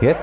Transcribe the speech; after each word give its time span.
Geht? 0.00 0.16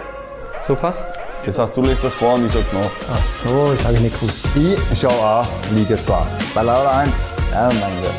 So 0.65 0.75
fast? 0.75 1.13
Das 1.45 1.59
heißt, 1.59 1.77
du 1.77 1.83
lässt 1.83 2.03
das 2.03 2.15
vor 2.15 2.33
und 2.33 2.47
ich 2.47 2.51
sag 2.51 2.73
nach. 2.73 2.89
Ach 3.11 3.23
so, 3.45 3.71
das 3.71 3.85
habe 3.85 3.93
ich 3.93 3.99
nicht 4.01 4.19
gewusst. 4.19 4.45
Ich 4.91 4.99
schau 4.99 5.09
auch 5.09 5.47
Liga 5.75 5.97
2. 5.97 6.13
Bei 6.55 6.63
Laura 6.63 7.01
1. 7.01 7.13
Ja, 7.51 7.69
mein 7.79 8.01
Gott. 8.01 8.11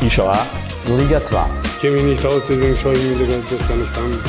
Ich 0.00 0.14
schaue 0.14 0.30
auch 0.30 0.96
Liga 0.96 1.20
2. 1.20 1.44
Ich 1.64 1.80
kenne 1.80 1.96
mich 1.96 2.04
nicht 2.04 2.24
aus, 2.24 2.42
deswegen 2.48 2.76
schaue 2.76 2.94
ich 2.94 3.02
mir 3.02 3.26
das 3.26 3.68
gar 3.68 3.76
nicht 3.76 3.98
an. 3.98 4.24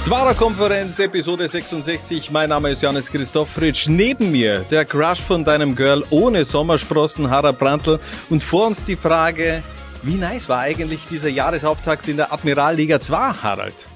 Zwarer 0.00 0.34
Konferenz, 0.34 0.98
Episode 0.98 1.46
66. 1.46 2.30
Mein 2.30 2.48
Name 2.48 2.70
ist 2.70 2.82
Johannes 2.82 3.10
Christoph 3.10 3.50
Fritsch. 3.50 3.86
Neben 3.86 4.32
mir 4.32 4.60
der 4.70 4.86
Crush 4.86 5.20
von 5.20 5.44
deinem 5.44 5.76
Girl 5.76 6.02
ohne 6.08 6.46
Sommersprossen, 6.46 7.28
Harald 7.28 7.58
Brandl. 7.58 8.00
Und 8.30 8.42
vor 8.42 8.66
uns 8.66 8.84
die 8.84 8.96
Frage, 8.96 9.62
wie 10.02 10.14
nice 10.14 10.48
war 10.48 10.60
eigentlich 10.60 11.00
dieser 11.10 11.28
Jahresauftakt 11.28 12.08
in 12.08 12.16
der 12.16 12.32
Admiralliga 12.32 12.98
2, 12.98 13.16
Harald? 13.42 13.86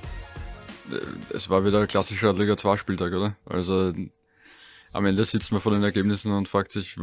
Es 1.35 1.49
war 1.51 1.65
wieder 1.65 1.81
ein 1.81 1.89
klassischer 1.89 2.33
Liga 2.33 2.57
2 2.57 2.77
Spieltag, 2.77 3.13
oder? 3.13 3.37
Also 3.47 3.93
am 4.93 5.07
Ende 5.07 5.25
sitzt 5.25 5.53
man 5.53 5.61
vor 5.61 5.73
den 5.73 5.83
Ergebnissen 5.83 6.33
und 6.33 6.49
fragt 6.49 6.73
sich, 6.73 6.97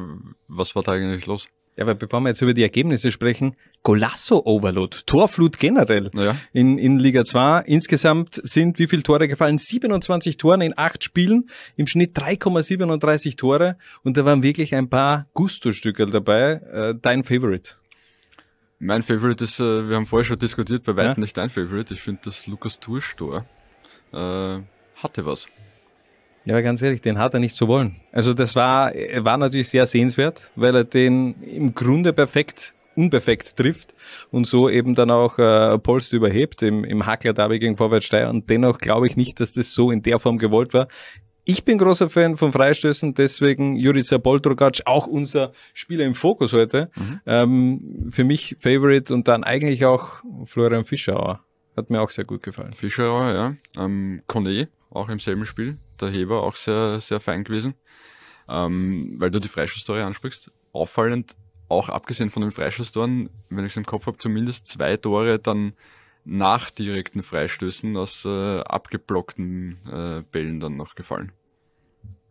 was 0.48 0.76
war 0.76 0.84
da 0.84 0.94
eigentlich 0.94 1.26
los? 1.26 1.48
Ja, 1.78 1.84
aber 1.84 1.94
bevor 1.96 2.22
wir 2.22 2.30
jetzt 2.30 2.42
über 2.42 2.54
die 2.54 2.64
Ergebnisse 2.64 3.12
sprechen, 3.12 3.58
Golasso 3.84 4.42
Overload, 4.46 5.00
Torflut 5.06 5.60
generell 5.60 6.10
Ja. 6.14 6.36
in, 6.54 6.78
in 6.78 7.00
Liga 7.00 7.26
2. 7.26 7.64
Insgesamt 7.66 8.40
sind 8.44 8.80
wie 8.80 8.88
viele 8.88 9.04
Tore 9.04 9.28
gefallen? 9.28 9.58
27 9.58 10.38
Toren 10.38 10.62
in 10.62 10.74
acht 10.78 11.04
Spielen, 11.04 11.50
im 11.76 11.86
Schnitt 11.86 12.18
3,37 12.18 13.36
Tore 13.38 13.78
und 14.04 14.16
da 14.16 14.24
waren 14.24 14.42
wirklich 14.42 14.74
ein 14.74 14.90
paar 14.90 15.28
Gusto-Stücke 15.34 16.06
dabei. 16.06 16.54
Äh, 16.72 16.96
dein 17.02 17.26
Favorite? 17.26 17.72
Mein 18.80 19.04
Favorite 19.04 19.44
ist, 19.44 19.60
äh, 19.60 19.90
wir 19.90 19.98
haben 19.98 20.06
vorher 20.06 20.26
schon 20.26 20.40
diskutiert, 20.40 20.84
bei 20.86 20.96
weitem 20.96 21.16
Ja. 21.16 21.20
nicht 21.20 21.36
dein 21.36 21.50
Favorite. 21.50 21.94
Ich 21.94 22.02
finde, 22.02 22.22
das 22.24 22.48
Lukas 22.48 22.80
Tour-Tor 22.80 23.46
äh, 24.14 24.60
hatte 24.96 25.26
was. 25.26 25.48
Ja, 26.46 26.54
aber 26.54 26.62
ganz 26.62 26.82
ehrlich, 26.82 27.02
den 27.02 27.18
hat 27.18 27.34
er 27.34 27.40
nicht 27.40 27.56
zu 27.56 27.68
wollen. 27.68 27.96
Also 28.12 28.34
das 28.34 28.56
war, 28.56 28.94
war 28.94 29.38
natürlich 29.38 29.70
sehr 29.70 29.88
sehenswert, 29.88 30.52
weil 30.56 30.76
er 30.76 30.84
den 30.84 31.42
im 31.42 31.74
Grunde 31.74 32.14
perfekt, 32.14 32.76
unperfekt 32.96 33.58
trifft 33.58 33.96
und 34.30 34.46
so 34.46 34.70
eben 34.70 34.94
dann 34.94 35.10
auch 35.10 35.40
äh, 35.40 35.78
Polst 35.80 36.14
überhebt 36.14 36.62
im, 36.62 36.84
im 36.84 37.06
Hackler-Derby 37.06 37.60
gegen 37.60 37.78
Vorwärtssteier 37.78 38.30
und 38.30 38.50
dennoch 38.50 38.78
glaube 38.78 39.08
ich 39.08 39.18
nicht, 39.18 39.40
dass 39.40 39.54
das 39.54 39.74
so 39.74 39.90
in 39.90 40.04
der 40.04 40.20
Form 40.20 40.38
gewollt 40.38 40.74
war. 40.74 40.88
Ich 41.48 41.64
bin 41.64 41.78
großer 41.78 42.10
Fan 42.10 42.38
von 42.38 42.52
Freistößen, 42.52 43.14
deswegen 43.14 43.76
Jurica 43.76 44.18
Boltrogac, 44.18 44.82
auch 44.86 45.06
unser 45.06 45.52
Spieler 45.74 46.06
im 46.06 46.16
Fokus 46.16 46.54
heute. 46.54 46.90
Ähm, 47.26 48.08
für 48.10 48.24
mich 48.24 48.56
Favorite 48.60 49.14
und 49.14 49.28
dann 49.28 49.44
eigentlich 49.44 49.86
auch 49.86 50.24
Florian 50.46 50.86
Fischauer. 50.86 51.44
Hat 51.76 51.90
mir 51.90 52.02
auch 52.02 52.10
sehr 52.10 52.26
gut 52.26 52.44
gefallen. 52.44 52.72
Fischerauer, 52.72 53.32
ja. 53.32 53.56
Ähm, 53.84 54.22
Kone, 54.28 54.70
auch 54.90 55.10
im 55.10 55.20
selben 55.20 55.46
Spiel. 55.46 55.78
Der 56.00 56.10
Heber 56.10 56.44
auch 56.44 56.56
sehr, 56.56 57.02
sehr 57.02 57.20
fein 57.20 57.44
gewesen. 57.44 57.76
Ähm, 58.48 59.16
weil 59.18 59.32
du 59.32 59.40
die 59.40 59.50
Freischusstore 59.50 60.04
ansprichst. 60.04 60.52
Auffallend, 60.72 61.36
auch 61.68 61.90
abgesehen 61.90 62.30
von 62.30 62.42
den 62.42 62.52
Freischusstoren, 62.52 63.30
wenn 63.50 63.66
ich 63.66 63.72
es 63.72 63.78
im 63.78 63.86
Kopf 63.86 64.06
habe, 64.06 64.18
zumindest 64.18 64.68
zwei 64.68 64.98
Tore 64.98 65.40
dann 65.40 65.74
nach 66.24 66.70
direkten 66.70 67.24
Freistößen 67.24 67.96
aus 67.98 68.26
äh, 68.26 68.60
abgeblockten 68.62 69.78
äh, 69.92 70.24
Bällen 70.32 70.60
dann 70.60 70.76
noch 70.76 70.96
gefallen. 70.96 71.32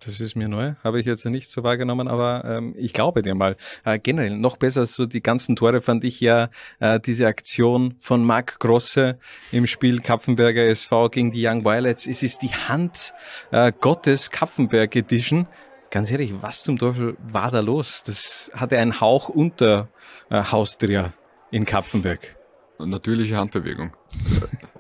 Das 0.05 0.20
ist 0.20 0.36
mir 0.36 0.48
neu, 0.48 0.74
habe 0.83 1.00
ich 1.00 1.06
jetzt 1.06 1.24
nicht 1.24 1.50
so 1.50 1.62
wahrgenommen, 1.62 2.08
aber 2.08 2.44
ähm, 2.44 2.74
ich 2.77 2.92
glaube 2.92 3.22
dir 3.22 3.34
mal. 3.34 3.56
Äh, 3.84 3.98
generell 3.98 4.36
noch 4.36 4.56
besser 4.56 4.86
so 4.86 5.06
die 5.06 5.22
ganzen 5.22 5.56
Tore 5.56 5.80
fand 5.80 6.05
ich 6.05 6.20
ja 6.20 6.50
äh, 6.78 7.00
diese 7.00 7.27
Aktion 7.27 7.94
von 8.00 8.25
Marc 8.25 8.58
Grosse 8.58 9.19
im 9.52 9.66
Spiel 9.66 10.00
Kapfenberger 10.00 10.64
SV 10.64 11.08
gegen 11.08 11.30
die 11.32 11.47
Young 11.47 11.64
Violets. 11.64 12.06
Es 12.06 12.22
ist 12.22 12.42
die 12.42 12.52
Hand 12.52 13.14
äh, 13.50 13.72
Gottes 13.80 14.30
Kapfenberg 14.30 14.94
Edition. 14.94 15.47
Ganz 15.91 16.10
ehrlich, 16.10 16.34
was 16.41 16.62
zum 16.62 16.78
Teufel 16.78 17.16
war 17.22 17.50
da 17.50 17.60
los? 17.60 18.02
Das 18.05 18.50
hatte 18.55 18.78
einen 18.78 19.00
Hauch 19.00 19.28
unter 19.28 19.88
äh, 20.28 20.43
Haustrier 20.43 21.12
in 21.50 21.64
Kapfenberg. 21.64 22.37
Natürliche 22.78 23.37
Handbewegung. 23.37 23.93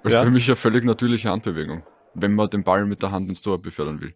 Ja. 0.06 0.22
Für 0.22 0.30
mich 0.30 0.46
eine 0.48 0.56
völlig 0.56 0.84
natürliche 0.84 1.30
Handbewegung, 1.30 1.82
wenn 2.14 2.34
man 2.34 2.50
den 2.50 2.64
Ball 2.64 2.86
mit 2.86 3.02
der 3.02 3.10
Hand 3.10 3.28
ins 3.28 3.42
Tor 3.42 3.60
befördern 3.60 4.00
will. 4.00 4.14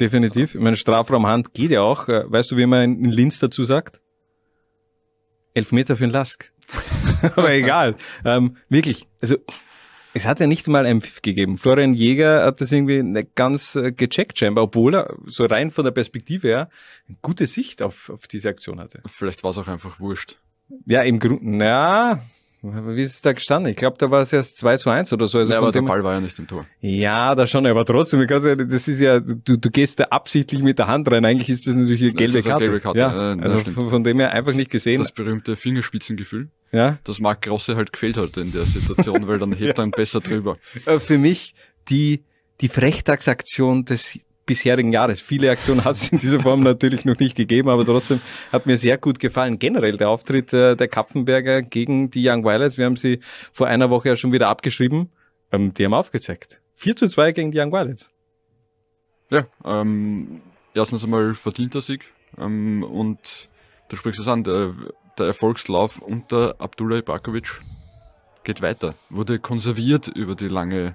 Definitiv. 0.00 0.54
Ich 0.54 0.60
meine, 0.60 0.76
Strafraumhand 0.76 1.54
geht 1.54 1.70
ja 1.70 1.82
auch. 1.82 2.08
Äh, 2.08 2.24
Weißt 2.26 2.50
du, 2.50 2.56
wie 2.56 2.66
man 2.66 3.04
in 3.04 3.10
Linz 3.10 3.38
dazu 3.38 3.64
sagt? 3.64 4.00
Elfmeter 5.54 5.96
für 5.96 6.04
den 6.06 6.10
Lask. 6.10 6.52
Aber 7.36 7.50
egal. 7.50 7.96
Ähm, 8.24 8.56
wirklich. 8.68 9.06
Also, 9.20 9.36
es 10.16 10.26
hat 10.26 10.40
ja 10.40 10.46
nicht 10.46 10.66
mal 10.68 10.86
einen 10.86 11.02
Pfiff 11.02 11.20
gegeben. 11.20 11.58
Florian 11.58 11.92
Jäger 11.92 12.44
hat 12.44 12.60
das 12.60 12.72
irgendwie 12.72 13.02
nicht 13.02 13.34
ganz 13.34 13.76
äh, 13.76 13.92
gecheckt 13.92 14.38
scheinbar, 14.38 14.64
obwohl 14.64 14.94
er 14.94 15.16
so 15.26 15.44
rein 15.44 15.70
von 15.70 15.84
der 15.84 15.92
Perspektive 15.92 16.48
her 16.48 16.68
eine 17.06 17.18
gute 17.20 17.46
Sicht 17.46 17.82
auf, 17.82 18.08
auf 18.08 18.26
diese 18.26 18.48
Aktion 18.48 18.80
hatte. 18.80 19.02
Vielleicht 19.06 19.44
war 19.44 19.50
es 19.50 19.58
auch 19.58 19.68
einfach 19.68 20.00
wurscht. 20.00 20.38
Ja, 20.86 21.02
im 21.02 21.18
Grunde, 21.18 21.40
na, 21.42 22.22
wie 22.74 23.02
ist 23.02 23.14
es 23.14 23.22
da 23.22 23.32
gestanden? 23.32 23.70
Ich 23.70 23.76
glaube, 23.76 23.96
da 23.98 24.10
war 24.10 24.22
es 24.22 24.32
erst 24.32 24.58
2 24.58 24.76
zu 24.76 24.90
1 24.90 25.12
oder 25.12 25.28
so. 25.28 25.38
Also 25.38 25.52
ja, 25.52 25.58
aber 25.58 25.72
der 25.72 25.82
Ball 25.82 26.02
war 26.04 26.14
ja 26.14 26.20
nicht 26.20 26.38
im 26.38 26.46
Tor. 26.46 26.66
ja, 26.80 27.34
da 27.34 27.46
schon, 27.46 27.66
aber 27.66 27.84
trotzdem, 27.84 28.20
ja- 28.28 28.54
das 28.56 28.88
ist 28.88 29.00
ja, 29.00 29.20
du, 29.20 29.56
du 29.56 29.70
gehst 29.70 30.00
da 30.00 30.04
absichtlich 30.04 30.62
mit 30.62 30.78
der 30.78 30.86
Hand 30.86 31.10
rein. 31.10 31.24
Eigentlich 31.24 31.48
ist 31.50 31.66
das 31.66 31.76
natürlich 31.76 32.02
eine 32.02 32.12
Das 32.12 32.18
gelbe 32.18 32.38
ist 32.38 32.44
eine 32.46 32.52
Karte. 32.52 32.64
gelbe 32.64 32.80
Karte, 32.80 32.98
Ja, 32.98 33.34
das 33.36 33.44
also 33.52 33.58
stimmt. 33.70 33.90
von, 33.90 34.04
dem 34.04 34.18
her 34.20 34.32
einfach 34.32 34.54
nicht 34.54 34.70
gesehen. 34.70 34.98
Das 34.98 35.12
berühmte 35.12 35.56
Fingerspitzengefühl, 35.56 36.48
ja. 36.72 36.98
das 37.04 37.20
Marc 37.20 37.42
Grosse 37.42 37.76
halt 37.76 37.92
gefehlt 37.92 38.16
hat 38.16 38.36
in 38.36 38.52
der 38.52 38.62
Situation, 38.64 39.26
weil 39.28 39.38
dann 39.38 39.52
hebt 39.56 39.78
er 39.78 39.84
ihn 39.84 39.90
besser 39.90 40.20
drüber. 40.20 40.56
Äh, 40.86 40.98
Für 40.98 41.18
mich 41.18 41.54
die, 41.88 42.24
die 42.60 42.68
Frechtagsaktion 42.68 43.84
des 43.84 44.18
bisherigen 44.46 44.92
Jahres. 44.92 45.20
Viele 45.20 45.50
Aktionen 45.50 45.84
hat 45.84 45.96
es 45.96 46.10
in 46.10 46.18
dieser 46.18 46.40
Form 46.40 46.62
natürlich 46.62 47.04
noch 47.04 47.18
nicht 47.18 47.36
gegeben, 47.36 47.68
aber 47.68 47.84
trotzdem 47.84 48.20
hat 48.52 48.64
mir 48.64 48.76
sehr 48.76 48.96
gut 48.96 49.18
gefallen. 49.18 49.58
Generell 49.58 49.96
der 49.96 50.08
Auftritt 50.08 50.52
äh, 50.52 50.76
der 50.76 50.88
Kapfenberger 50.88 51.62
gegen 51.62 52.10
die 52.10 52.26
Young 52.28 52.44
Violets. 52.44 52.78
Wir 52.78 52.86
haben 52.86 52.96
sie 52.96 53.20
vor 53.52 53.66
einer 53.66 53.90
Woche 53.90 54.08
ja 54.10 54.16
schon 54.16 54.32
wieder 54.32 54.48
abgeschrieben. 54.48 55.10
Ähm, 55.52 55.74
die 55.74 55.84
haben 55.84 55.94
aufgezeigt. 55.94 56.62
4 56.74 56.96
zu 56.96 57.08
2 57.08 57.32
gegen 57.32 57.50
die 57.50 57.58
Young 57.58 57.72
Violets. 57.72 58.10
Ja, 59.30 59.46
ähm, 59.64 60.40
erstens 60.74 61.02
einmal 61.02 61.34
verdienter 61.34 61.82
Sieg 61.82 62.04
ähm, 62.38 62.84
und 62.84 63.48
du 63.88 63.96
sprichst 63.96 64.20
es 64.20 64.28
an, 64.28 64.44
der, 64.44 64.74
der 65.18 65.26
Erfolgslauf 65.26 65.98
unter 65.98 66.54
Abdullah 66.60 66.98
Ibrakovic 66.98 67.60
geht 68.44 68.62
weiter, 68.62 68.94
wurde 69.10 69.40
konserviert 69.40 70.06
über 70.06 70.36
die 70.36 70.46
lange 70.46 70.94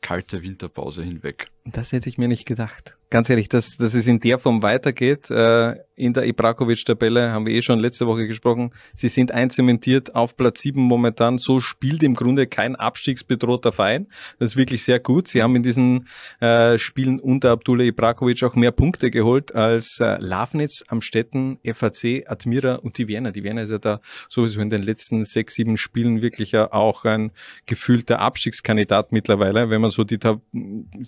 kalte 0.00 0.42
Winterpause 0.42 1.02
hinweg. 1.02 1.48
Das 1.64 1.92
hätte 1.92 2.08
ich 2.08 2.18
mir 2.18 2.28
nicht 2.28 2.46
gedacht. 2.46 2.96
Ganz 3.12 3.28
ehrlich, 3.28 3.50
dass, 3.50 3.76
dass 3.76 3.92
es 3.92 4.06
in 4.06 4.20
der 4.20 4.38
Form 4.38 4.62
weitergeht. 4.62 5.30
Äh, 5.30 5.74
in 5.96 6.14
der 6.14 6.26
Ibrakovic-Tabelle 6.26 7.30
haben 7.30 7.44
wir 7.44 7.52
eh 7.52 7.60
schon 7.60 7.78
letzte 7.78 8.06
Woche 8.06 8.26
gesprochen. 8.26 8.70
Sie 8.94 9.08
sind 9.08 9.32
einzementiert 9.32 10.14
auf 10.14 10.34
Platz 10.34 10.62
7 10.62 10.80
momentan. 10.80 11.36
So 11.36 11.60
spielt 11.60 12.02
im 12.02 12.14
Grunde 12.14 12.46
kein 12.46 12.74
abstiegsbedrohter 12.74 13.70
Verein. 13.70 14.08
Das 14.38 14.52
ist 14.52 14.56
wirklich 14.56 14.82
sehr 14.82 14.98
gut. 14.98 15.28
Sie 15.28 15.42
haben 15.42 15.54
in 15.54 15.62
diesen 15.62 16.08
äh, 16.40 16.78
Spielen 16.78 17.20
unter 17.20 17.50
Abdullah 17.50 17.84
Ibrakovic 17.84 18.42
auch 18.44 18.56
mehr 18.56 18.72
Punkte 18.72 19.10
geholt 19.10 19.54
als 19.54 20.00
äh, 20.00 20.16
Lavnitz, 20.18 20.82
Amstetten, 20.88 21.58
FAC, 21.70 22.24
Admira 22.26 22.76
und 22.76 22.96
die 22.96 23.08
Vienna. 23.08 23.30
Die 23.30 23.44
Vienna 23.44 23.60
ist 23.60 23.72
ja 23.72 23.78
da 23.78 24.00
sowieso 24.30 24.62
in 24.62 24.70
den 24.70 24.82
letzten 24.82 25.22
sechs, 25.26 25.54
sieben 25.54 25.76
Spielen 25.76 26.22
wirklich 26.22 26.52
ja 26.52 26.72
auch 26.72 27.04
ein 27.04 27.30
gefühlter 27.66 28.20
Abstiegskandidat 28.20 29.12
mittlerweile, 29.12 29.68
wenn 29.68 29.82
man 29.82 29.90
so 29.90 30.02
die 30.02 30.16
Tab 30.16 30.40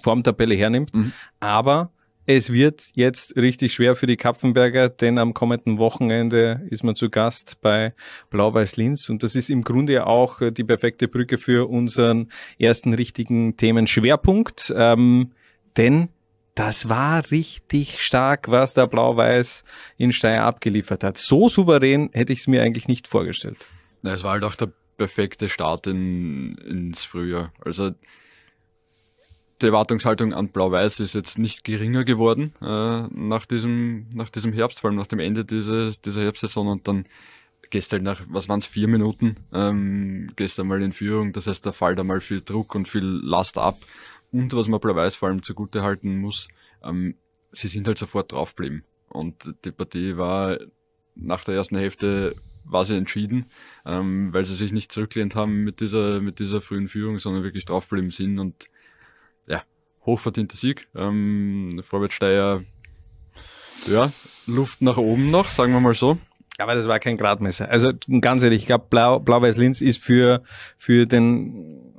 Formtabelle 0.03 0.44
hernimmt. 0.53 0.95
Mhm. 0.95 1.13
Aber 1.41 1.91
es 2.27 2.51
wird 2.51 2.91
jetzt 2.95 3.37
richtig 3.37 3.75
schwer 3.75 3.97
für 3.97 4.07
die 4.07 4.17
Kapfenberger, 4.17 4.89
denn 4.89 5.19
am 5.19 5.35
kommenden 5.35 5.79
Wochenende 5.79 6.63
ist 6.71 6.83
man 6.83 6.95
zu 6.95 7.11
Gast 7.11 7.61
bei 7.61 7.93
Blau-Weiß 8.31 8.77
Linz 8.77 9.11
und 9.11 9.23
das 9.23 9.35
ist 9.35 9.51
im 9.51 9.63
Grunde 9.63 10.07
auch 10.07 10.41
äh, 10.41 10.51
die 10.51 10.65
perfekte 10.65 11.07
Brücke 11.07 11.37
für 11.37 11.69
unseren 11.69 12.31
ersten 12.59 12.95
richtigen 12.95 13.57
Themenschwerpunkt, 13.57 14.73
ähm, 14.75 15.33
denn 15.77 16.09
das 16.55 16.89
war 16.89 17.31
richtig 17.31 18.01
stark, 18.01 18.51
was 18.51 18.75
der 18.75 18.87
Blau-Weiß 18.87 19.65
in 19.99 20.13
Steyr 20.13 20.45
abgeliefert 20.45 21.03
hat. 21.03 21.19
So 21.19 21.49
souverän 21.49 22.11
hätte 22.13 22.33
ich 22.33 22.41
es 22.41 22.47
mir 22.47 22.63
eigentlich 22.63 22.87
nicht 22.87 23.09
vorgestellt. 23.09 23.67
Es 24.03 24.23
war 24.23 24.33
halt 24.33 24.45
auch 24.45 24.55
der 24.55 24.71
perfekte 24.97 25.49
Start 25.49 25.89
in, 25.89 26.57
ins 26.59 27.05
Frühjahr. 27.05 27.53
Also 27.65 27.91
die 29.61 29.67
Erwartungshaltung 29.67 30.35
an 30.35 30.49
Blau-Weiß 30.49 31.01
ist 31.01 31.15
jetzt 31.15 31.39
nicht 31.39 31.65
geringer 31.65 32.05
geworden 32.05 32.53
äh, 32.61 33.03
nach 33.11 33.47
diesem 33.47 34.07
nach 34.13 34.31
diesem 34.31 34.53
Herbst, 34.53 34.81
vor 34.81 34.91
allem 34.91 34.99
nach 34.99 35.07
dem 35.07 35.21
Ende 35.21 35.45
dieses, 35.45 36.01
dieser 36.01 36.23
Herbstsaison 36.23 36.69
und 36.69 36.89
dann 36.89 37.07
gehst 37.71 37.93
halt 37.93 38.03
nach, 38.03 38.23
was 38.29 38.49
waren 38.49 38.61
es, 38.61 38.67
vier 38.67 38.89
Minuten, 38.89 39.37
ähm, 39.53 40.31
gehst 40.37 40.61
einmal 40.61 40.83
in 40.83 40.93
Führung, 40.93 41.33
das 41.33 41.47
heißt, 41.47 41.65
da 41.67 41.73
fällt 41.73 41.99
einmal 41.99 42.21
viel 42.21 42.41
Druck 42.41 42.75
und 42.75 42.89
viel 42.89 43.05
Last 43.05 43.59
ab. 43.59 43.79
Und 44.31 44.53
was 44.55 44.69
man 44.69 44.81
Blau-Weiß 44.81 45.17
vor 45.17 45.29
allem 45.29 45.43
zugute 45.43 45.83
halten 45.83 46.19
muss, 46.19 46.49
ähm, 46.83 47.17
sie 47.53 47.69
sind 47.69 47.87
halt 47.87 47.99
sofort 47.99 48.33
draufgeblieben. 48.33 48.85
Und 49.09 49.55
die 49.65 49.73
Partie 49.73 50.17
war 50.17 50.59
nach 51.15 51.45
der 51.45 51.55
ersten 51.55 51.77
Hälfte 51.77 52.35
war 52.65 52.85
sie 52.85 52.97
entschieden, 52.97 53.47
ähm, 53.85 54.33
weil 54.33 54.45
sie 54.45 54.57
sich 54.57 54.73
nicht 54.73 54.91
zurückgelehnt 54.91 55.35
haben 55.35 55.65
mit 55.65 55.81
dieser, 55.81 56.21
mit 56.21 56.39
dieser 56.39 56.61
frühen 56.61 56.89
Führung, 56.89 57.19
sondern 57.19 57.43
wirklich 57.43 57.65
draufgeblieben 57.65 58.11
sind 58.11 58.39
und 58.39 58.67
ja, 59.49 59.63
hochverdienter 60.05 60.57
Sieg. 60.57 60.89
Ähm, 60.95 61.81
Vorwärtssteier, 61.83 62.63
ja, 63.87 64.11
Luft 64.47 64.83
nach 64.83 64.97
oben 64.97 65.31
noch, 65.31 65.51
sagen 65.51 65.73
wir 65.73 65.81
mal 65.81 65.95
so. 65.95 66.19
Aber 66.59 66.75
das 66.75 66.87
war 66.87 67.01
kein 67.01 67.17
Gradmesser. 67.17 67.69
Also 67.69 67.91
ganz 68.21 68.43
ehrlich, 68.43 68.63
ich 68.63 68.67
glaube, 68.67 68.87
Blau, 68.89 69.19
Blau-Weiß-Linz 69.19 69.81
ist 69.81 70.03
für, 70.03 70.45
für 70.79 71.07
den 71.07 71.95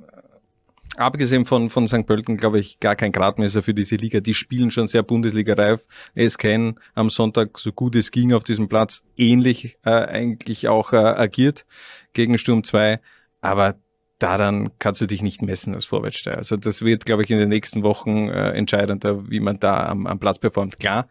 abgesehen 0.97 1.45
von, 1.45 1.69
von 1.69 1.88
St. 1.88 2.06
Pölten, 2.06 2.38
glaube 2.38 2.59
ich, 2.59 2.80
gar 2.80 2.95
kein 2.95 3.12
Gradmesser 3.12 3.63
für 3.63 3.74
diese 3.74 3.95
Liga. 3.95 4.19
Die 4.19 4.33
spielen 4.33 4.71
schon 4.71 4.88
sehr 4.88 5.03
Bundesliga-reif. 5.03 5.86
SKN 6.15 6.80
am 6.94 7.09
Sonntag, 7.09 7.57
so 7.57 7.71
gut 7.71 7.95
es 7.95 8.12
ging 8.12 8.33
auf 8.33 8.44
diesem 8.44 8.69
Platz, 8.69 9.03
ähnlich 9.18 9.77
äh, 9.83 9.89
eigentlich 9.89 10.68
auch 10.68 10.94
äh, 10.94 10.97
agiert 10.97 11.65
gegen 12.13 12.38
Sturm 12.38 12.63
2. 12.63 13.00
Aber 13.42 13.75
daran 14.19 14.71
kannst 14.79 15.01
du 15.01 15.07
dich 15.07 15.21
nicht 15.21 15.41
messen 15.41 15.75
als 15.75 15.85
Vorwärtssteier. 15.85 16.38
Also 16.38 16.57
das 16.57 16.83
wird, 16.83 17.06
glaube 17.06 17.23
ich, 17.23 17.31
in 17.31 17.39
den 17.39 17.50
nächsten 17.50 17.83
Wochen 17.83 18.29
äh, 18.29 18.51
entscheidender, 18.51 19.29
wie 19.29 19.39
man 19.39 19.59
da 19.59 19.85
am, 19.88 20.07
am 20.07 20.19
Platz 20.19 20.39
performt. 20.39 20.79
Klar, 20.79 21.09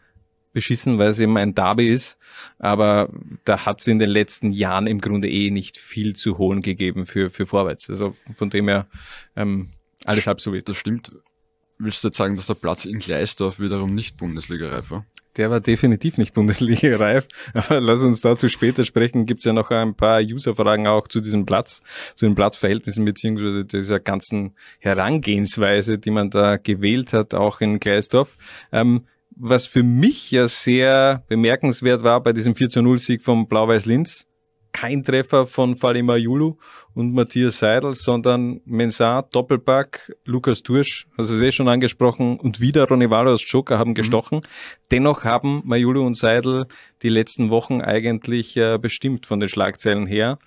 beschissen, 0.53 0.99
weil 0.99 1.11
es 1.11 1.21
eben 1.21 1.37
ein 1.37 1.55
Derby 1.55 1.89
ist. 1.89 2.19
Aber 2.59 3.11
da 3.45 3.67
hat 3.67 3.81
es 3.81 3.87
in 3.89 3.99
den 3.99 4.09
letzten 4.09 4.51
Jahren 4.51 4.87
im 4.87 5.01
Grunde 5.01 5.29
eh 5.29 5.51
nicht 5.51 5.77
viel 5.77 6.17
zu 6.17 6.39
holen 6.39 6.63
gegeben 6.63 7.05
für, 7.05 7.29
für 7.29 7.45
Vorwärts. 7.45 7.91
Also 7.91 8.17
von 8.35 8.49
dem 8.49 8.69
her 8.69 8.87
ähm, 9.37 9.73
alles 10.07 10.27
halb 10.27 10.41
so 10.41 10.53
wild. 10.53 10.69
Das 10.69 10.77
stimmt. 10.77 11.13
Willst 11.79 12.05
du 12.05 12.09
jetzt 12.09 12.17
sagen, 12.17 12.37
dass 12.37 12.47
der 12.47 12.55
Platz 12.55 12.85
in 12.85 13.01
Gleisdorf 13.01 13.59
wiederum 13.59 13.95
nicht 13.95 14.17
Bundesliga-reif 14.17 14.93
war? 14.93 15.07
Der 15.37 15.51
war 15.51 15.61
definitiv 15.61 16.19
nicht 16.19 16.33
Bundesliga-reif. 16.33 17.27
Aber 17.55 17.81
lass 17.81 18.03
uns 18.03 18.21
dazu 18.21 18.49
später 18.49 18.85
sprechen. 18.85 19.27
Gibt 19.27 19.41
es 19.41 19.45
ja 19.45 19.53
noch 19.53 19.71
ein 19.71 19.97
paar 19.97 20.21
User-Fragen 20.21 20.87
auch 20.87 21.09
zu 21.09 21.21
diesem 21.21 21.47
Platz, 21.47 21.83
zu 22.15 22.27
den 22.27 22.37
Platzverhältnissen 22.37 23.05
beziehungsweise 23.05 23.65
dieser 23.65 23.99
ganzen 23.99 24.55
Herangehensweise, 24.79 25.99
die 25.99 26.13
man 26.13 26.31
da 26.31 26.59
gewählt 26.59 27.13
hat, 27.13 27.35
auch 27.35 27.61
in 27.61 27.81
Gleisdorf. 27.81 28.37
Ähm, 28.71 29.07
was 29.37 29.67
für 29.67 29.83
mich 29.83 30.31
ja 30.31 30.47
sehr 30.47 31.25
bemerkenswert 31.29 32.05
war 32.05 32.23
bei 32.23 32.33
diesem 32.33 32.55
4 32.55 32.69
zu 32.69 32.83
0 32.83 33.01
Kein 34.75 35.05
Treffer 35.05 35.47
von 35.47 35.77
Falima 35.77 36.17
Julu 36.17 36.57
und 36.95 37.15
Matthias 37.15 37.61
Seidel, 37.61 37.95
sondern 37.95 38.61
Mensah, 38.65 39.23
Doppelpack, 39.23 40.13
Lukas 40.25 40.65
Dursch, 40.65 41.07
hast 41.17 41.31
du 41.31 41.37
es 41.37 41.41
eh 41.41 41.53
schon 41.53 41.69
angesprochen, 41.69 42.41
und 42.41 42.61
wieder 42.61 42.83
Ronny 42.83 43.05
Ronivalo 43.05 43.31
als 43.31 43.49
Joker 43.49 43.79
haben 43.79 43.91
mhm. 43.91 43.95
gestochen. 43.95 44.39
Mhm. 44.39 44.49
Dennoch 44.91 45.23
haben 45.23 45.63
Majulu 45.65 46.05
und 46.05 46.17
Seidel 46.17 46.67
die 47.03 47.09
letzten 47.09 47.51
Wochen 47.51 47.83
eigentlich 47.83 48.57
äh, 48.57 48.77
bestimmt 48.79 49.27
von 49.27 49.39
den 49.39 49.49
Schlagzeilen 49.49 50.07
her. 50.07 50.41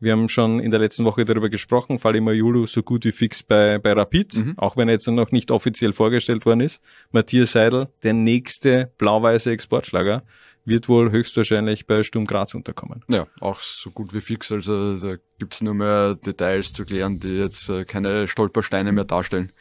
Wir 0.00 0.12
haben 0.12 0.30
schon 0.30 0.60
in 0.60 0.70
der 0.70 0.80
letzten 0.80 1.04
Woche 1.04 1.26
darüber 1.26 1.50
gesprochen, 1.50 1.98
Fall 1.98 2.16
immer 2.16 2.32
Julu 2.32 2.64
so 2.64 2.82
gut 2.82 3.04
wie 3.04 3.12
fix 3.12 3.42
bei, 3.42 3.78
bei 3.78 3.92
Rapid, 3.92 4.34
mhm. 4.34 4.54
auch 4.56 4.78
wenn 4.78 4.88
er 4.88 4.94
jetzt 4.94 5.06
noch 5.08 5.30
nicht 5.30 5.50
offiziell 5.50 5.92
vorgestellt 5.92 6.46
worden 6.46 6.60
ist. 6.60 6.82
Matthias 7.12 7.52
Seidel, 7.52 7.88
der 8.02 8.14
nächste 8.14 8.90
blau-weiße 8.96 9.50
Exportschlager, 9.50 10.22
wird 10.64 10.88
wohl 10.88 11.10
höchstwahrscheinlich 11.10 11.86
bei 11.86 12.02
Sturm 12.02 12.24
Graz 12.24 12.54
unterkommen. 12.54 13.04
Ja, 13.08 13.26
auch 13.40 13.60
so 13.60 13.90
gut 13.90 14.14
wie 14.14 14.20
fix. 14.20 14.50
Also 14.50 14.96
da 14.96 15.16
gibt's 15.38 15.60
nur 15.60 15.74
mehr 15.74 16.14
Details 16.14 16.72
zu 16.72 16.84
klären, 16.84 17.20
die 17.20 17.36
jetzt 17.36 17.68
äh, 17.68 17.84
keine 17.84 18.28
Stolpersteine 18.28 18.92
mehr 18.92 19.04
darstellen. 19.04 19.52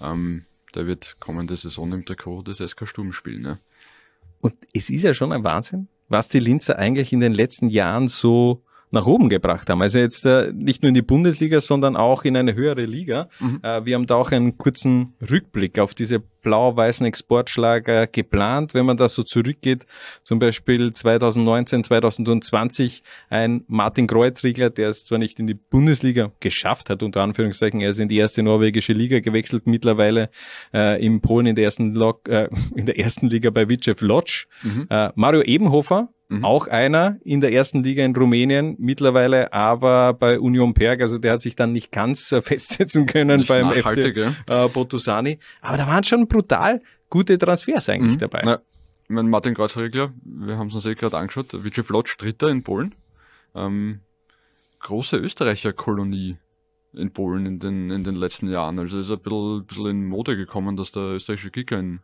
Ähm, 0.00 0.44
der 0.74 0.86
wird 0.86 1.16
kommende 1.20 1.56
Saison 1.56 1.92
im 1.92 2.04
Trikot 2.04 2.42
des 2.42 2.58
SK 2.58 2.88
Sturm 2.88 3.12
spielen. 3.12 3.44
Ja. 3.44 3.58
Und 4.40 4.54
es 4.72 4.90
ist 4.90 5.02
ja 5.02 5.14
schon 5.14 5.32
ein 5.32 5.44
Wahnsinn, 5.44 5.88
was 6.08 6.28
die 6.28 6.40
Linzer 6.40 6.78
eigentlich 6.78 7.12
in 7.12 7.20
den 7.20 7.32
letzten 7.32 7.68
Jahren 7.68 8.08
so 8.08 8.62
nach 8.90 9.06
oben 9.06 9.28
gebracht 9.28 9.68
haben. 9.70 9.82
Also 9.82 9.98
jetzt 9.98 10.24
äh, 10.26 10.52
nicht 10.52 10.82
nur 10.82 10.88
in 10.88 10.94
die 10.94 11.02
Bundesliga, 11.02 11.60
sondern 11.60 11.96
auch 11.96 12.24
in 12.24 12.36
eine 12.36 12.54
höhere 12.54 12.84
Liga. 12.84 13.28
Mhm. 13.40 13.60
Äh, 13.62 13.84
wir 13.84 13.94
haben 13.94 14.06
da 14.06 14.16
auch 14.16 14.30
einen 14.30 14.58
kurzen 14.58 15.14
Rückblick 15.28 15.78
auf 15.78 15.94
diese 15.94 16.22
blau-weißen 16.42 17.04
Exportschlager 17.06 18.06
geplant, 18.06 18.72
wenn 18.72 18.86
man 18.86 18.96
da 18.96 19.08
so 19.08 19.22
zurückgeht. 19.22 19.86
Zum 20.22 20.38
Beispiel 20.38 20.92
2019, 20.92 21.84
2020 21.84 23.02
ein 23.28 23.64
Martin 23.66 24.06
Kreuzriegler, 24.06 24.70
der 24.70 24.88
es 24.88 25.04
zwar 25.04 25.18
nicht 25.18 25.38
in 25.40 25.46
die 25.46 25.54
Bundesliga 25.54 26.32
geschafft 26.40 26.90
hat, 26.90 27.02
unter 27.02 27.22
Anführungszeichen, 27.22 27.80
er 27.80 27.90
ist 27.90 28.00
in 28.00 28.08
die 28.08 28.16
erste 28.16 28.42
norwegische 28.42 28.92
Liga 28.92 29.20
gewechselt, 29.20 29.66
mittlerweile 29.66 30.30
äh, 30.72 31.04
in 31.04 31.20
Polen 31.20 31.46
in 31.46 31.54
der 31.54 31.64
ersten, 31.64 31.94
Log, 31.94 32.28
äh, 32.28 32.48
in 32.74 32.86
der 32.86 32.98
ersten 32.98 33.28
Liga 33.28 33.50
bei 33.50 33.68
Vicef 33.68 34.00
Lodz. 34.00 34.46
Mhm. 34.62 34.86
Äh, 34.88 35.10
Mario 35.16 35.42
Ebenhofer, 35.42 36.08
Mhm. 36.28 36.44
Auch 36.44 36.66
einer 36.68 37.16
in 37.24 37.40
der 37.40 37.52
ersten 37.52 37.82
Liga 37.82 38.04
in 38.04 38.14
Rumänien, 38.14 38.76
mittlerweile 38.78 39.52
aber 39.52 40.12
bei 40.12 40.38
Union 40.38 40.74
Perg, 40.74 41.00
also 41.00 41.16
der 41.16 41.32
hat 41.32 41.42
sich 41.42 41.56
dann 41.56 41.72
nicht 41.72 41.90
ganz 41.90 42.30
äh, 42.32 42.42
festsetzen 42.42 43.06
können 43.06 43.40
nicht 43.40 43.48
beim 43.48 43.72
FC 43.72 44.16
äh, 44.46 44.68
Botusani. 44.68 45.38
Aber 45.62 45.78
da 45.78 45.86
waren 45.86 46.04
schon 46.04 46.28
brutal 46.28 46.82
gute 47.08 47.38
Transfers 47.38 47.88
eigentlich 47.88 48.14
mhm. 48.14 48.18
dabei. 48.18 48.42
Na, 48.44 48.60
ich 49.04 49.10
meine, 49.10 49.28
Martin 49.28 49.54
Kreuzregler, 49.54 50.10
wir 50.22 50.58
haben 50.58 50.68
es 50.68 50.74
uns 50.74 50.84
eh 50.84 50.94
gerade 50.94 51.16
angeschaut, 51.16 51.64
Vichy 51.64 51.82
Flotsch, 51.82 52.16
Dritter 52.18 52.50
in 52.50 52.62
Polen. 52.62 52.94
Ähm, 53.54 54.00
große 54.80 55.16
Österreicher-Kolonie 55.16 56.36
in 56.92 57.10
Polen 57.12 57.46
in 57.46 57.58
den, 57.58 57.90
in 57.90 58.04
den 58.04 58.16
letzten 58.16 58.50
Jahren. 58.50 58.78
Also 58.78 58.98
ist 58.98 59.10
ein 59.10 59.18
bisschen, 59.20 59.64
bisschen 59.64 59.86
in 59.86 60.04
Mode 60.04 60.36
gekommen, 60.36 60.76
dass 60.76 60.92
der 60.92 61.14
österreichische 61.14 61.50
Kicker 61.50 61.78
in, 61.78 62.00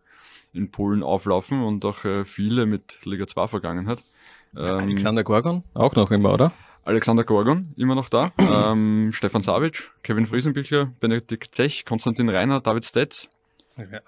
in 0.55 0.71
Polen 0.71 1.03
auflaufen 1.03 1.63
und 1.63 1.85
auch 1.85 2.05
äh, 2.07 2.25
viele 2.25 2.65
mit 2.65 3.01
Liga 3.05 3.27
2 3.27 3.49
Vergangenheit. 3.49 4.03
Ähm, 4.57 4.65
Alexander 4.65 5.25
Gorgon, 5.25 5.65
auch 5.75 5.95
noch 5.95 6.11
immer, 6.11 6.33
oder? 6.33 6.53
Alexander 6.85 7.25
Gorgon, 7.25 7.73
immer 7.77 7.95
noch 7.95 8.09
da. 8.09 8.33
ähm, 8.39 9.11
Stefan 9.13 9.43
Savic, 9.43 9.91
Kevin 10.03 10.27
Friesenbüchler, 10.27 10.93
Benedikt 11.01 11.55
Zech, 11.55 11.85
Konstantin 11.85 12.29
Reiner, 12.29 12.61
David 12.61 12.85
Stetz. 12.85 13.29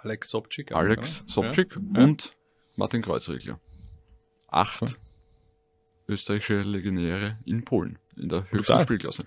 Alex 0.03 0.31
Sobczyk. 0.31 0.73
Alex 0.73 1.25
Sobczyk 1.27 1.77
ja. 1.95 2.05
und 2.05 2.37
Martin 2.77 3.03
Kreuzregler. 3.03 3.59
Acht 4.49 4.83
ja. 4.83 4.89
österreichische 6.09 6.61
Legionäre 6.63 7.39
in 7.45 7.65
Polen, 7.65 7.99
in 8.17 8.29
der 8.29 8.43
höchsten 8.51 8.59
Total. 8.59 8.83
Spielklasse. 8.83 9.25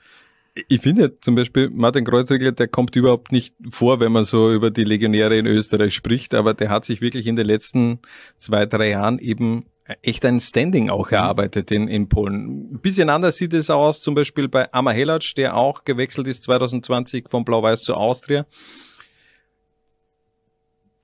Ich 0.68 0.82
finde 0.82 1.16
zum 1.16 1.36
Beispiel 1.36 1.70
Martin 1.70 2.06
Kreuzregler, 2.06 2.52
der 2.52 2.68
kommt 2.68 2.96
überhaupt 2.96 3.32
nicht 3.32 3.56
vor, 3.70 4.00
wenn 4.00 4.12
man 4.12 4.24
so 4.24 4.54
über 4.54 4.72
die 4.72 4.84
Legionäre 4.84 5.38
in 5.38 5.46
Österreich 5.46 5.94
spricht, 5.94 6.34
aber 6.34 6.54
der 6.54 6.70
hat 6.70 6.86
sich 6.86 7.02
wirklich 7.02 7.28
in 7.28 7.36
den 7.36 7.46
letzten 7.46 8.00
zwei, 8.38 8.66
drei 8.66 8.90
Jahren 8.90 9.20
eben 9.20 9.66
echt 10.02 10.26
ein 10.26 10.40
Standing 10.40 10.90
auch 10.90 11.12
erarbeitet 11.12 11.72
in, 11.72 11.88
in 11.88 12.10
Polen. 12.10 12.74
Ein 12.74 12.80
bisschen 12.80 13.10
anders 13.10 13.38
sieht 13.38 13.54
es 13.54 13.70
aus, 13.70 14.02
zum 14.02 14.16
Beispiel 14.16 14.48
bei 14.48 14.72
Ama 14.74 14.92
Helac, 14.92 15.34
der 15.36 15.56
auch 15.56 15.84
gewechselt 15.84 16.28
ist 16.28 16.44
2020 16.44 17.30
von 17.30 17.44
Blau-Weiß 17.46 17.84
zu 17.84 17.96
Austria. 17.96 18.46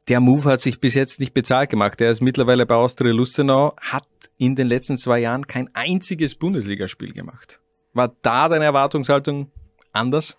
Der 0.08 0.20
Move 0.20 0.44
hat 0.52 0.62
sich 0.62 0.80
bis 0.80 0.94
jetzt 0.94 1.20
nicht 1.20 1.34
bezahlt 1.34 1.72
gemacht. 1.72 2.00
Er 2.00 2.12
ist 2.12 2.22
mittlerweile 2.22 2.68
bei 2.68 2.76
Austria 2.76 3.12
Lustenau, 3.12 3.76
hat 3.78 4.08
in 4.38 4.56
den 4.56 4.68
letzten 4.68 4.98
zwei 4.98 5.20
Jahren 5.20 5.48
kein 5.48 5.74
einziges 5.74 6.36
Bundesligaspiel 6.36 7.12
gemacht. 7.12 7.60
War 7.94 8.16
da 8.22 8.50
deine 8.50 8.66
Erwartungshaltung 8.66 9.52
anders? 9.94 10.38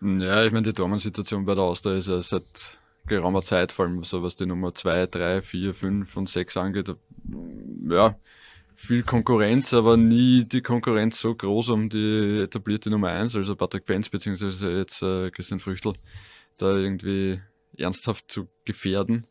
Ja, 0.00 0.44
ich 0.44 0.52
meine, 0.52 0.66
die 0.66 0.74
Dortmund-Situation 0.74 1.44
bei 1.44 1.54
der 1.54 1.64
Austria 1.64 1.94
ist 1.94 2.08
ja 2.08 2.22
seit 2.22 2.78
geraumer 3.06 3.42
Zeit, 3.42 3.72
vor 3.72 3.86
allem 3.86 4.04
so 4.04 4.22
was 4.22 4.36
die 4.36 4.46
Nummer 4.46 4.74
2, 4.74 5.06
3, 5.06 5.42
4, 5.42 5.74
5 5.74 6.16
und 6.16 6.28
6 6.28 6.56
angeht, 6.56 6.94
ja, 7.88 8.18
viel 8.74 9.02
Konkurrenz, 9.02 9.72
aber 9.72 9.96
nie 9.96 10.44
die 10.44 10.62
Konkurrenz 10.62 11.20
so 11.20 11.34
groß 11.34 11.70
um 11.70 11.88
die 11.88 12.40
etablierte 12.42 12.90
Nummer 12.90 13.08
1, 13.08 13.36
also 13.36 13.56
Patrick 13.56 13.86
Benz 13.86 14.08
beziehungsweise 14.08 14.76
jetzt 14.76 15.02
äh, 15.02 15.30
Christian 15.30 15.60
Früchtel, 15.60 15.94
da 16.56 16.76
irgendwie 16.76 17.40
ernsthaft 17.76 18.30
zu 18.30 18.48
gefährden. 18.64 19.26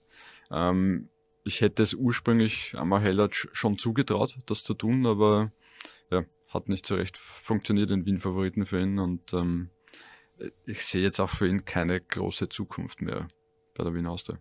Ähm, 0.50 1.10
ich 1.44 1.62
hätte 1.62 1.84
es 1.84 1.94
ursprünglich 1.94 2.76
Amar 2.78 3.02
Hellac 3.02 3.36
schon 3.36 3.78
zugetraut, 3.78 4.38
das 4.46 4.64
zu 4.64 4.74
tun, 4.74 5.06
aber 5.06 5.52
ja, 6.10 6.24
hat 6.48 6.70
nicht 6.70 6.86
so 6.86 6.96
recht 6.96 7.18
funktioniert 7.18 7.92
in 7.92 8.06
Wien 8.06 8.20
Favoriten 8.20 8.66
für 8.66 8.80
ihn 8.80 9.00
und 9.00 9.34
ähm, 9.34 9.70
ich 10.66 10.86
sehe 10.86 11.02
jetzt 11.02 11.20
auch 11.20 11.30
für 11.30 11.48
ihn 11.48 11.66
keine 11.66 12.00
große 12.02 12.50
Zukunft 12.50 13.02
mehr 13.02 13.28
bei 13.76 13.84
der 13.84 13.94
Wien 13.94 14.08
Austria. 14.08 14.40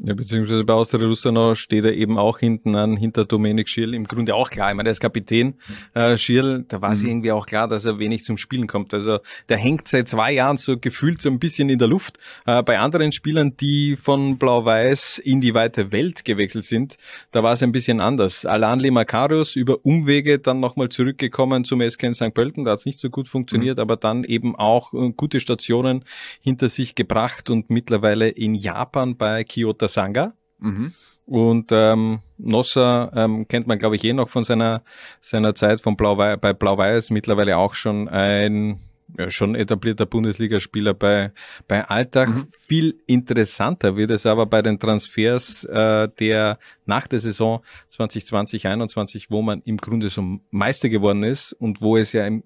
Ja, 0.00 0.14
beziehungsweise 0.14 0.64
bei 0.64 0.72
Austria 0.72 1.02
Lustenau 1.02 1.54
steht 1.54 1.84
er 1.84 1.92
eben 1.92 2.18
auch 2.18 2.38
hinten 2.38 2.74
an, 2.76 2.96
hinter 2.96 3.26
Dominik 3.26 3.68
Schirl. 3.68 3.94
Im 3.94 4.08
Grunde 4.08 4.34
auch 4.34 4.48
klar. 4.48 4.70
Ich 4.70 4.74
meine, 4.74 4.86
der 4.86 4.92
ist 4.92 5.00
Kapitän. 5.00 5.54
Äh, 5.92 6.16
Schirl, 6.16 6.64
da 6.66 6.80
war 6.80 6.92
es 6.92 7.02
mhm. 7.02 7.10
irgendwie 7.10 7.32
auch 7.32 7.44
klar, 7.44 7.68
dass 7.68 7.84
er 7.84 7.98
wenig 7.98 8.24
zum 8.24 8.38
Spielen 8.38 8.66
kommt. 8.66 8.94
Also 8.94 9.18
der 9.50 9.58
hängt 9.58 9.86
seit 9.88 10.08
zwei 10.08 10.32
Jahren 10.32 10.56
so 10.56 10.78
gefühlt 10.78 11.20
so 11.20 11.28
ein 11.28 11.38
bisschen 11.38 11.68
in 11.68 11.78
der 11.78 11.88
Luft. 11.88 12.18
Äh, 12.46 12.62
bei 12.62 12.78
anderen 12.78 13.12
Spielern, 13.12 13.54
die 13.58 13.96
von 13.96 14.38
Blau-Weiß 14.38 15.18
in 15.18 15.42
die 15.42 15.52
weite 15.52 15.92
Welt 15.92 16.24
gewechselt 16.24 16.64
sind, 16.64 16.96
da 17.30 17.42
war 17.42 17.52
es 17.52 17.62
ein 17.62 17.70
bisschen 17.70 18.00
anders. 18.00 18.46
Alan 18.46 18.80
Lemakarius 18.80 19.56
über 19.56 19.84
Umwege 19.84 20.38
dann 20.38 20.58
nochmal 20.58 20.88
zurückgekommen 20.88 21.64
zum 21.64 21.82
SK 21.82 22.14
St. 22.14 22.32
Pölten. 22.32 22.64
Da 22.64 22.72
hat 22.72 22.78
es 22.78 22.86
nicht 22.86 22.98
so 22.98 23.10
gut 23.10 23.28
funktioniert, 23.28 23.76
mhm. 23.76 23.82
aber 23.82 23.96
dann 23.96 24.24
eben 24.24 24.56
auch 24.56 24.94
äh, 24.94 25.12
gute 25.14 25.38
Stationen 25.38 26.04
hinter 26.40 26.70
sich 26.70 26.94
gebracht 26.94 27.50
und 27.50 27.68
mittlerweile 27.68 28.30
in 28.30 28.54
Japan 28.54 29.16
bei 29.18 29.44
Kyoto 29.44 29.81
der 29.82 29.88
Sanga. 29.88 30.34
Mhm. 30.58 30.92
Und 31.24 31.70
ähm, 31.72 32.20
Nosser 32.38 33.12
ähm, 33.14 33.46
kennt 33.46 33.66
man, 33.66 33.78
glaube 33.78 33.96
ich, 33.96 34.04
eh 34.04 34.12
noch 34.12 34.28
von 34.28 34.44
seiner, 34.44 34.82
seiner 35.20 35.54
Zeit 35.54 35.80
von 35.80 35.96
Blau 35.96 36.16
bei 36.16 36.36
Blau-Weiß, 36.36 37.10
mittlerweile 37.10 37.56
auch 37.56 37.74
schon 37.74 38.08
ein 38.08 38.80
ja, 39.18 39.30
schon 39.30 39.54
etablierter 39.54 40.06
Bundesligaspieler 40.06 40.94
bei, 40.94 41.32
bei 41.68 41.84
Alltag. 41.88 42.28
Mhm. 42.28 42.46
Viel 42.50 43.00
interessanter 43.06 43.96
wird 43.96 44.10
es 44.10 44.26
aber 44.26 44.46
bei 44.46 44.62
den 44.62 44.78
Transfers 44.78 45.64
äh, 45.64 46.08
der 46.18 46.58
nach 46.86 47.06
der 47.06 47.20
Saison 47.20 47.62
2020, 47.90 48.66
21, 48.66 49.30
wo 49.30 49.42
man 49.42 49.62
im 49.64 49.76
Grunde 49.76 50.08
so 50.08 50.40
Meister 50.50 50.88
geworden 50.88 51.22
ist 51.22 51.52
und 51.52 51.80
wo 51.80 51.96
es 51.96 52.12
ja 52.12 52.26
im 52.26 52.42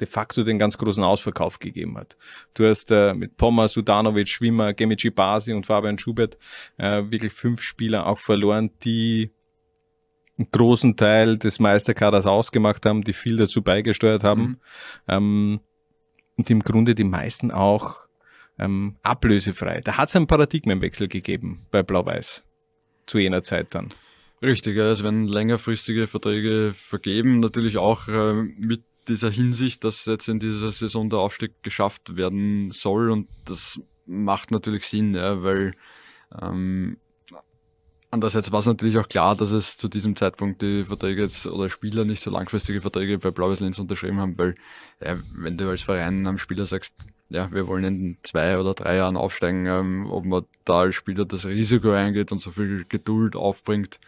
de 0.00 0.06
facto 0.06 0.44
den 0.44 0.58
ganz 0.58 0.78
großen 0.78 1.02
Ausverkauf 1.02 1.58
gegeben 1.58 1.96
hat. 1.98 2.16
Du 2.54 2.66
hast 2.66 2.90
äh, 2.90 3.14
mit 3.14 3.36
Pommer, 3.36 3.68
Sudanovic, 3.68 4.28
Schwimmer, 4.28 4.72
Gemici 4.74 5.10
Basi 5.10 5.52
und 5.52 5.66
Fabian 5.66 5.98
Schubert 5.98 6.38
äh, 6.76 7.02
wirklich 7.08 7.32
fünf 7.32 7.62
Spieler 7.62 8.06
auch 8.06 8.18
verloren, 8.18 8.70
die 8.84 9.30
einen 10.38 10.50
großen 10.52 10.96
Teil 10.96 11.36
des 11.36 11.58
Meisterkaders 11.58 12.26
ausgemacht 12.26 12.86
haben, 12.86 13.02
die 13.02 13.12
viel 13.12 13.36
dazu 13.36 13.62
beigesteuert 13.62 14.22
haben. 14.24 14.42
Mhm. 14.42 14.58
Ähm, 15.08 15.60
und 16.36 16.50
im 16.50 16.62
Grunde 16.62 16.94
die 16.94 17.04
meisten 17.04 17.50
auch 17.50 18.06
ähm, 18.58 18.96
ablösefrei. 19.02 19.80
Da 19.80 19.96
hat 19.96 20.08
es 20.08 20.16
einen 20.16 20.26
Paradigmenwechsel 20.28 21.08
gegeben 21.08 21.66
bei 21.70 21.82
Blau-Weiß 21.82 22.44
zu 23.06 23.18
jener 23.18 23.42
Zeit 23.42 23.74
dann. 23.74 23.88
Richtig, 24.40 24.76
ja, 24.76 24.90
es 24.90 25.02
werden 25.02 25.26
längerfristige 25.26 26.06
Verträge 26.06 26.72
vergeben, 26.76 27.40
natürlich 27.40 27.76
auch 27.76 28.06
äh, 28.06 28.34
mit 28.34 28.82
dieser 29.08 29.30
Hinsicht, 29.30 29.84
dass 29.84 30.04
jetzt 30.04 30.28
in 30.28 30.40
dieser 30.40 30.70
Saison 30.70 31.10
der 31.10 31.20
Aufstieg 31.20 31.62
geschafft 31.62 32.16
werden 32.16 32.70
soll 32.70 33.10
und 33.10 33.28
das 33.44 33.80
macht 34.06 34.50
natürlich 34.50 34.86
Sinn, 34.86 35.14
ja, 35.14 35.42
weil 35.42 35.72
ähm, 36.40 36.98
Andererseits 38.10 38.50
war 38.52 38.60
es 38.60 38.66
natürlich 38.66 38.96
auch 38.96 39.08
klar, 39.08 39.36
dass 39.36 39.50
es 39.50 39.76
zu 39.76 39.86
diesem 39.86 40.16
Zeitpunkt 40.16 40.62
die 40.62 40.84
Verträge 40.84 41.22
jetzt 41.22 41.46
oder 41.46 41.68
Spieler 41.68 42.06
nicht 42.06 42.22
so 42.22 42.30
langfristige 42.30 42.80
Verträge 42.80 43.18
bei 43.18 43.30
Blaues 43.30 43.60
Linz 43.60 43.78
unterschrieben 43.78 44.18
haben, 44.18 44.38
weil 44.38 44.54
ja, 45.04 45.18
wenn 45.34 45.58
du 45.58 45.68
als 45.68 45.82
Verein 45.82 46.26
am 46.26 46.38
Spieler 46.38 46.64
sagst, 46.64 46.94
ja, 47.28 47.52
wir 47.52 47.66
wollen 47.66 47.84
in 47.84 48.18
zwei 48.22 48.58
oder 48.58 48.72
drei 48.72 48.96
Jahren 48.96 49.18
aufsteigen, 49.18 49.66
ähm, 49.66 50.06
ob 50.10 50.24
man 50.24 50.46
da 50.64 50.80
als 50.80 50.94
Spieler 50.94 51.26
das 51.26 51.44
Risiko 51.44 51.90
eingeht 51.90 52.32
und 52.32 52.40
so 52.40 52.50
viel 52.50 52.86
Geduld 52.88 53.36
aufbringt, 53.36 54.00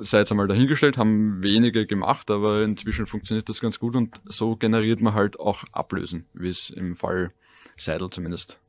sei 0.00 0.20
jetzt 0.20 0.30
einmal 0.30 0.48
dahingestellt, 0.48 0.96
haben 0.96 1.42
wenige 1.42 1.86
gemacht, 1.86 2.30
aber 2.30 2.62
inzwischen 2.62 3.06
funktioniert 3.06 3.48
das 3.48 3.60
ganz 3.60 3.78
gut 3.78 3.96
und 3.96 4.20
so 4.24 4.56
generiert 4.56 5.00
man 5.00 5.14
halt 5.14 5.40
auch 5.40 5.64
Ablösen, 5.72 6.26
wie 6.34 6.48
es 6.48 6.70
im 6.70 6.94
Fall 6.94 7.32
Seidel 7.76 8.10
zumindest 8.10 8.60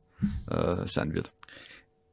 äh, 0.50 0.86
sein 0.86 1.14
wird. 1.14 1.32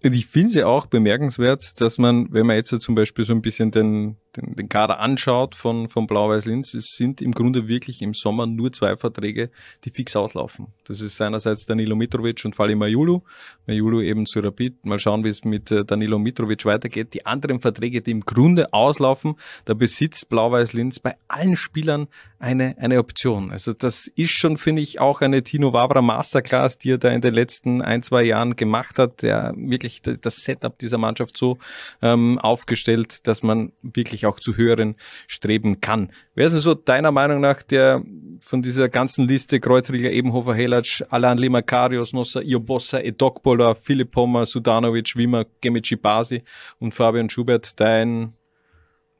Ich 0.03 0.25
finde 0.25 0.49
es 0.49 0.55
ja 0.55 0.65
auch 0.65 0.87
bemerkenswert, 0.87 1.79
dass 1.79 1.97
man, 1.97 2.31
wenn 2.33 2.47
man 2.47 2.55
jetzt 2.55 2.69
zum 2.81 2.95
Beispiel 2.95 3.25
so 3.25 3.33
ein 3.33 3.41
bisschen 3.41 3.71
den, 3.71 4.17
den, 4.37 4.55
den 4.55 4.69
Kader 4.69 4.99
anschaut 4.99 5.55
von, 5.55 5.87
von 5.87 6.07
Blau-Weiß-Linz, 6.07 6.73
es 6.73 6.95
sind 6.95 7.21
im 7.21 7.31
Grunde 7.31 7.67
wirklich 7.67 8.01
im 8.01 8.13
Sommer 8.13 8.47
nur 8.47 8.71
zwei 8.71 8.95
Verträge, 8.95 9.49
die 9.83 9.89
fix 9.89 10.15
auslaufen. 10.15 10.67
Das 10.85 11.01
ist 11.01 11.21
einerseits 11.21 11.65
Danilo 11.65 11.95
Mitrovic 11.95 12.43
und 12.45 12.55
Fali 12.55 12.75
Majulu. 12.75 13.21
Majulu 13.67 14.01
eben 14.01 14.25
zu 14.25 14.39
Rapid. 14.39 14.85
Mal 14.85 14.99
schauen, 14.99 15.23
wie 15.23 15.29
es 15.29 15.43
mit 15.43 15.71
äh, 15.71 15.83
Danilo 15.85 16.19
Mitrovic 16.19 16.65
weitergeht. 16.65 17.13
Die 17.13 17.25
anderen 17.25 17.59
Verträge, 17.59 18.01
die 18.01 18.11
im 18.11 18.21
Grunde 18.21 18.73
auslaufen, 18.73 19.35
da 19.65 19.73
besitzt 19.73 20.29
Blau-Weiß-Linz 20.29 20.99
bei 20.99 21.15
allen 21.27 21.55
Spielern 21.55 22.07
eine, 22.39 22.75
eine 22.79 22.97
Option. 22.99 23.51
Also 23.51 23.73
das 23.73 24.07
ist 24.07 24.31
schon, 24.31 24.57
finde 24.57 24.81
ich, 24.81 24.99
auch 24.99 25.21
eine 25.21 25.43
Tino 25.43 25.73
Wavra 25.73 26.01
Masterclass, 26.01 26.77
die 26.77 26.91
er 26.91 26.97
da 26.97 27.09
in 27.09 27.21
den 27.21 27.33
letzten 27.33 27.81
ein, 27.81 28.01
zwei 28.01 28.23
Jahren 28.23 28.55
gemacht 28.55 28.97
hat, 28.97 29.21
der 29.21 29.53
wirklich 29.55 30.01
das 30.01 30.35
Setup 30.37 30.77
dieser 30.79 30.97
Mannschaft 30.97 31.37
so 31.37 31.59
ähm, 32.01 32.39
aufgestellt, 32.39 33.27
dass 33.27 33.43
man 33.43 33.71
wirklich 33.81 34.20
auch 34.25 34.39
zu 34.39 34.57
höheren 34.57 34.95
streben 35.27 35.81
kann. 35.81 36.11
Wer 36.35 36.47
ist 36.47 36.53
denn 36.53 36.61
so 36.61 36.73
deiner 36.73 37.11
Meinung 37.11 37.41
nach 37.41 37.61
der 37.63 38.03
von 38.41 38.61
dieser 38.61 38.89
ganzen 38.89 39.27
Liste 39.27 39.59
Kreuzriger, 39.59 40.11
Ebenhofer, 40.11 40.53
Helac, 40.53 41.03
Alan 41.09 41.37
Lima, 41.37 41.61
Karios, 41.61 42.13
Nossa, 42.13 42.41
Iobossa, 42.41 42.99
Edokbola, 42.99 43.75
Philipp 43.75 44.11
Pommer, 44.11 44.45
Sudanovic, 44.45 45.15
Wimmer, 45.15 45.45
Gemici 45.61 45.95
Basi 45.95 46.43
und 46.79 46.93
Fabian 46.93 47.29
Schubert 47.29 47.79
dein 47.79 48.33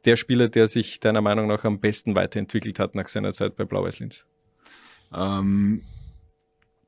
der 0.05 0.15
Spieler, 0.15 0.49
der 0.49 0.67
sich 0.67 0.99
deiner 0.99 1.21
Meinung 1.21 1.47
nach 1.47 1.63
am 1.63 1.79
besten 1.79 2.15
weiterentwickelt 2.15 2.79
hat 2.79 2.95
nach 2.95 3.07
seiner 3.07 3.33
Zeit 3.33 3.55
bei 3.55 3.65
Blau-Weiß 3.65 3.99
Linz? 3.99 4.25
Ähm, 5.13 5.83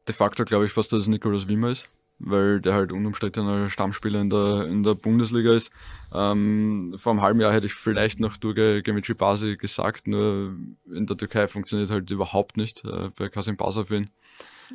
de 0.08 0.16
facto 0.16 0.46
glaube 0.46 0.66
ich 0.66 0.72
fast, 0.72 0.92
dass 0.92 1.02
es 1.02 1.08
Nikolaus 1.08 1.48
Wimmer 1.48 1.70
ist, 1.70 1.90
weil 2.26 2.62
der 2.62 2.74
halt 2.74 2.92
unumstrittener 2.92 3.70
Stammspieler 3.70 4.22
in 4.22 4.30
der, 4.30 4.68
in 4.68 4.84
der 4.84 4.96
Bundesliga 4.96 5.54
ist. 5.54 5.72
Ähm, 6.14 6.96
vor 6.98 7.12
einem 7.12 7.22
halben 7.22 7.42
Jahr 7.42 7.54
hätte 7.54 7.66
ich 7.66 7.74
vielleicht 7.74 8.20
noch 8.20 8.38
Durge 8.38 8.82
Gemici 8.84 9.14
Basi 9.14 9.58
gesagt, 9.58 10.08
nur 10.08 10.56
in 10.92 11.06
der 11.06 11.18
Türkei 11.18 11.48
funktioniert 11.48 11.92
halt 11.92 12.10
überhaupt 12.12 12.58
nicht 12.58 12.84
äh, 12.86 13.10
bei 13.16 13.30
Kasim 13.30 13.58
Basa 13.58 13.86
für 13.86 13.98
ihn. 13.98 14.10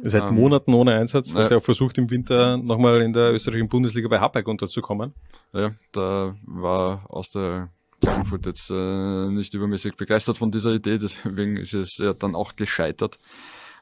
Seit 0.03 0.23
ähm, 0.23 0.35
Monaten 0.35 0.75
ohne 0.75 0.95
Einsatz. 0.95 1.35
Also 1.35 1.55
er 1.55 1.61
versucht 1.61 1.99
im 1.99 2.11
Winter 2.11 2.57
nochmal 2.57 3.01
in 3.03 3.13
der 3.13 3.33
österreichischen 3.33 3.69
Bundesliga 3.69 4.09
bei 4.09 4.21
Habeck 4.21 4.47
unterzukommen. 4.47 5.15
Ja, 5.53 5.73
da 5.93 6.37
war 6.45 7.05
aus 7.09 7.31
der 7.31 7.71
Klagenfurt 8.01 8.47
jetzt 8.47 8.71
äh, 8.71 9.29
nicht 9.31 9.55
übermäßig 9.55 9.97
begeistert 9.97 10.39
von 10.39 10.51
dieser 10.51 10.73
Idee, 10.73 10.99
deswegen 11.03 11.57
ist 11.57 11.75
es 11.75 11.97
ja 11.99 12.13
dann 12.13 12.35
auch 12.35 12.57
gescheitert. 12.57 13.19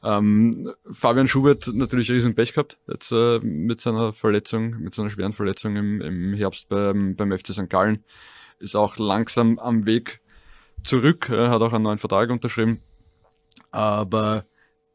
Ähm, 0.03 0.71
Fabian 0.91 1.27
Schubert 1.27 1.67
natürlich 1.73 2.11
riesen 2.11 2.35
Pech 2.35 2.53
gehabt, 2.53 2.77
jetzt 2.87 3.11
äh, 3.11 3.39
mit 3.39 3.81
seiner 3.81 4.13
Verletzung, 4.13 4.79
mit 4.79 4.93
seiner 4.93 5.09
schweren 5.09 5.33
Verletzung 5.33 5.75
im, 5.75 6.01
im 6.01 6.33
Herbst 6.33 6.69
beim, 6.69 7.15
beim 7.15 7.37
FC 7.37 7.53
St. 7.53 7.69
Gallen. 7.69 8.03
Ist 8.59 8.75
auch 8.75 8.97
langsam 8.97 9.59
am 9.59 9.85
Weg 9.85 10.21
zurück, 10.83 11.29
äh, 11.29 11.49
hat 11.49 11.61
auch 11.61 11.73
einen 11.73 11.83
neuen 11.83 11.99
Vertrag 11.99 12.29
unterschrieben. 12.29 12.81
Aber 13.71 14.45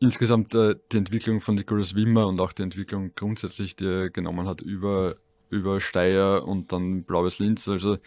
insgesamt 0.00 0.54
äh, 0.54 0.76
die 0.90 0.98
Entwicklung 0.98 1.40
von 1.40 1.54
Nicolas 1.54 1.94
Wimmer 1.94 2.26
und 2.26 2.40
auch 2.40 2.52
die 2.52 2.62
Entwicklung 2.62 3.12
grundsätzlich, 3.14 3.76
die 3.76 3.86
er 3.86 4.10
genommen 4.10 4.48
hat 4.48 4.60
über, 4.60 5.16
über 5.50 5.80
Steyr 5.80 6.44
und 6.46 6.72
dann 6.72 7.04
Blaues 7.04 7.38
Linz, 7.38 7.68
also 7.68 7.98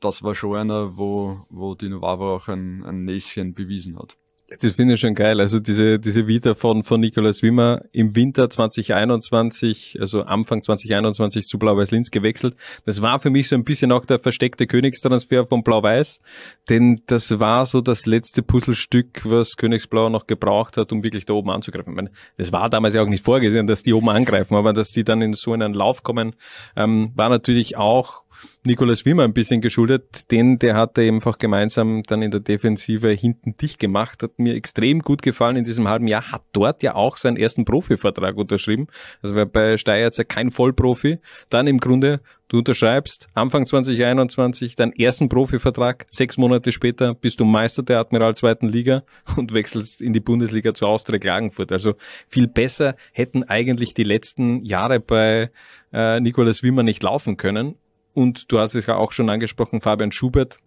das 0.00 0.22
war 0.22 0.34
schon 0.34 0.56
einer, 0.56 0.96
wo, 0.96 1.40
wo 1.50 1.74
Dino 1.74 2.00
Vava 2.00 2.36
auch 2.36 2.48
ein, 2.48 2.84
ein 2.84 3.04
Näschen 3.04 3.54
bewiesen 3.54 3.98
hat. 3.98 4.16
Das 4.50 4.72
finde 4.72 4.94
ich 4.94 5.00
schon 5.00 5.14
geil. 5.14 5.40
Also 5.40 5.60
diese, 5.60 5.98
diese 5.98 6.26
Vita 6.26 6.54
von, 6.54 6.82
von 6.82 7.00
Nikolaus 7.00 7.42
Wimmer 7.42 7.82
im 7.92 8.16
Winter 8.16 8.48
2021, 8.48 9.98
also 10.00 10.22
Anfang 10.22 10.62
2021 10.62 11.46
zu 11.46 11.58
Blau-Weiß-Linz 11.58 12.10
gewechselt. 12.10 12.56
Das 12.86 13.02
war 13.02 13.20
für 13.20 13.28
mich 13.28 13.50
so 13.50 13.56
ein 13.56 13.64
bisschen 13.64 13.92
auch 13.92 14.06
der 14.06 14.18
versteckte 14.18 14.66
Königstransfer 14.66 15.46
von 15.46 15.62
Blau-Weiß, 15.62 16.22
denn 16.70 17.02
das 17.06 17.38
war 17.38 17.66
so 17.66 17.82
das 17.82 18.06
letzte 18.06 18.42
Puzzlestück, 18.42 19.20
was 19.24 19.58
Königsblau 19.58 20.08
noch 20.08 20.26
gebraucht 20.26 20.78
hat, 20.78 20.92
um 20.92 21.02
wirklich 21.02 21.26
da 21.26 21.34
oben 21.34 21.50
anzugreifen. 21.50 21.92
Ich 21.92 21.96
meine, 21.96 22.10
das 22.38 22.50
war 22.50 22.70
damals 22.70 22.94
ja 22.94 23.02
auch 23.02 23.06
nicht 23.06 23.24
vorgesehen, 23.24 23.66
dass 23.66 23.82
die 23.82 23.92
oben 23.92 24.08
angreifen, 24.08 24.54
aber 24.54 24.72
dass 24.72 24.92
die 24.92 25.04
dann 25.04 25.20
in 25.20 25.34
so 25.34 25.52
einen 25.52 25.74
Lauf 25.74 26.02
kommen, 26.02 26.34
ähm, 26.74 27.12
war 27.14 27.28
natürlich 27.28 27.76
auch 27.76 28.22
Nikolaus 28.64 29.04
Wimmer 29.04 29.24
ein 29.24 29.32
bisschen 29.32 29.60
geschuldet, 29.60 30.30
denn 30.30 30.58
der 30.58 30.76
hatte 30.76 31.02
einfach 31.02 31.38
gemeinsam 31.38 32.02
dann 32.04 32.22
in 32.22 32.30
der 32.30 32.40
Defensive 32.40 33.10
hinten 33.10 33.56
dicht 33.56 33.78
gemacht, 33.78 34.22
hat 34.22 34.38
mir 34.38 34.54
extrem 34.54 35.00
gut 35.00 35.22
gefallen 35.22 35.56
in 35.56 35.64
diesem 35.64 35.88
halben 35.88 36.06
Jahr, 36.06 36.32
hat 36.32 36.42
dort 36.52 36.82
ja 36.82 36.94
auch 36.94 37.16
seinen 37.16 37.36
ersten 37.36 37.64
Profivertrag 37.64 38.36
unterschrieben, 38.36 38.88
also 39.22 39.34
war 39.34 39.46
bei 39.46 39.76
Steyr 39.76 40.00
jetzt 40.00 40.18
ja 40.18 40.24
kein 40.24 40.50
Vollprofi, 40.50 41.18
dann 41.50 41.66
im 41.66 41.78
Grunde 41.78 42.20
Du 42.50 42.56
unterschreibst 42.56 43.28
Anfang 43.34 43.66
2021 43.66 44.74
deinen 44.74 44.92
ersten 44.92 45.28
Profivertrag. 45.28 46.06
Sechs 46.08 46.38
Monate 46.38 46.72
später 46.72 47.14
bist 47.14 47.40
du 47.40 47.44
Meister 47.44 47.82
der 47.82 47.98
Admiral 47.98 48.36
zweiten 48.36 48.70
Liga 48.70 49.02
und 49.36 49.52
wechselst 49.52 50.00
in 50.00 50.14
die 50.14 50.20
Bundesliga 50.20 50.72
zu 50.72 50.86
Austria 50.86 51.18
Klagenfurt. 51.18 51.72
Also 51.72 51.94
viel 52.26 52.48
besser 52.48 52.96
hätten 53.12 53.44
eigentlich 53.44 53.92
die 53.92 54.04
letzten 54.04 54.64
Jahre 54.64 54.98
bei 54.98 55.50
äh, 55.92 56.20
Nikolaus 56.20 56.62
Wimmer 56.62 56.82
nicht 56.82 57.02
laufen 57.02 57.36
können. 57.36 57.74
Und 58.18 58.50
du 58.50 58.58
hast 58.58 58.74
es 58.74 58.86
ja 58.86 58.96
auch 58.96 59.12
schon 59.12 59.30
angesprochen, 59.30 59.80
Fabian 59.80 60.10
Schubert. 60.10 60.58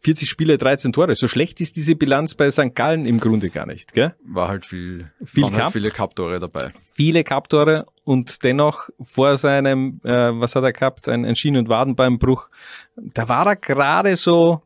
40 0.00 0.28
Spiele, 0.28 0.58
13 0.58 0.92
Tore. 0.92 1.14
So 1.14 1.26
schlecht 1.26 1.58
ist 1.62 1.74
diese 1.76 1.96
Bilanz 1.96 2.34
bei 2.34 2.50
St. 2.50 2.74
Gallen 2.74 3.06
im 3.06 3.18
Grunde 3.18 3.48
gar 3.48 3.64
nicht, 3.64 3.94
gell? 3.94 4.14
War 4.26 4.48
halt 4.48 4.66
viel, 4.66 5.10
viel 5.24 5.44
waren 5.44 5.56
halt 5.56 5.72
viele 5.72 5.90
Cup-Tore 5.90 6.38
dabei. 6.38 6.74
Viele 6.92 7.24
Cup-Tore 7.24 7.86
und 8.04 8.44
dennoch 8.44 8.90
vor 9.00 9.38
seinem, 9.38 10.02
äh, 10.04 10.38
was 10.38 10.54
hat 10.54 10.64
er 10.64 10.72
gehabt, 10.72 11.08
ein, 11.08 11.24
ein 11.24 11.34
Schien- 11.34 11.56
und 11.56 11.70
Wadenbeinbruch, 11.70 12.50
da 12.96 13.26
war 13.26 13.46
er 13.46 13.56
gerade 13.56 14.16
so, 14.16 14.60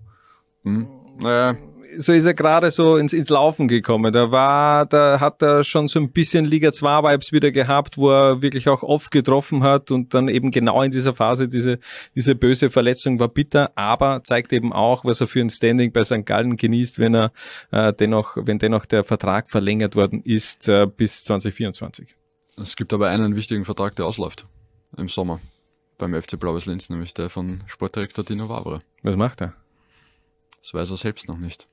hm. 0.64 0.88
naja, 1.20 1.56
so 1.96 2.12
ist 2.12 2.24
er 2.24 2.34
gerade 2.34 2.70
so 2.70 2.96
ins, 2.96 3.12
ins 3.12 3.28
Laufen 3.28 3.68
gekommen. 3.68 4.12
Da 4.12 4.30
war, 4.30 4.86
da 4.86 5.20
hat 5.20 5.42
er 5.42 5.64
schon 5.64 5.88
so 5.88 5.98
ein 5.98 6.10
bisschen 6.10 6.44
Liga 6.44 6.72
2 6.72 7.02
Vibes 7.02 7.32
wieder 7.32 7.52
gehabt, 7.52 7.98
wo 7.98 8.10
er 8.10 8.42
wirklich 8.42 8.68
auch 8.68 8.82
oft 8.82 9.10
getroffen 9.10 9.62
hat 9.62 9.90
und 9.90 10.14
dann 10.14 10.28
eben 10.28 10.50
genau 10.50 10.82
in 10.82 10.90
dieser 10.90 11.14
Phase 11.14 11.48
diese, 11.48 11.78
diese 12.14 12.34
böse 12.34 12.70
Verletzung 12.70 13.20
war 13.20 13.28
bitter, 13.28 13.72
aber 13.76 14.22
zeigt 14.24 14.52
eben 14.52 14.72
auch, 14.72 15.04
was 15.04 15.20
er 15.20 15.28
für 15.28 15.40
ein 15.40 15.50
Standing 15.50 15.92
bei 15.92 16.04
St. 16.04 16.24
Gallen 16.24 16.56
genießt, 16.56 16.98
wenn 16.98 17.14
er 17.14 17.32
äh, 17.70 17.92
dennoch, 17.92 18.36
wenn 18.36 18.58
dennoch 18.58 18.86
der 18.86 19.04
Vertrag 19.04 19.50
verlängert 19.50 19.96
worden 19.96 20.22
ist 20.22 20.68
äh, 20.68 20.86
bis 20.86 21.24
2024. 21.24 22.14
Es 22.56 22.76
gibt 22.76 22.92
aber 22.92 23.08
einen 23.08 23.36
wichtigen 23.36 23.64
Vertrag, 23.64 23.96
der 23.96 24.06
ausläuft 24.06 24.46
im 24.96 25.08
Sommer 25.08 25.40
beim 25.98 26.20
FC 26.20 26.38
Blaues 26.38 26.66
Linz, 26.66 26.90
nämlich 26.90 27.14
der 27.14 27.30
von 27.30 27.62
Sportdirektor 27.66 28.24
Dino 28.24 28.48
Wavre. 28.48 28.80
Was 29.02 29.16
macht 29.16 29.40
er? 29.42 29.54
Das 30.60 30.74
weiß 30.74 30.90
er 30.90 30.96
selbst 30.96 31.28
noch 31.28 31.38
nicht. 31.38 31.68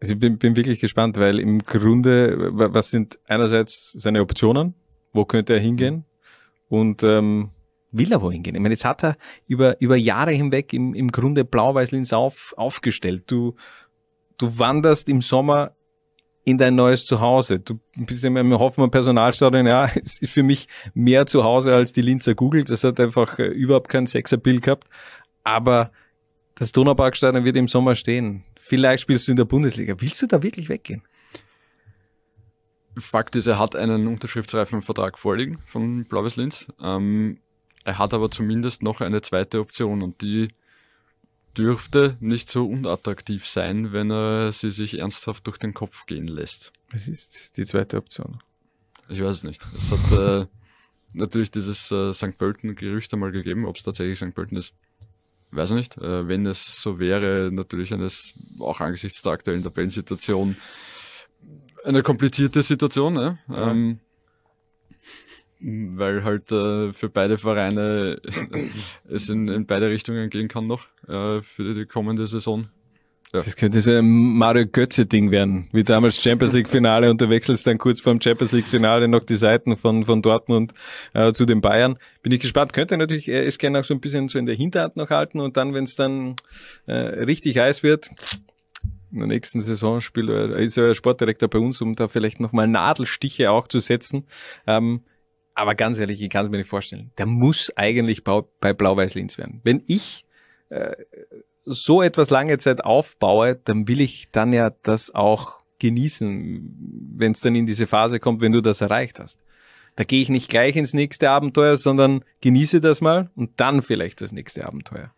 Also 0.00 0.14
ich 0.14 0.18
bin, 0.18 0.38
bin 0.38 0.56
wirklich 0.56 0.80
gespannt, 0.80 1.18
weil 1.18 1.38
im 1.38 1.60
Grunde, 1.60 2.50
was 2.52 2.90
sind 2.90 3.18
einerseits 3.26 3.92
seine 3.92 4.22
Optionen? 4.22 4.74
Wo 5.12 5.26
könnte 5.26 5.52
er 5.52 5.60
hingehen? 5.60 6.04
Und 6.68 7.02
ähm, 7.02 7.50
will 7.92 8.10
er 8.12 8.22
wohin 8.22 8.42
gehen? 8.42 8.54
Ich 8.54 8.60
meine, 8.60 8.72
jetzt 8.72 8.84
hat 8.84 9.04
er 9.04 9.16
über, 9.46 9.80
über 9.80 9.96
Jahre 9.96 10.32
hinweg 10.32 10.72
im, 10.72 10.94
im 10.94 11.12
Grunde 11.12 11.44
Blau-Weiß-Linz 11.44 12.12
auf, 12.12 12.54
aufgestellt. 12.56 13.24
Du, 13.26 13.56
du 14.38 14.58
wanderst 14.58 15.08
im 15.08 15.20
Sommer 15.20 15.72
in 16.44 16.56
dein 16.56 16.74
neues 16.74 17.04
Zuhause. 17.04 17.60
Du 17.60 17.78
bist 17.96 18.24
im 18.24 18.58
Hoffmann 18.58 18.90
Personalstadion, 18.90 19.66
ja, 19.66 19.90
es 20.02 20.18
ist 20.18 20.32
für 20.32 20.42
mich 20.42 20.68
mehr 20.94 21.26
Zuhause 21.26 21.74
als 21.74 21.92
die 21.92 22.02
Linzer 22.02 22.34
Google. 22.34 22.64
Das 22.64 22.84
hat 22.84 22.98
einfach 23.00 23.38
äh, 23.38 23.48
überhaupt 23.48 23.88
kein 23.88 24.06
Sexappeal 24.06 24.60
gehabt. 24.60 24.88
Aber 25.44 25.90
das 26.60 26.72
Donauparkstadion 26.72 27.46
wird 27.46 27.56
im 27.56 27.68
Sommer 27.68 27.94
stehen. 27.94 28.44
Vielleicht 28.54 29.00
spielst 29.00 29.26
du 29.26 29.32
in 29.32 29.36
der 29.36 29.46
Bundesliga. 29.46 29.94
Willst 29.98 30.20
du 30.20 30.26
da 30.26 30.42
wirklich 30.42 30.68
weggehen? 30.68 31.00
Fakt 32.98 33.34
ist, 33.34 33.46
er 33.46 33.58
hat 33.58 33.74
einen 33.74 34.06
unterschriftsreifen 34.06 34.82
Vertrag 34.82 35.18
vorliegen 35.18 35.58
von 35.66 36.04
Blaues 36.04 36.36
Linz. 36.36 36.66
Ähm, 36.78 37.38
er 37.84 37.96
hat 37.96 38.12
aber 38.12 38.30
zumindest 38.30 38.82
noch 38.82 39.00
eine 39.00 39.22
zweite 39.22 39.58
Option 39.58 40.02
und 40.02 40.20
die 40.20 40.48
dürfte 41.56 42.18
nicht 42.20 42.50
so 42.50 42.66
unattraktiv 42.66 43.48
sein, 43.48 43.94
wenn 43.94 44.10
er 44.10 44.52
sie 44.52 44.70
sich 44.70 44.98
ernsthaft 44.98 45.46
durch 45.46 45.56
den 45.56 45.72
Kopf 45.72 46.04
gehen 46.04 46.28
lässt. 46.28 46.74
Was 46.92 47.08
ist 47.08 47.56
die 47.56 47.64
zweite 47.64 47.96
Option? 47.96 48.36
Ich 49.08 49.22
weiß 49.22 49.36
es 49.36 49.44
nicht. 49.44 49.62
Es 49.74 49.90
hat 49.90 50.18
äh, 50.18 50.46
natürlich 51.14 51.50
dieses 51.50 51.90
äh, 51.90 52.12
St. 52.12 52.36
Pölten-Gerücht 52.36 53.14
einmal 53.14 53.32
gegeben, 53.32 53.64
ob 53.64 53.76
es 53.76 53.82
tatsächlich 53.82 54.18
St. 54.18 54.34
Pölten 54.34 54.58
ist. 54.58 54.74
Weiß 55.52 55.70
ich 55.70 55.76
nicht. 55.76 55.98
Äh, 55.98 56.28
wenn 56.28 56.46
es 56.46 56.80
so 56.80 56.98
wäre, 56.98 57.50
natürlich 57.52 57.92
eines, 57.92 58.34
auch 58.60 58.80
angesichts 58.80 59.22
der 59.22 59.32
aktuellen 59.32 59.62
Tabellensituation, 59.62 60.56
eine 61.84 62.02
komplizierte 62.02 62.62
Situation. 62.62 63.14
Ne? 63.14 63.38
Ja. 63.48 63.70
Ähm, 63.70 64.00
weil 65.60 66.24
halt 66.24 66.50
äh, 66.52 66.92
für 66.92 67.10
beide 67.10 67.36
Vereine 67.36 68.20
es 69.08 69.28
in, 69.28 69.48
in 69.48 69.66
beide 69.66 69.90
Richtungen 69.90 70.30
gehen 70.30 70.48
kann 70.48 70.66
noch 70.66 70.86
äh, 71.06 71.42
für 71.42 71.74
die 71.74 71.86
kommende 71.86 72.26
Saison. 72.26 72.68
Ja. 73.32 73.38
Das 73.38 73.54
könnte 73.54 73.80
so 73.80 73.92
ein 73.92 74.04
Mario 74.04 74.66
Götze-Ding 74.66 75.30
werden, 75.30 75.68
wie 75.72 75.84
damals 75.84 76.20
Champions 76.20 76.52
League-Finale 76.52 77.08
und 77.08 77.20
du 77.20 77.28
wechselst 77.28 77.64
dann 77.64 77.78
kurz 77.78 78.00
vor 78.00 78.12
dem 78.12 78.20
Champions 78.20 78.50
League-Finale 78.50 79.06
noch 79.06 79.22
die 79.22 79.36
Seiten 79.36 79.76
von, 79.76 80.04
von 80.04 80.20
Dortmund 80.20 80.74
äh, 81.14 81.32
zu 81.32 81.46
den 81.46 81.60
Bayern. 81.60 81.96
Bin 82.22 82.32
ich 82.32 82.40
gespannt. 82.40 82.72
Könnte 82.72 82.96
natürlich 82.96 83.28
er 83.28 83.44
ist 83.44 83.58
gerne 83.58 83.78
auch 83.78 83.84
so 83.84 83.94
ein 83.94 84.00
bisschen 84.00 84.28
so 84.28 84.36
in 84.36 84.46
der 84.46 84.56
Hinterhand 84.56 84.96
noch 84.96 85.10
halten 85.10 85.38
und 85.38 85.56
dann, 85.56 85.74
wenn 85.74 85.84
es 85.84 85.94
dann 85.94 86.34
äh, 86.86 86.92
richtig 86.92 87.56
heiß 87.56 87.84
wird, 87.84 88.10
in 89.12 89.20
der 89.20 89.28
nächsten 89.28 89.60
Saison 89.60 90.00
spielt 90.00 90.28
er, 90.28 90.56
ist 90.56 90.76
er 90.76 90.94
Sportdirektor 90.94 91.48
bei 91.48 91.60
uns, 91.60 91.80
um 91.80 91.94
da 91.94 92.08
vielleicht 92.08 92.40
nochmal 92.40 92.66
Nadelstiche 92.66 93.52
auch 93.52 93.68
zu 93.68 93.78
setzen. 93.78 94.26
Ähm, 94.66 95.04
aber 95.54 95.76
ganz 95.76 95.98
ehrlich, 95.98 96.20
ich 96.20 96.30
kann 96.30 96.44
es 96.44 96.50
mir 96.50 96.58
nicht 96.58 96.68
vorstellen. 96.68 97.12
Der 97.18 97.26
muss 97.26 97.72
eigentlich 97.76 98.24
bei 98.24 98.72
Blau-Weiß-Linz 98.72 99.38
werden. 99.38 99.60
Wenn 99.62 99.82
ich 99.86 100.24
äh, 100.70 100.94
so 101.70 102.02
etwas 102.02 102.30
lange 102.30 102.58
Zeit 102.58 102.84
aufbaue, 102.84 103.56
dann 103.64 103.88
will 103.88 104.00
ich 104.00 104.30
dann 104.32 104.52
ja 104.52 104.70
das 104.82 105.14
auch 105.14 105.60
genießen, 105.78 107.14
wenn 107.16 107.32
es 107.32 107.40
dann 107.40 107.54
in 107.54 107.66
diese 107.66 107.86
Phase 107.86 108.20
kommt, 108.20 108.40
wenn 108.40 108.52
du 108.52 108.60
das 108.60 108.80
erreicht 108.80 109.18
hast. 109.18 109.42
Da 109.96 110.04
gehe 110.04 110.22
ich 110.22 110.28
nicht 110.28 110.48
gleich 110.48 110.76
ins 110.76 110.94
nächste 110.94 111.30
Abenteuer, 111.30 111.76
sondern 111.76 112.24
genieße 112.40 112.80
das 112.80 113.00
mal 113.00 113.30
und 113.34 113.58
dann 113.60 113.82
vielleicht 113.82 114.20
das 114.20 114.32
nächste 114.32 114.66
Abenteuer. 114.66 115.12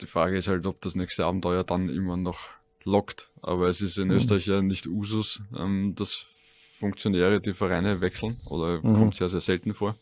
Die 0.00 0.06
Frage 0.06 0.38
ist 0.38 0.48
halt, 0.48 0.66
ob 0.66 0.80
das 0.80 0.94
nächste 0.94 1.26
Abenteuer 1.26 1.64
dann 1.64 1.88
immer 1.88 2.16
noch 2.16 2.38
lockt. 2.84 3.30
Aber 3.42 3.68
es 3.68 3.82
ist 3.82 3.98
in 3.98 4.08
mhm. 4.08 4.14
Österreich 4.14 4.46
ja 4.46 4.62
nicht 4.62 4.86
Usus, 4.86 5.42
ähm, 5.58 5.94
dass 5.94 6.26
Funktionäre 6.74 7.40
die 7.40 7.52
Vereine 7.52 8.00
wechseln 8.00 8.40
oder 8.46 8.78
mhm. 8.78 8.94
kommt 8.94 9.14
sehr, 9.14 9.28
sehr 9.28 9.42
selten 9.42 9.74
vor. 9.74 9.96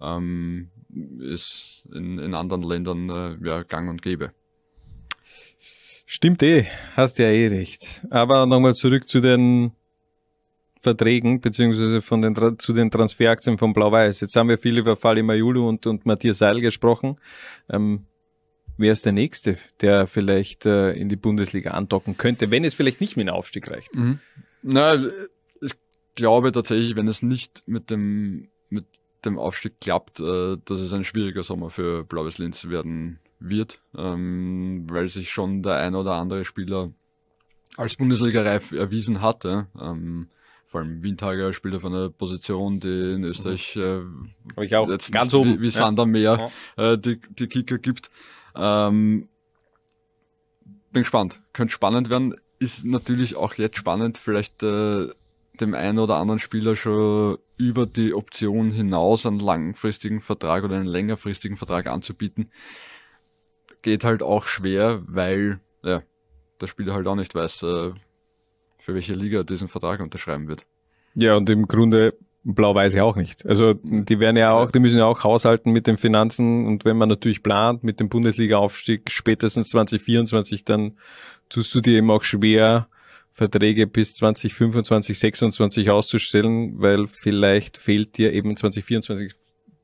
Ähm, 0.00 0.70
ist 1.20 1.88
in, 1.94 2.18
in 2.18 2.34
anderen 2.34 2.62
Ländern 2.62 3.08
äh, 3.08 3.46
ja 3.46 3.62
gang 3.62 3.88
und 3.88 4.02
gäbe. 4.02 4.32
Stimmt 6.14 6.42
eh, 6.42 6.66
hast 6.94 7.18
ja 7.18 7.28
eh 7.28 7.46
recht. 7.46 8.02
Aber 8.10 8.44
nochmal 8.44 8.74
zurück 8.74 9.08
zu 9.08 9.20
den 9.20 9.72
Verträgen, 10.78 11.40
beziehungsweise 11.40 12.02
von 12.02 12.20
den, 12.20 12.58
zu 12.58 12.74
den 12.74 12.90
Transferaktien 12.90 13.56
von 13.56 13.72
Blau-Weiß. 13.72 14.20
Jetzt 14.20 14.36
haben 14.36 14.50
wir 14.50 14.58
viel 14.58 14.76
über 14.76 14.98
Fali 14.98 15.22
Majulu 15.22 15.66
und, 15.66 15.86
und 15.86 16.04
Matthias 16.04 16.36
Seil 16.36 16.60
gesprochen. 16.60 17.16
Ähm, 17.70 18.04
wer 18.76 18.92
ist 18.92 19.06
der 19.06 19.12
Nächste, 19.12 19.56
der 19.80 20.06
vielleicht 20.06 20.66
äh, 20.66 20.92
in 20.92 21.08
die 21.08 21.16
Bundesliga 21.16 21.70
andocken 21.70 22.18
könnte, 22.18 22.50
wenn 22.50 22.62
es 22.66 22.74
vielleicht 22.74 23.00
nicht 23.00 23.16
mit 23.16 23.28
dem 23.28 23.34
Aufstieg 23.34 23.70
reicht? 23.70 23.94
Mhm. 23.94 24.20
Na, 24.60 25.02
ich 25.62 25.72
glaube 26.14 26.52
tatsächlich, 26.52 26.94
wenn 26.94 27.08
es 27.08 27.22
nicht 27.22 27.62
mit 27.64 27.88
dem, 27.88 28.50
mit 28.68 28.84
dem 29.24 29.38
Aufstieg 29.38 29.80
klappt, 29.80 30.20
äh, 30.20 30.58
dass 30.62 30.78
es 30.78 30.92
ein 30.92 31.04
schwieriger 31.04 31.42
Sommer 31.42 31.70
für 31.70 32.04
Blaues 32.04 32.36
Linz 32.36 32.68
werden 32.68 33.18
wird, 33.48 33.80
ähm, 33.96 34.86
weil 34.88 35.08
sich 35.08 35.30
schon 35.30 35.62
der 35.62 35.76
ein 35.76 35.94
oder 35.94 36.14
andere 36.14 36.44
Spieler 36.44 36.90
als 37.76 37.96
Bundesliga-reif 37.96 38.72
erwiesen 38.72 39.22
hatte. 39.22 39.66
Ähm, 39.80 40.28
vor 40.64 40.80
allem 40.80 41.02
Windhager 41.02 41.52
spielt 41.52 41.74
auf 41.74 41.84
einer 41.84 42.08
Position, 42.08 42.80
die 42.80 43.12
in 43.14 43.24
Österreich 43.24 43.76
äh, 43.76 44.00
ich 44.62 44.74
auch. 44.74 44.88
jetzt 44.88 45.12
ganz 45.12 45.34
oben. 45.34 45.58
wie, 45.58 45.62
wie 45.62 45.70
Sand 45.70 46.00
am 46.00 46.10
Meer 46.10 46.50
ja. 46.76 46.92
äh, 46.92 46.98
die, 46.98 47.20
die 47.30 47.46
Kicker 47.46 47.78
gibt. 47.78 48.10
Ähm, 48.54 49.28
bin 50.92 51.02
gespannt. 51.02 51.42
Könnte 51.52 51.72
spannend 51.72 52.10
werden. 52.10 52.34
Ist 52.58 52.84
natürlich 52.84 53.36
auch 53.36 53.54
jetzt 53.54 53.76
spannend, 53.76 54.18
vielleicht 54.18 54.62
äh, 54.62 55.08
dem 55.60 55.74
einen 55.74 55.98
oder 55.98 56.16
anderen 56.16 56.38
Spieler 56.38 56.76
schon 56.76 57.38
über 57.56 57.86
die 57.86 58.14
Option 58.14 58.70
hinaus 58.70 59.26
einen 59.26 59.40
langfristigen 59.40 60.20
Vertrag 60.20 60.64
oder 60.64 60.76
einen 60.76 60.86
längerfristigen 60.86 61.56
Vertrag 61.56 61.86
anzubieten 61.86 62.50
geht 63.82 64.04
halt 64.04 64.22
auch 64.22 64.46
schwer, 64.46 65.02
weil 65.06 65.60
ja, 65.84 66.02
der 66.60 66.66
Spieler 66.66 66.94
halt 66.94 67.06
auch 67.06 67.16
nicht 67.16 67.34
weiß, 67.34 67.62
äh, 67.62 67.90
für 68.78 68.94
welche 68.94 69.14
Liga 69.14 69.38
er 69.38 69.44
diesen 69.44 69.68
Vertrag 69.68 70.00
unterschreiben 70.00 70.48
wird. 70.48 70.64
Ja, 71.14 71.36
und 71.36 71.50
im 71.50 71.66
Grunde 71.66 72.14
blau-weiß 72.44 72.94
ja 72.94 73.04
auch 73.04 73.16
nicht. 73.16 73.46
Also 73.46 73.74
die 73.74 74.18
werden 74.18 74.36
ja 74.36 74.52
auch, 74.52 74.70
die 74.70 74.80
müssen 74.80 74.98
ja 74.98 75.04
auch 75.04 75.22
haushalten 75.22 75.70
mit 75.70 75.86
den 75.86 75.96
Finanzen 75.96 76.66
und 76.66 76.84
wenn 76.84 76.96
man 76.96 77.08
natürlich 77.08 77.42
plant 77.42 77.84
mit 77.84 78.00
dem 78.00 78.08
Bundesliga-Aufstieg 78.08 79.10
spätestens 79.10 79.68
2024, 79.68 80.64
dann 80.64 80.98
tust 81.48 81.74
du 81.74 81.80
dir 81.80 81.98
eben 81.98 82.10
auch 82.10 82.22
schwer, 82.22 82.88
Verträge 83.30 83.86
bis 83.86 84.14
2025, 84.16 85.18
26 85.18 85.90
auszustellen, 85.90 86.80
weil 86.80 87.08
vielleicht 87.08 87.78
fehlt 87.78 88.18
dir 88.18 88.32
eben 88.32 88.56
2024, 88.56 89.34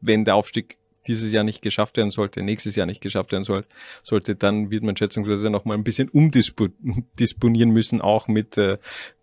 wenn 0.00 0.24
der 0.24 0.34
Aufstieg 0.34 0.77
dieses 1.08 1.32
Jahr 1.32 1.44
nicht 1.44 1.62
geschafft 1.62 1.96
werden 1.96 2.10
sollte, 2.10 2.42
nächstes 2.42 2.76
Jahr 2.76 2.86
nicht 2.86 3.00
geschafft 3.00 3.32
werden 3.32 3.44
soll, 3.44 3.64
sollte, 4.02 4.36
dann 4.36 4.70
wird 4.70 4.84
man 4.84 4.96
schätzungsweise 4.96 5.50
noch 5.50 5.64
mal 5.64 5.74
ein 5.74 5.84
bisschen 5.84 6.08
umdisponieren 6.08 7.70
müssen, 7.70 8.00
auch 8.00 8.28
mit 8.28 8.56
äh, 8.58 8.78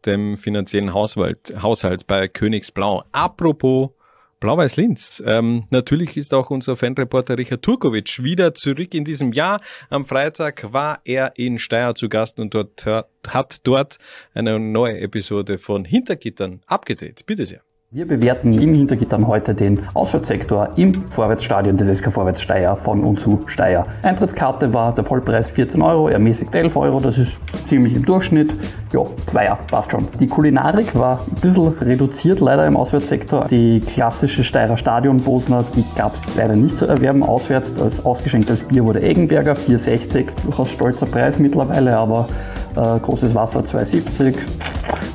dem 0.06 0.38
finanziellen 0.38 0.94
Haushalt, 0.94 1.56
Haushalt 1.62 2.08
bei 2.08 2.28
Königsblau. 2.28 3.04
Apropos 3.12 3.92
Blau-Weiß-Linz. 4.40 5.24
Ähm, 5.26 5.66
natürlich 5.72 6.18
ist 6.18 6.34
auch 6.34 6.50
unser 6.50 6.76
Fanreporter 6.76 7.38
Richard 7.38 7.64
Turkovic 7.64 8.22
wieder 8.22 8.54
zurück 8.54 8.94
in 8.94 9.06
diesem 9.06 9.32
Jahr. 9.32 9.62
Am 9.90 10.06
Freitag 10.06 10.72
war 10.74 11.00
er 11.06 11.34
in 11.38 11.58
Steyr 11.58 11.96
zu 11.96 12.10
Gast 12.10 12.40
und 12.40 12.54
dort 12.54 12.86
hat 12.86 13.60
dort 13.64 13.98
eine 14.34 14.60
neue 14.60 15.00
Episode 15.00 15.58
von 15.58 15.86
Hintergittern 15.86 16.62
abgedreht. 16.68 17.26
Bitte 17.26 17.46
sehr. 17.46 17.62
Wir 17.92 18.08
bewerten 18.08 18.52
im 18.52 18.74
Hintergittern 18.74 19.28
heute 19.28 19.54
den 19.54 19.80
Auswärtssektor 19.94 20.70
im 20.76 20.96
Vorwärtsstadion 20.96 21.78
der 21.78 21.96
SK 21.96 22.12
Vorwärts 22.12 22.42
Steyr 22.42 22.76
von 22.76 23.04
und 23.04 23.20
zu 23.20 23.44
Steyr. 23.46 23.86
Eintrittskarte 24.02 24.74
war 24.74 24.94
der 24.96 25.04
Vollpreis 25.04 25.52
14 25.52 25.84
Euro, 25.84 26.10
ermäßigt 26.10 26.54
11 26.54 26.76
Euro, 26.76 27.00
das 27.00 27.20
ist 27.20 27.38
ziemlich 27.70 27.96
im 27.96 28.04
Durchschnitt. 28.04 28.52
Ja, 28.92 29.06
Zweier, 29.28 29.58
passt 29.70 29.92
schon. 29.92 30.08
Die 30.20 30.28
Kulinarik 30.28 30.96
war 30.96 31.20
ein 31.26 31.36
bisschen 31.40 31.68
reduziert 31.78 32.40
leider 32.40 32.66
im 32.66 32.76
Auswärtssektor. 32.76 33.46
Die 33.50 33.80
klassische 33.80 34.44
Steyrer 34.44 34.78
Stadionbosner, 34.78 35.64
die 35.76 35.86
gab 35.96 36.16
es 36.28 36.36
leider 36.36 36.56
nicht 36.56 36.78
zu 36.78 36.88
erwerben. 36.88 37.22
Auswärts, 37.22 37.72
das 37.76 38.04
ausgeschenktes 38.04 38.64
Bier 38.64 38.84
wurde 38.84 39.04
Eggenberger, 39.04 39.54
4,60, 39.54 40.26
durchaus 40.44 40.72
stolzer 40.72 41.06
Preis 41.06 41.38
mittlerweile, 41.38 41.96
aber 41.96 42.28
äh, 42.76 43.00
großes 43.00 43.34
Wasser 43.36 43.62
2,70. 43.62 44.36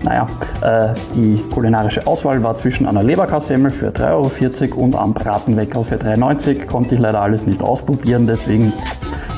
Naja, 0.03 0.27
äh, 0.63 0.95
die 1.15 1.43
kulinarische 1.53 2.07
Auswahl 2.07 2.43
war 2.43 2.57
zwischen 2.57 2.87
einer 2.87 3.03
Leberkassemmel 3.03 3.71
für 3.71 3.91
3,40 3.91 4.73
Euro 4.73 4.81
und 4.81 4.97
einem 4.97 5.15
Bratenweckerl 5.15 5.85
für 5.85 5.97
3,90 5.97 6.57
Euro. 6.57 6.67
Konnte 6.67 6.95
ich 6.95 7.01
leider 7.01 7.21
alles 7.21 7.47
nicht 7.47 7.63
ausprobieren, 7.63 8.27
deswegen 8.27 8.73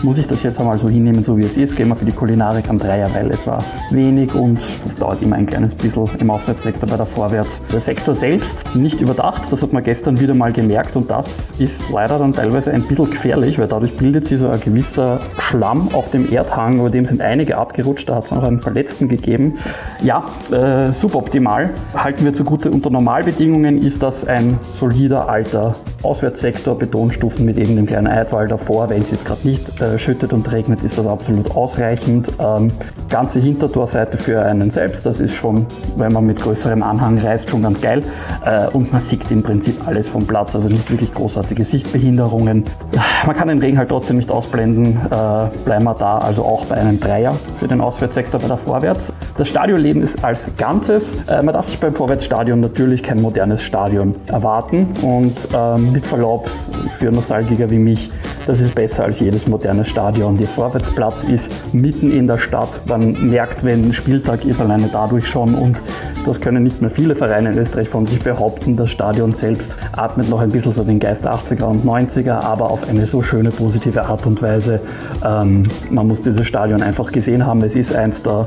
muss 0.02 0.18
ich 0.18 0.26
das 0.26 0.42
jetzt 0.42 0.58
einmal 0.58 0.78
so 0.78 0.88
hinnehmen, 0.88 1.22
so 1.22 1.36
wie 1.36 1.44
es 1.44 1.56
ist. 1.56 1.76
Gehen 1.76 1.88
wir 1.88 1.96
für 1.96 2.04
die 2.04 2.12
Kulinarik 2.12 2.68
am 2.68 2.78
Dreier, 2.78 3.08
weil 3.14 3.30
es 3.30 3.46
war 3.46 3.62
wenig 3.90 4.34
und 4.34 4.58
es 4.86 4.96
dauert 4.96 5.22
immer 5.22 5.36
ein 5.36 5.46
kleines 5.46 5.74
bisschen 5.74 6.08
im 6.18 6.30
Auswärtssektor 6.30 6.88
bei 6.88 6.96
der 6.96 7.06
Vorwärts. 7.06 7.60
Der 7.72 7.80
Sektor 7.80 8.14
selbst 8.14 8.74
nicht 8.74 9.00
überdacht, 9.00 9.42
das 9.50 9.62
hat 9.62 9.72
man 9.72 9.84
gestern 9.84 10.18
wieder 10.20 10.34
mal 10.34 10.52
gemerkt 10.52 10.96
und 10.96 11.10
das 11.10 11.26
ist 11.58 11.90
leider 11.92 12.18
dann 12.18 12.32
teilweise 12.32 12.72
ein 12.72 12.82
bisschen 12.82 13.10
gefährlich, 13.10 13.58
weil 13.58 13.68
dadurch 13.68 13.96
bildet 13.96 14.26
sich 14.26 14.40
so 14.40 14.48
ein 14.48 14.60
gewisser 14.60 15.20
Schlamm 15.38 15.88
auf 15.92 16.10
dem 16.10 16.30
Erdhang, 16.32 16.80
über 16.80 16.90
dem 16.90 17.06
sind 17.06 17.20
einige 17.20 17.56
abgerutscht, 17.58 18.08
da 18.08 18.16
hat 18.16 18.24
es 18.24 18.30
noch 18.30 18.42
einen 18.42 18.60
Verletzten 18.60 19.08
gegeben. 19.08 19.58
Ja, 20.02 20.24
äh, 20.50 20.92
suboptimal. 20.92 21.70
Halten 21.94 22.24
wir 22.24 22.34
zugute, 22.34 22.70
unter 22.70 22.90
Normalbedingungen 22.90 23.82
ist 23.82 24.02
das 24.02 24.26
ein 24.26 24.58
solider 24.78 25.28
alter 25.28 25.74
Auswärtssektor, 26.02 26.76
Betonstufen 26.78 27.44
mit 27.44 27.56
eben 27.56 27.76
dem 27.76 27.86
kleinen 27.86 28.08
Eidwall 28.08 28.48
davor. 28.48 28.90
Wenn 28.90 29.02
es 29.02 29.10
jetzt 29.10 29.24
gerade 29.24 29.46
nicht 29.46 29.80
äh, 29.80 29.91
schüttet 29.98 30.32
und 30.32 30.50
regnet, 30.52 30.82
ist 30.82 30.98
das 30.98 31.06
absolut 31.06 31.54
ausreichend. 31.56 32.28
Ähm, 32.38 32.72
ganze 33.08 33.40
Hintertorseite 33.40 34.18
für 34.18 34.42
einen 34.42 34.70
selbst, 34.70 35.04
das 35.04 35.20
ist 35.20 35.34
schon, 35.34 35.66
wenn 35.96 36.12
man 36.12 36.26
mit 36.26 36.40
größerem 36.40 36.82
Anhang 36.82 37.18
reist, 37.18 37.50
schon 37.50 37.62
ganz 37.62 37.80
geil. 37.80 38.02
Äh, 38.44 38.68
und 38.68 38.92
man 38.92 39.02
sieht 39.02 39.30
im 39.30 39.42
Prinzip 39.42 39.86
alles 39.86 40.08
vom 40.08 40.26
Platz, 40.26 40.54
also 40.54 40.68
nicht 40.68 40.90
wirklich 40.90 41.12
großartige 41.12 41.64
Sichtbehinderungen. 41.64 42.64
Man 43.26 43.36
kann 43.36 43.48
den 43.48 43.58
Regen 43.58 43.78
halt 43.78 43.88
trotzdem 43.88 44.16
nicht 44.16 44.30
ausblenden, 44.30 44.96
äh, 44.96 45.64
bleiben 45.64 45.84
wir 45.84 45.94
da, 45.94 46.18
also 46.18 46.42
auch 46.42 46.64
bei 46.66 46.76
einem 46.76 46.98
Dreier 46.98 47.34
für 47.58 47.68
den 47.68 47.80
Auswärtssektor 47.80 48.40
bei 48.40 48.48
der 48.48 48.56
Vorwärts. 48.56 49.12
Das 49.36 49.48
Stadionleben 49.48 50.02
ist 50.02 50.22
als 50.24 50.44
Ganzes, 50.56 51.10
äh, 51.28 51.42
man 51.42 51.54
darf 51.54 51.68
sich 51.68 51.78
beim 51.80 51.94
Vorwärtsstadion 51.94 52.60
natürlich 52.60 53.02
kein 53.02 53.20
modernes 53.20 53.62
Stadion 53.62 54.14
erwarten 54.26 54.88
und 55.02 55.36
ähm, 55.54 55.92
mit 55.92 56.04
Verlaub 56.04 56.50
für 56.98 57.10
Nostalgiker 57.10 57.70
wie 57.70 57.78
mich, 57.78 58.10
das 58.46 58.60
ist 58.60 58.74
besser 58.74 59.04
als 59.04 59.20
jedes 59.20 59.46
moderne 59.46 59.81
Stadion. 59.88 60.38
Der 60.38 60.46
Vorwärtsplatz 60.46 61.24
ist 61.28 61.74
mitten 61.74 62.10
in 62.10 62.26
der 62.26 62.38
Stadt. 62.38 62.68
Man 62.86 63.30
merkt, 63.30 63.64
wenn 63.64 63.92
Spieltag 63.92 64.44
ist, 64.44 64.60
alleine 64.60 64.88
dadurch 64.92 65.26
schon 65.26 65.54
und 65.54 65.80
das 66.24 66.40
können 66.40 66.62
nicht 66.62 66.80
mehr 66.80 66.90
viele 66.90 67.16
Vereine 67.16 67.50
in 67.50 67.58
Österreich 67.58 67.88
von 67.88 68.06
sich 68.06 68.22
behaupten. 68.22 68.76
Das 68.76 68.90
Stadion 68.90 69.34
selbst 69.34 69.74
atmet 69.96 70.30
noch 70.30 70.40
ein 70.40 70.50
bisschen 70.50 70.72
so 70.72 70.84
den 70.84 71.00
Geist 71.00 71.26
80er 71.26 71.64
und 71.64 71.84
90er, 71.84 72.34
aber 72.34 72.70
auf 72.70 72.88
eine 72.88 73.06
so 73.06 73.22
schöne, 73.22 73.50
positive 73.50 74.04
Art 74.04 74.24
und 74.26 74.40
Weise. 74.40 74.80
Ähm, 75.24 75.64
man 75.90 76.06
muss 76.06 76.22
dieses 76.22 76.46
Stadion 76.46 76.82
einfach 76.82 77.10
gesehen 77.10 77.44
haben. 77.44 77.62
Es 77.62 77.74
ist 77.74 77.94
eins 77.94 78.22
der 78.22 78.46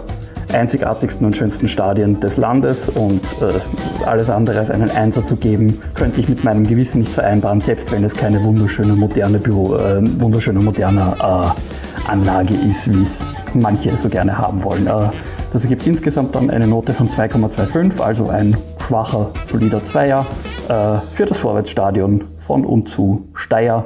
einzigartigsten 0.53 1.25
und 1.25 1.35
schönsten 1.35 1.67
Stadien 1.67 2.19
des 2.19 2.37
Landes 2.37 2.89
und 2.89 3.21
äh, 3.41 4.05
alles 4.05 4.29
andere 4.29 4.59
als 4.59 4.69
einen 4.69 4.89
Einser 4.91 5.23
zu 5.23 5.35
geben, 5.35 5.81
könnte 5.93 6.21
ich 6.21 6.29
mit 6.29 6.43
meinem 6.43 6.65
Gewissen 6.65 6.99
nicht 6.99 7.11
vereinbaren, 7.11 7.61
selbst 7.61 7.91
wenn 7.91 8.03
es 8.03 8.13
keine 8.13 8.43
wunderschöne 8.43 8.93
moderne 8.93 9.39
Büro, 9.39 9.75
äh, 9.75 10.01
wunderschöne 10.19 10.59
moderne 10.59 11.15
äh, 11.19 12.09
Anlage 12.09 12.53
ist, 12.53 12.91
wie 12.93 13.01
es 13.01 13.17
manche 13.53 13.91
so 14.01 14.09
gerne 14.09 14.37
haben 14.37 14.63
wollen. 14.63 14.87
Äh, 14.87 15.09
das 15.53 15.63
ergibt 15.63 15.87
insgesamt 15.87 16.35
dann 16.35 16.49
eine 16.49 16.67
Note 16.67 16.93
von 16.93 17.09
2,25, 17.09 18.01
also 18.01 18.29
ein 18.29 18.57
schwacher, 18.85 19.31
solider 19.49 19.83
Zweier 19.83 20.25
äh, 20.67 20.97
für 21.15 21.25
das 21.25 21.37
Vorwärtsstadion 21.37 22.25
von 22.45 22.65
und 22.65 22.89
zu 22.89 23.29
Steyr. 23.35 23.85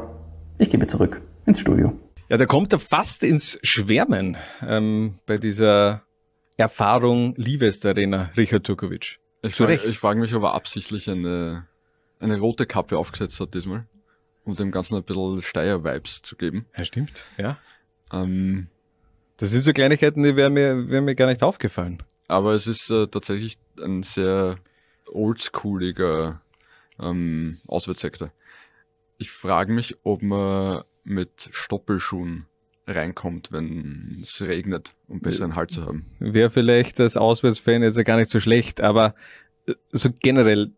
Ich 0.58 0.70
gebe 0.70 0.88
zurück 0.88 1.22
ins 1.46 1.60
Studio. 1.60 1.94
Ja, 2.28 2.38
da 2.38 2.46
kommt 2.46 2.74
er 2.74 2.80
fast 2.80 3.24
ins 3.24 3.60
Schwärmen 3.64 4.38
ähm, 4.68 5.16
bei 5.26 5.38
dieser 5.38 6.02
Erfahrung 6.60 7.36
Liebes 7.38 7.86
Arena, 7.86 8.32
Richard 8.36 8.66
Turkovic. 8.66 9.20
Ich 9.44 9.56
frage 9.56 9.78
frag 9.94 10.18
mich, 10.18 10.36
ob 10.36 10.44
er 10.44 10.54
absichtlich 10.56 11.10
eine, 11.10 11.66
eine 12.20 12.38
rote 12.38 12.66
Kappe 12.66 12.98
aufgesetzt 12.98 13.40
hat 13.40 13.54
diesmal, 13.54 13.86
um 14.44 14.58
dem 14.58 14.70
Ganzen 14.70 14.98
ein 14.98 15.04
bisschen 15.04 15.42
Steier-Vibes 15.42 16.22
zu 16.22 16.36
geben. 16.36 16.66
Ja, 16.78 16.84
stimmt, 16.84 17.24
ja. 17.38 17.58
Ähm, 18.12 18.68
das 19.38 19.52
sind 19.52 19.62
so 19.62 19.72
Kleinigkeiten, 19.72 20.22
die 20.22 20.36
wären 20.36 20.52
mir, 20.52 20.90
wären 20.90 21.06
mir 21.06 21.16
gar 21.16 21.28
nicht 21.28 21.44
aufgefallen. 21.44 22.04
Aber 22.28 22.52
es 22.52 22.68
ist 22.68 22.90
äh, 22.90 23.08
tatsächlich 23.08 23.58
ein 23.82 24.04
sehr 24.04 24.58
oldschooliger 25.08 26.42
ähm, 27.02 27.62
Auswärtssektor. 27.68 28.34
Ich 29.18 29.32
frage 29.32 29.72
mich, 29.72 29.96
ob 30.04 30.22
man 30.22 30.84
mit 31.06 31.52
Stoppelschuhen 31.54 32.49
reinkommt, 32.90 33.52
wenn 33.52 34.20
es 34.22 34.42
regnet, 34.42 34.96
um 35.08 35.22
besseren 35.22 35.56
Halt 35.56 35.72
zu 35.72 35.86
haben. 35.86 36.06
Wäre 36.20 36.50
vielleicht 36.50 37.00
als 37.00 37.18
Auswärtsfan 37.18 37.84
jetzt 37.84 37.98
ja 37.98 38.04
gar 38.04 38.18
nicht 38.18 38.30
so 38.30 38.40
schlecht, 38.40 38.82
aber 38.82 39.16
äh, 39.68 39.74
so 39.92 40.10
generell, 40.20 40.72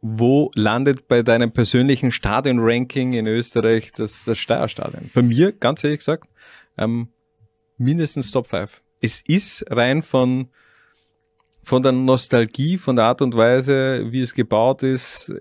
wo 0.00 0.50
landet 0.54 1.08
bei 1.08 1.22
deinem 1.22 1.52
persönlichen 1.52 2.10
Stadion-Ranking 2.10 3.14
in 3.14 3.26
Österreich 3.26 3.92
das, 3.92 4.24
das 4.24 4.38
Steierstadion? 4.38 5.10
Bei 5.14 5.22
mir, 5.22 5.52
ganz 5.52 5.82
ehrlich 5.84 6.00
gesagt, 6.00 6.28
ähm, 6.76 7.08
mindestens 7.78 8.30
Top 8.30 8.48
5. 8.48 8.82
Es 9.00 9.22
ist 9.26 9.64
rein 9.70 10.02
von, 10.02 10.48
von 11.62 11.82
der 11.82 11.92
Nostalgie, 11.92 12.78
von 12.78 12.96
der 12.96 13.06
Art 13.06 13.22
und 13.22 13.36
Weise, 13.36 14.06
wie 14.10 14.20
es 14.20 14.34
gebaut 14.34 14.82
ist, 14.82 15.32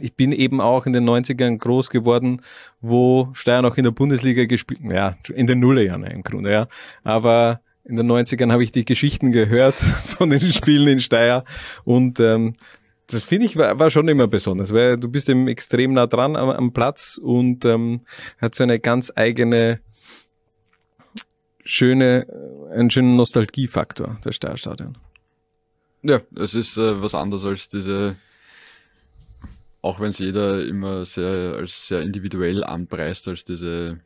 ich 0.00 0.14
bin 0.14 0.32
eben 0.32 0.60
auch 0.60 0.86
in 0.86 0.92
den 0.92 1.08
90ern 1.08 1.58
groß 1.58 1.90
geworden, 1.90 2.42
wo 2.80 3.30
Steyr 3.34 3.62
noch 3.62 3.76
in 3.76 3.84
der 3.84 3.90
Bundesliga 3.90 4.44
gespielt, 4.46 4.80
ja, 4.82 5.16
in 5.32 5.46
den 5.46 5.60
Nullerjahren 5.60 6.04
im 6.04 6.22
Grunde, 6.22 6.50
ja. 6.52 6.68
Aber 7.02 7.60
in 7.84 7.96
den 7.96 8.10
90ern 8.10 8.52
habe 8.52 8.62
ich 8.62 8.72
die 8.72 8.84
Geschichten 8.84 9.32
gehört 9.32 9.78
von 10.04 10.30
den 10.30 10.40
Spielen 10.40 10.88
in 10.88 11.00
Steyr 11.00 11.44
und 11.84 12.20
ähm, 12.20 12.54
das 13.08 13.24
finde 13.24 13.46
ich 13.46 13.56
war, 13.56 13.78
war 13.78 13.90
schon 13.90 14.08
immer 14.08 14.26
besonders, 14.26 14.72
weil 14.72 14.96
du 14.96 15.08
bist 15.08 15.28
eben 15.28 15.48
extrem 15.48 15.92
nah 15.92 16.06
dran 16.06 16.36
am, 16.36 16.48
am 16.48 16.72
Platz 16.72 17.18
und 17.18 17.64
ähm, 17.64 18.00
hat 18.40 18.54
so 18.54 18.62
eine 18.62 18.78
ganz 18.78 19.12
eigene 19.14 19.80
schöne, 21.64 22.26
einen 22.72 22.90
schönen 22.90 23.16
Nostalgiefaktor, 23.16 24.18
der 24.24 24.32
Steyrstadion. 24.32 24.96
Ja, 26.02 26.20
es 26.36 26.54
ist 26.54 26.76
äh, 26.76 27.02
was 27.02 27.14
anderes 27.14 27.44
als 27.44 27.68
diese 27.68 28.16
auch 29.82 30.00
wenn 30.00 30.10
es 30.10 30.18
jeder 30.18 30.64
immer 30.64 31.04
sehr 31.04 31.56
als 31.58 31.88
sehr 31.88 32.00
individuell 32.00 32.64
anpreist, 32.64 33.28
als 33.28 33.44
diese 33.44 33.98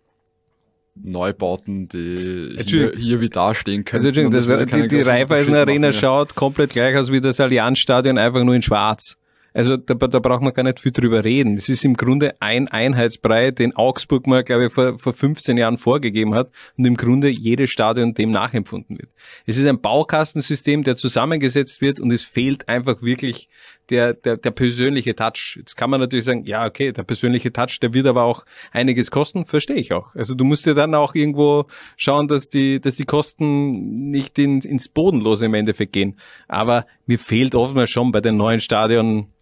Neubauten, 0.95 1.89
die 1.89 2.57
hier, 2.67 2.93
hier 2.97 3.21
wie 3.21 3.29
dastehen 3.29 3.85
können. 3.85 4.05
Also 4.05 4.29
das, 4.31 4.47
das 4.47 4.67
die, 4.67 4.89
die 4.89 5.03
Raiffeisen 5.03 5.55
Arena 5.55 5.93
schaut 5.93 6.35
komplett 6.35 6.71
gleich 6.71 6.97
aus 6.97 7.13
wie 7.13 7.21
das 7.21 7.39
Allianzstadion, 7.39 8.17
einfach 8.17 8.43
nur 8.43 8.55
in 8.55 8.63
schwarz. 8.63 9.17
Also 9.57 9.79
da, 9.79 9.95
da 9.95 10.19
braucht 10.19 10.43
man 10.43 10.53
gar 10.53 10.65
nicht 10.65 10.81
viel 10.81 10.93
drüber 10.93 11.25
reden. 11.25 11.55
Es 11.55 11.71
ist 11.71 11.83
im 11.87 11.95
Grunde 11.95 12.35
ein 12.41 12.69
Einheitsbrei, 12.69 13.53
den 13.53 13.75
Augsburg 13.75 14.27
mal, 14.27 14.45
glaube 14.45 14.67
ich, 14.67 14.73
vor, 14.73 14.99
vor 14.99 15.15
15 15.15 15.57
Jahren 15.57 15.79
vorgegeben 15.79 16.35
hat 16.35 16.51
und 16.77 16.87
im 16.87 16.95
Grunde 16.95 17.29
jedes 17.29 17.71
Stadion 17.71 18.13
dem 18.13 18.33
nachempfunden 18.33 18.99
wird. 18.99 19.09
Es 19.47 19.57
ist 19.57 19.67
ein 19.67 19.81
Baukastensystem, 19.81 20.83
der 20.83 20.99
zusammengesetzt 20.99 21.81
wird 21.81 22.01
und 22.01 22.13
es 22.13 22.23
fehlt 22.23 22.69
einfach 22.69 23.01
wirklich 23.01 23.49
der, 23.91 24.15
der, 24.15 24.37
der 24.37 24.51
persönliche 24.51 25.15
Touch. 25.15 25.57
Jetzt 25.57 25.77
kann 25.77 25.91
man 25.91 26.01
natürlich 26.01 26.25
sagen, 26.25 26.45
ja, 26.45 26.65
okay, 26.67 26.93
der 26.93 27.05
persönliche 27.05 27.53
Touch, 27.53 27.79
der 27.81 27.95
wird 27.95 28.07
aber 28.07 28.25
auch 28.25 28.45
einiges 28.73 29.11
kosten, 29.11 29.47
verstehe 29.47 29.77
ich 29.77 29.93
auch. 29.93 30.15
Also 30.15 30.35
du 30.35 30.45
musst 30.45 30.67
dir 30.67 30.75
dann 30.75 30.95
auch 30.95 31.15
irgendwo 31.15 31.67
schauen, 31.97 32.29
dass 32.29 32.49
die, 32.49 32.81
dass 32.81 32.97
die 32.97 33.05
Kosten 33.05 34.11
nicht 34.11 34.39
in, 34.39 34.61
ins 34.61 34.89
Bodenlose 34.89 35.47
im 35.47 35.55
Endeffekt 35.55 35.93
gehen. 35.93 36.19
Aber 36.49 36.87
mir 37.07 37.19
fehlt 37.19 37.55
oftmals 37.55 37.91
schon 37.91 38.13
bei 38.13 38.21
den 38.21 38.37
neuen 38.37 38.61
Stadionen 38.61 39.33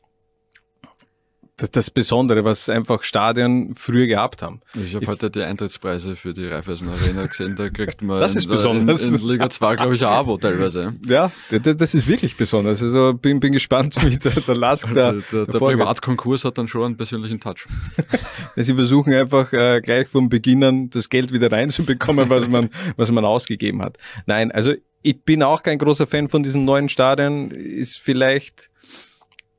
das, 1.56 1.70
das 1.70 1.90
Besondere, 1.90 2.44
was 2.44 2.68
einfach 2.68 3.04
Stadien 3.04 3.74
früher 3.76 4.06
gehabt 4.06 4.42
haben. 4.42 4.60
Ich 4.74 4.94
habe 4.96 5.06
heute 5.06 5.30
die 5.30 5.42
Eintrittspreise 5.42 6.16
für 6.16 6.34
die 6.34 6.48
Raiffeisen 6.48 6.88
Arena 6.88 7.26
gesehen, 7.26 7.54
da 7.54 7.68
kriegt 7.70 8.02
man 8.02 8.18
das 8.18 8.34
ist 8.34 8.46
in, 8.46 8.50
besonders. 8.50 9.02
In, 9.02 9.14
in 9.14 9.28
Liga 9.28 9.48
2, 9.48 9.76
glaube 9.76 9.94
ich, 9.94 10.04
ein 10.04 10.12
Abo 10.12 10.36
teilweise. 10.36 10.94
Ja, 11.06 11.30
das, 11.50 11.76
das 11.76 11.94
ist 11.94 12.08
wirklich 12.08 12.36
besonders. 12.36 12.82
Also 12.82 13.14
bin, 13.14 13.38
bin 13.38 13.52
gespannt, 13.52 13.96
wie 14.04 14.18
der, 14.18 14.32
der 14.32 14.56
Lask 14.56 14.88
da. 14.92 15.12
Der, 15.12 15.22
der, 15.32 15.46
der 15.46 15.58
Privatkonkurs 15.58 16.44
hat 16.44 16.58
dann 16.58 16.66
schon 16.66 16.82
einen 16.82 16.96
persönlichen 16.96 17.38
Touch. 17.38 17.66
Sie 18.56 18.74
versuchen 18.74 19.12
einfach 19.14 19.52
äh, 19.52 19.80
gleich 19.80 20.08
vom 20.08 20.28
Beginn 20.28 20.64
an 20.64 20.90
das 20.90 21.08
Geld 21.08 21.32
wieder 21.32 21.52
reinzubekommen, 21.52 22.30
was 22.30 22.48
man, 22.48 22.70
was 22.96 23.12
man 23.12 23.24
ausgegeben 23.24 23.80
hat. 23.80 23.96
Nein, 24.26 24.50
also 24.50 24.74
ich 25.02 25.22
bin 25.22 25.42
auch 25.44 25.62
kein 25.62 25.78
großer 25.78 26.08
Fan 26.08 26.28
von 26.28 26.42
diesen 26.42 26.64
neuen 26.64 26.88
Stadien. 26.88 27.52
Ist 27.52 27.98
vielleicht 27.98 28.70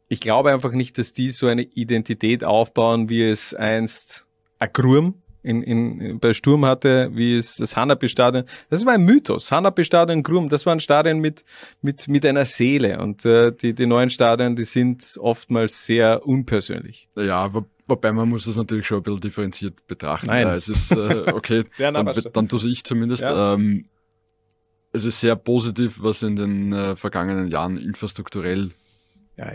ich 0.08 0.20
glaube 0.20 0.52
einfach 0.52 0.72
nicht, 0.72 0.98
dass 0.98 1.14
die 1.14 1.30
so 1.30 1.48
eine 1.48 1.64
Identität 1.64 2.44
aufbauen, 2.44 3.10
wie 3.10 3.24
es 3.24 3.54
einst 3.54 4.26
Agrum 4.60 5.22
in, 5.46 5.62
in, 5.62 6.20
bei 6.20 6.34
Sturm 6.34 6.66
hatte, 6.66 7.12
wie 7.14 7.36
es 7.36 7.56
das 7.56 7.76
Hanapi-Stadion. 7.76 8.46
Das 8.70 8.86
war 8.86 8.94
ein 8.94 9.06
Mythos. 9.06 9.52
Hanapi-Stadion, 9.52 10.24
Grum, 10.24 10.50
das 10.50 10.66
waren 10.66 10.80
Stadien 10.80 11.20
mit, 11.20 11.46
mit, 11.82 12.08
mit 12.08 12.26
einer 12.26 12.46
Seele. 12.46 13.00
Und 13.00 13.26
äh, 13.26 13.52
die, 13.52 13.74
die 13.74 13.86
neuen 13.86 14.10
Stadien, 14.10 14.56
die 14.56 14.64
sind 14.64 15.16
oftmals 15.20 15.86
sehr 15.86 16.26
unpersönlich. 16.26 17.08
Ja, 17.16 17.54
wo, 17.54 17.66
wobei 17.86 18.12
man 18.12 18.28
muss 18.28 18.46
das 18.46 18.56
natürlich 18.56 18.88
schon 18.88 18.98
ein 18.98 19.04
bisschen 19.04 19.22
differenziert 19.22 19.88
betrachten. 19.88 20.28
Nein. 20.28 20.48
Ja, 20.48 20.56
es 20.56 20.68
ist, 20.68 20.92
äh, 20.92 21.26
okay, 21.34 21.64
dann, 21.78 21.94
dann 22.34 22.48
tue 22.48 22.68
ich 22.68 22.84
zumindest. 22.84 23.22
Ja. 23.22 23.54
Ähm, 23.54 23.86
es 24.94 25.04
ist 25.04 25.20
sehr 25.20 25.36
positiv, 25.36 25.98
was 26.02 26.24
in 26.24 26.36
den 26.36 26.74
äh, 26.74 26.96
vergangenen 26.96 27.50
Jahren 27.50 27.78
infrastrukturell 27.78 28.72
ja, 29.38 29.52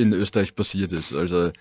in 0.00 0.12
Österreich 0.12 0.54
passiert 0.54 0.92
ist. 0.92 1.14
Also 1.14 1.52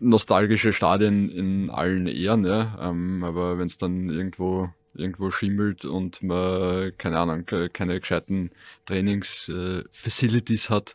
nostalgische 0.00 0.72
Stadien 0.72 1.30
in 1.30 1.70
allen 1.70 2.06
Ehren, 2.06 2.44
ja. 2.44 2.78
Ähm, 2.80 3.24
aber 3.24 3.58
wenn 3.58 3.66
es 3.66 3.78
dann 3.78 4.10
irgendwo 4.10 4.70
irgendwo 4.96 5.30
schimmelt 5.30 5.84
und 5.84 6.22
man, 6.22 6.92
keine 6.98 7.18
Ahnung, 7.18 7.46
keine 7.72 7.98
gescheiten 7.98 8.50
Trainings-Facilities 8.86 10.66
äh, 10.66 10.72
hat, 10.72 10.94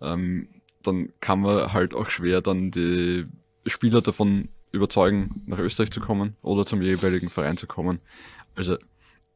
ähm, 0.00 0.48
dann 0.82 1.12
kann 1.20 1.40
man 1.40 1.72
halt 1.72 1.94
auch 1.94 2.10
schwer 2.10 2.40
dann 2.40 2.70
die 2.70 3.26
Spieler 3.66 4.02
davon 4.02 4.48
überzeugen, 4.70 5.42
nach 5.46 5.58
Österreich 5.58 5.90
zu 5.90 6.00
kommen 6.00 6.36
oder 6.42 6.66
zum 6.66 6.82
jeweiligen 6.82 7.30
Verein 7.30 7.56
zu 7.56 7.66
kommen. 7.66 8.00
Also 8.54 8.76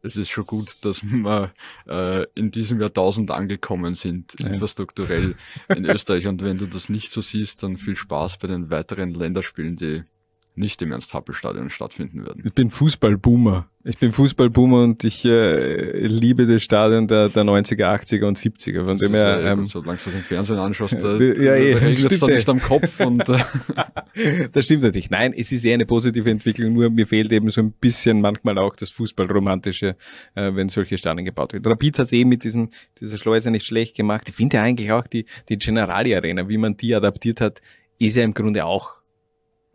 es 0.02 0.16
ist 0.16 0.30
schon 0.30 0.46
gut, 0.46 0.76
dass 0.84 1.02
wir 1.04 1.52
äh, 1.88 2.26
in 2.34 2.50
diesem 2.50 2.80
Jahrtausend 2.80 3.30
angekommen 3.30 3.94
sind, 3.94 4.34
ja. 4.40 4.48
infrastrukturell 4.48 5.34
in 5.68 5.84
Österreich. 5.84 6.26
Und 6.26 6.42
wenn 6.42 6.58
du 6.58 6.66
das 6.66 6.88
nicht 6.88 7.12
so 7.12 7.20
siehst, 7.20 7.62
dann 7.62 7.76
viel 7.76 7.94
Spaß 7.94 8.38
bei 8.38 8.48
den 8.48 8.70
weiteren 8.70 9.14
Länderspielen, 9.14 9.76
die 9.76 10.02
nicht 10.54 10.82
im 10.82 10.92
Ernst-Happel-Stadion 10.92 11.70
stattfinden 11.70 12.26
werden. 12.26 12.42
Ich 12.44 12.52
bin 12.52 12.68
Fußballboomer. 12.68 13.68
Ich 13.84 13.98
bin 13.98 14.12
Fußballboomer 14.12 14.84
und 14.84 15.02
ich 15.02 15.24
äh, 15.24 16.06
liebe 16.06 16.46
das 16.46 16.62
Stadion 16.62 17.08
der, 17.08 17.30
der 17.30 17.42
90er, 17.42 17.86
80er 17.86 18.26
und 18.26 18.38
70er. 18.38 18.84
Von 18.84 18.96
dem 18.96 19.12
her, 19.12 19.40
ähm, 19.44 19.66
solange 19.66 19.98
du 19.98 20.04
das 20.04 20.14
im 20.14 20.20
Fernsehen 20.20 20.58
anschaust, 20.58 21.02
da, 21.02 21.16
ja, 21.18 21.56
ja, 21.56 21.78
regnet 21.78 22.12
es 22.12 22.20
dann 22.20 22.30
nicht 22.30 22.48
am 22.48 22.60
Kopf. 22.60 23.00
Und, 23.00 23.28
äh. 23.28 23.38
das 24.52 24.66
stimmt 24.66 24.82
natürlich. 24.82 25.10
Nein, 25.10 25.32
es 25.36 25.50
ist 25.50 25.64
eher 25.64 25.74
eine 25.74 25.86
positive 25.86 26.30
Entwicklung, 26.30 26.74
nur 26.74 26.90
mir 26.90 27.06
fehlt 27.06 27.32
eben 27.32 27.50
so 27.50 27.62
ein 27.62 27.72
bisschen 27.72 28.20
manchmal 28.20 28.58
auch 28.58 28.76
das 28.76 28.90
Fußballromantische, 28.90 29.96
äh, 30.34 30.54
wenn 30.54 30.68
solche 30.68 30.98
Stadien 30.98 31.24
gebaut 31.24 31.54
werden. 31.54 31.66
Rapid 31.66 31.98
hat 31.98 32.06
es 32.06 32.12
eben 32.12 32.28
mit 32.28 32.44
diesem, 32.44 32.68
dieser 33.00 33.18
Schleuse 33.18 33.50
nicht 33.50 33.66
schlecht 33.66 33.96
gemacht. 33.96 34.28
Ich 34.28 34.34
finde 34.34 34.58
ja 34.58 34.62
eigentlich 34.62 34.92
auch 34.92 35.06
die, 35.06 35.24
die 35.48 35.58
Generali 35.58 36.14
Arena, 36.14 36.48
wie 36.48 36.58
man 36.58 36.76
die 36.76 36.94
adaptiert 36.94 37.40
hat, 37.40 37.60
ist 37.98 38.16
ja 38.16 38.22
im 38.22 38.34
Grunde 38.34 38.64
auch 38.64 39.01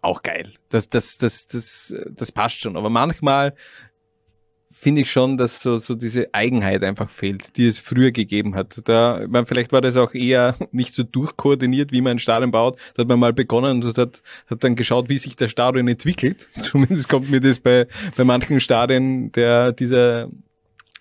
auch 0.07 0.23
geil. 0.23 0.53
Das, 0.69 0.89
das, 0.89 1.17
das, 1.17 1.47
das, 1.47 1.95
das 2.09 2.31
passt 2.31 2.59
schon. 2.59 2.77
Aber 2.77 2.89
manchmal 2.89 3.53
finde 4.79 5.01
ich 5.01 5.11
schon, 5.11 5.37
dass 5.37 5.61
so, 5.61 5.77
so 5.79 5.95
diese 5.95 6.33
Eigenheit 6.33 6.83
einfach 6.83 7.09
fehlt, 7.09 7.57
die 7.57 7.67
es 7.67 7.79
früher 7.79 8.11
gegeben 8.11 8.55
hat. 8.55 8.87
Da, 8.87 9.25
man, 9.27 9.45
vielleicht 9.45 9.71
war 9.71 9.81
das 9.81 9.97
auch 9.97 10.13
eher 10.13 10.55
nicht 10.71 10.93
so 10.93 11.03
durchkoordiniert, 11.03 11.91
wie 11.91 12.01
man 12.01 12.13
ein 12.13 12.19
Stadion 12.19 12.51
baut. 12.51 12.77
Da 12.93 13.01
hat 13.01 13.07
man 13.07 13.19
mal 13.19 13.33
begonnen 13.33 13.83
und 13.83 13.97
hat, 13.97 14.21
hat 14.45 14.63
dann 14.63 14.75
geschaut, 14.75 15.09
wie 15.09 15.17
sich 15.17 15.35
der 15.35 15.47
Stadion 15.47 15.87
entwickelt. 15.87 16.47
Zumindest 16.51 17.09
kommt 17.09 17.31
mir 17.31 17.41
das 17.41 17.59
bei, 17.59 17.87
bei 18.15 18.23
manchen 18.23 18.59
Stadien 18.59 19.31
der, 19.31 19.71
dieser 19.71 20.29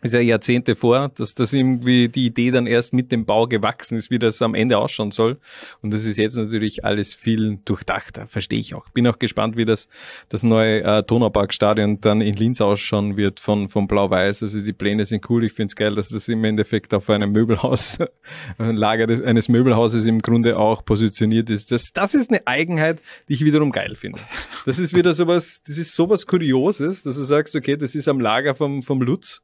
ist 0.02 0.12
ja 0.12 0.20
Jahrzehnte 0.20 0.76
vor, 0.76 1.10
dass 1.16 1.34
das 1.34 1.52
irgendwie 1.54 2.08
die 2.08 2.26
Idee 2.26 2.50
dann 2.50 2.66
erst 2.66 2.92
mit 2.92 3.10
dem 3.12 3.24
Bau 3.24 3.46
gewachsen 3.46 3.96
ist, 3.96 4.10
wie 4.10 4.18
das 4.18 4.42
am 4.42 4.54
Ende 4.54 4.76
ausschauen 4.76 5.10
soll. 5.10 5.38
Und 5.80 5.92
das 5.92 6.04
ist 6.04 6.18
jetzt 6.18 6.36
natürlich 6.36 6.84
alles 6.84 7.14
viel 7.14 7.58
durchdachter, 7.64 8.26
verstehe 8.26 8.58
ich 8.58 8.74
auch. 8.74 8.88
Bin 8.90 9.06
auch 9.06 9.18
gespannt, 9.18 9.56
wie 9.56 9.64
das, 9.64 9.88
das 10.28 10.42
neue 10.42 10.82
äh, 10.82 11.02
Donauparkstadion 11.02 12.00
dann 12.02 12.20
in 12.20 12.34
Linz 12.34 12.60
ausschauen 12.60 13.16
wird 13.16 13.40
von, 13.40 13.68
von 13.68 13.88
Blau-Weiß. 13.88 14.42
Also 14.42 14.60
die 14.60 14.74
Pläne 14.74 15.06
sind 15.06 15.28
cool. 15.30 15.44
Ich 15.44 15.54
finde 15.54 15.68
es 15.68 15.76
geil, 15.76 15.94
dass 15.94 16.10
das 16.10 16.28
im 16.28 16.44
Endeffekt 16.44 16.92
auf 16.92 17.08
einem 17.08 17.32
Möbelhaus, 17.32 17.98
Lager 18.58 19.06
des, 19.06 19.22
eines 19.22 19.48
Möbelhauses 19.48 20.04
im 20.04 20.20
Grunde 20.20 20.58
auch 20.58 20.84
positioniert 20.84 21.48
ist. 21.48 21.72
Das, 21.72 21.92
das 21.94 22.14
ist 22.14 22.30
eine 22.30 22.46
Eigenheit, 22.46 23.00
die 23.28 23.34
ich 23.34 23.44
wiederum 23.44 23.72
geil 23.72 23.96
finde. 23.96 24.20
Das 24.66 24.78
ist 24.78 24.94
wieder 24.94 25.14
sowas, 25.14 25.62
das 25.66 25.78
ist 25.78 25.94
sowas 25.94 26.26
Kurioses, 26.26 27.02
dass 27.02 27.16
du 27.16 27.24
sagst, 27.24 27.56
okay, 27.56 27.78
das 27.78 27.94
ist 27.94 28.08
am 28.08 28.20
Lager 28.20 28.54
vom, 28.54 28.82
vom 28.82 29.00
Lutz 29.00 29.40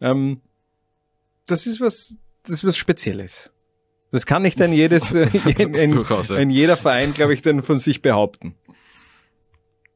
ähm, 0.00 0.40
das 1.46 1.66
ist 1.66 1.80
was, 1.80 2.16
das 2.42 2.52
ist 2.52 2.64
was 2.64 2.76
Spezielles. 2.76 3.52
Das 4.10 4.26
kann 4.26 4.42
nicht 4.42 4.60
ein 4.60 4.72
jedes, 4.72 5.10
ja. 5.12 5.26
ein 6.36 6.50
jeder 6.50 6.76
Verein, 6.76 7.14
glaube 7.14 7.34
ich, 7.34 7.42
dann 7.42 7.62
von 7.62 7.78
sich 7.78 8.00
behaupten. 8.00 8.54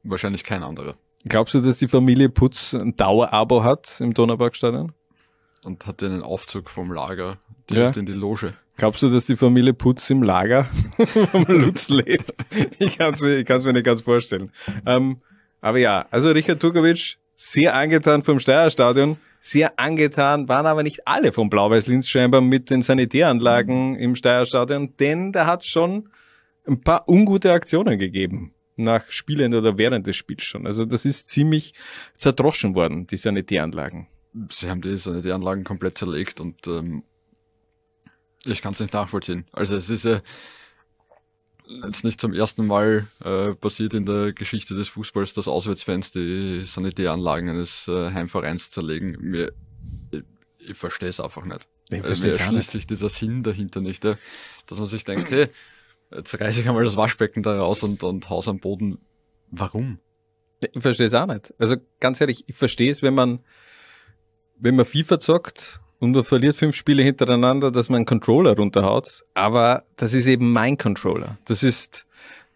Wahrscheinlich 0.02 0.44
kein 0.44 0.62
anderer. 0.62 0.96
Glaubst 1.24 1.54
du, 1.54 1.61
dass 1.61 1.78
die 1.78 1.88
Familie 1.88 2.28
Putz 2.28 2.74
ein 2.74 2.96
Dauerabo 2.96 3.62
hat 3.62 4.00
im 4.00 4.14
Donauparkstadion? 4.14 4.92
Und 5.64 5.87
hat 5.87 6.02
einen 6.02 6.22
Aufzug 6.22 6.70
vom 6.70 6.92
Lager 6.92 7.38
direkt 7.68 7.96
ja. 7.96 8.00
in 8.00 8.07
die 8.07 8.12
Loge. 8.12 8.54
Glaubst 8.76 9.02
du, 9.02 9.09
dass 9.09 9.26
die 9.26 9.37
Familie 9.37 9.74
Putz 9.74 10.09
im 10.11 10.22
Lager 10.22 10.64
vom 11.31 11.44
Lutz 11.44 11.88
lebt? 11.88 12.33
Ich 12.78 12.98
kann 12.98 13.14
es 13.14 13.22
mir, 13.22 13.44
mir 13.44 13.72
nicht 13.72 13.85
ganz 13.85 14.02
vorstellen. 14.02 14.52
Ähm, 14.87 15.20
aber 15.61 15.78
ja, 15.78 16.07
also 16.11 16.31
Richard 16.31 16.61
Turkovic, 16.61 17.18
sehr 17.35 17.74
angetan 17.74 18.22
vom 18.22 18.38
Steierstadion 18.40 19.16
sehr 19.40 19.79
angetan 19.79 20.48
waren 20.48 20.66
aber 20.66 20.83
nicht 20.83 21.07
alle 21.07 21.33
von 21.33 21.48
Blau-Weiß-Linz 21.51 22.09
scheinbar 22.09 22.40
mit 22.40 22.70
den 22.70 22.83
Sanitäranlagen 22.83 23.96
im 23.96 24.16
Steierstadion, 24.16 24.94
denn 24.98 25.33
da 25.33 25.46
hat 25.46 25.64
schon 25.64 26.09
ein 26.66 26.81
paar 26.83 27.09
ungute 27.09 27.53
Aktionen 27.53 27.98
gegeben 27.98 28.55
nach 28.77 29.11
Spielende 29.11 29.59
oder 29.59 29.77
während 29.77 30.07
des 30.07 30.16
Spiels 30.16 30.44
schon. 30.44 30.66
Also 30.66 30.85
das 30.85 31.05
ist 31.05 31.29
ziemlich 31.29 31.74
zerdroschen 32.14 32.74
worden, 32.74 33.07
die 33.07 33.16
Sanitäranlagen. 33.16 34.07
Sie 34.51 34.70
haben 34.70 34.83
die 34.83 34.96
Sanitäranlagen 34.96 35.64
komplett 35.64 35.98
zerlegt 35.98 36.40
und 36.40 36.66
ähm, 36.66 37.03
ich 38.46 38.62
kann 38.62 38.72
es 38.72 38.81
nicht 38.81 38.94
nachvollziehen. 38.94 39.46
Also 39.53 39.77
es 39.77 39.90
ist 39.90 40.05
ja 40.05 40.20
jetzt 41.68 42.04
nicht 42.04 42.20
zum 42.20 42.33
ersten 42.33 42.66
Mal 42.66 43.07
äh, 43.24 43.54
passiert 43.54 43.94
in 43.94 44.07
der 44.07 44.33
Geschichte 44.33 44.74
des 44.74 44.88
Fußballs, 44.88 45.35
dass 45.35 45.48
Auswärtsfans 45.48 46.11
die 46.11 46.62
Sanitäranlagen 46.64 47.48
eines 47.48 47.88
äh, 47.88 48.11
Heimvereins 48.11 48.70
zerlegen. 48.70 49.16
Mir, 49.20 49.52
ich, 50.11 50.24
ich 50.59 50.76
verstehe 50.76 51.09
es 51.09 51.20
einfach 51.20 51.44
nicht. 51.44 51.68
Ich 51.90 52.04
also, 52.04 52.26
mir 52.26 52.33
erschließt 52.33 52.70
sich 52.70 52.87
dieser 52.87 53.09
Sinn 53.09 53.42
dahinter 53.42 53.81
nicht, 53.81 54.04
ja? 54.04 54.16
dass 54.66 54.78
man 54.78 54.87
sich 54.87 55.04
denkt, 55.04 55.31
hey, 55.31 55.48
jetzt 56.11 56.38
reiße 56.40 56.61
ich 56.61 56.68
einmal 56.68 56.85
das 56.85 56.96
Waschbecken 56.96 57.42
da 57.42 57.59
raus 57.59 57.83
und, 57.83 58.02
und 58.02 58.28
haus 58.28 58.48
am 58.48 58.61
Boden. 58.61 58.98
Warum? 59.50 59.98
Ich 60.61 60.83
verstehe 60.83 61.07
es 61.07 61.14
auch 61.14 61.26
nicht. 61.26 61.54
Also 61.59 61.76
ganz 62.00 62.20
ehrlich, 62.20 62.44
ich 62.46 62.57
verstehe 62.57 62.90
es, 62.90 63.02
wenn 63.02 63.14
man, 63.14 63.40
wenn 64.57 64.76
man 64.76 64.85
FIFA 64.85 65.20
zockt 65.20 65.81
und 66.00 66.12
man 66.12 66.24
verliert 66.24 66.56
fünf 66.56 66.76
Spiele 66.76 67.02
hintereinander, 67.02 67.70
dass 67.70 67.88
man 67.88 67.96
einen 67.96 68.06
Controller 68.06 68.56
runterhaut. 68.56 69.24
Aber 69.34 69.84
das 69.96 70.14
ist 70.14 70.26
eben 70.26 70.52
mein 70.52 70.78
Controller. 70.78 71.38
Das 71.44 71.62
ist 71.62 72.06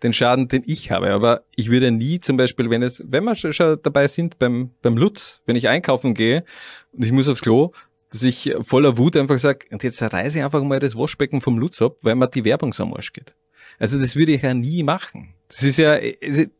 den 0.02 0.12
Schaden, 0.12 0.48
den 0.48 0.62
ich 0.66 0.90
habe. 0.90 1.11
Aber 1.11 1.42
ich 1.57 1.70
würde 1.70 1.90
nie 1.90 2.20
zum 2.20 2.37
Beispiel, 2.37 2.70
wenn 2.70 2.83
es, 2.83 3.02
wenn 3.07 3.24
wir 3.24 3.35
schon 3.35 3.78
dabei 3.83 4.09
sind 4.09 4.38
beim, 4.38 4.70
beim 4.83 4.96
Lutz, 4.96 5.40
wenn 5.46 5.57
ich 5.57 5.68
einkaufen 5.68 6.14
gehe 6.14 6.44
und 6.92 7.05
ich 7.05 7.12
muss 7.12 7.28
aufs 7.28 7.40
Klo, 7.40 7.72
dass 8.11 8.22
ich 8.22 8.55
voller 8.61 8.98
Wut 8.98 9.16
einfach 9.16 9.38
sage, 9.38 9.66
und 9.70 9.83
jetzt 9.83 10.02
reiße 10.02 10.38
ich 10.38 10.44
einfach 10.44 10.62
mal 10.62 10.81
das 10.81 10.96
Waschbecken 10.96 11.40
vom 11.40 11.59
Lutz 11.59 11.81
ab, 11.81 11.96
weil 12.02 12.14
mir 12.14 12.28
die 12.28 12.44
Werbung 12.44 12.72
so 12.72 12.83
am 12.83 12.94
Arsch 12.94 13.12
geht. 13.12 13.35
Also 13.78 13.98
das 13.98 14.16
würde 14.16 14.33
ich 14.33 14.42
ja 14.42 14.55
nie 14.55 14.83
machen. 14.83 15.35
Das 15.48 15.62
ist 15.62 15.78
ja, 15.78 15.98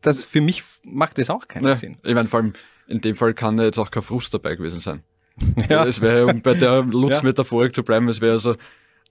das 0.01 0.23
für 0.23 0.41
mich 0.41 0.63
macht 0.83 1.17
das 1.17 1.29
auch 1.29 1.47
keinen 1.47 1.67
ja, 1.67 1.75
Sinn. 1.75 1.97
Ich 2.03 2.13
meine, 2.13 2.27
vor 2.27 2.39
allem 2.39 2.53
in 2.87 3.01
dem 3.01 3.15
Fall 3.15 3.33
kann 3.33 3.57
ja 3.57 3.65
jetzt 3.65 3.77
auch 3.77 3.91
kein 3.91 4.03
Frust 4.03 4.33
dabei 4.33 4.55
gewesen 4.55 4.79
sein. 4.79 5.03
Ja. 5.69 5.85
Es 5.85 6.01
wäre, 6.01 6.27
um 6.27 6.41
bei 6.41 6.53
der 6.53 6.83
Lutz-Metaphorik 6.83 7.71
ja. 7.71 7.73
zu 7.73 7.83
bleiben, 7.83 8.07
es 8.09 8.21
wäre 8.21 8.39
so, 8.39 8.55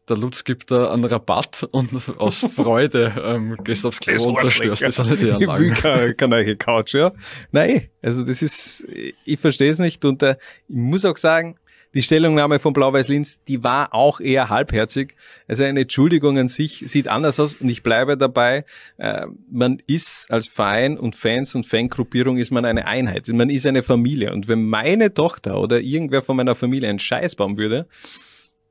der 0.08 0.16
Lutz 0.16 0.42
gibt 0.44 0.70
da 0.70 0.92
einen 0.92 1.04
Rabatt 1.04 1.68
und 1.70 1.90
aus 2.18 2.38
Freude 2.54 3.14
ähm, 3.24 3.56
gehst 3.62 3.86
aufs 3.86 4.00
Klo 4.00 4.22
und 4.24 4.40
zerstörst 4.40 4.86
die 4.86 4.90
Sanitäranlagen. 4.90 5.66
Ich 5.66 5.70
will 5.70 5.74
keine, 5.74 6.14
keine 6.14 6.56
Couch, 6.56 6.94
ja. 6.94 7.12
Nein, 7.52 7.88
also 8.02 8.24
das 8.24 8.42
ist, 8.42 8.86
ich 9.24 9.38
verstehe 9.38 9.70
es 9.70 9.78
nicht 9.78 10.04
und 10.04 10.22
äh, 10.22 10.36
ich 10.68 10.76
muss 10.76 11.04
auch 11.04 11.16
sagen, 11.16 11.56
die 11.94 12.02
Stellungnahme 12.02 12.58
von 12.58 12.72
Blau-Weiß-Linz, 12.72 13.44
die 13.44 13.62
war 13.62 13.94
auch 13.94 14.20
eher 14.20 14.48
halbherzig. 14.48 15.14
Also 15.46 15.64
eine 15.64 15.80
Entschuldigung 15.80 16.38
an 16.38 16.48
sich 16.48 16.84
sieht 16.86 17.08
anders 17.08 17.38
aus 17.38 17.54
und 17.54 17.68
ich 17.68 17.82
bleibe 17.82 18.16
dabei. 18.16 18.64
Äh, 18.96 19.26
man 19.50 19.82
ist 19.86 20.30
als 20.30 20.48
Verein 20.48 20.98
und 20.98 21.16
Fans 21.16 21.54
und 21.54 21.66
Fangruppierung 21.66 22.38
ist 22.38 22.50
man 22.50 22.64
eine 22.64 22.86
Einheit. 22.86 23.28
Man 23.28 23.50
ist 23.50 23.66
eine 23.66 23.82
Familie. 23.82 24.32
Und 24.32 24.48
wenn 24.48 24.64
meine 24.64 25.12
Tochter 25.12 25.60
oder 25.60 25.80
irgendwer 25.80 26.22
von 26.22 26.36
meiner 26.36 26.54
Familie 26.54 26.88
einen 26.88 26.98
Scheiß 26.98 27.36
bauen 27.36 27.58
würde, 27.58 27.86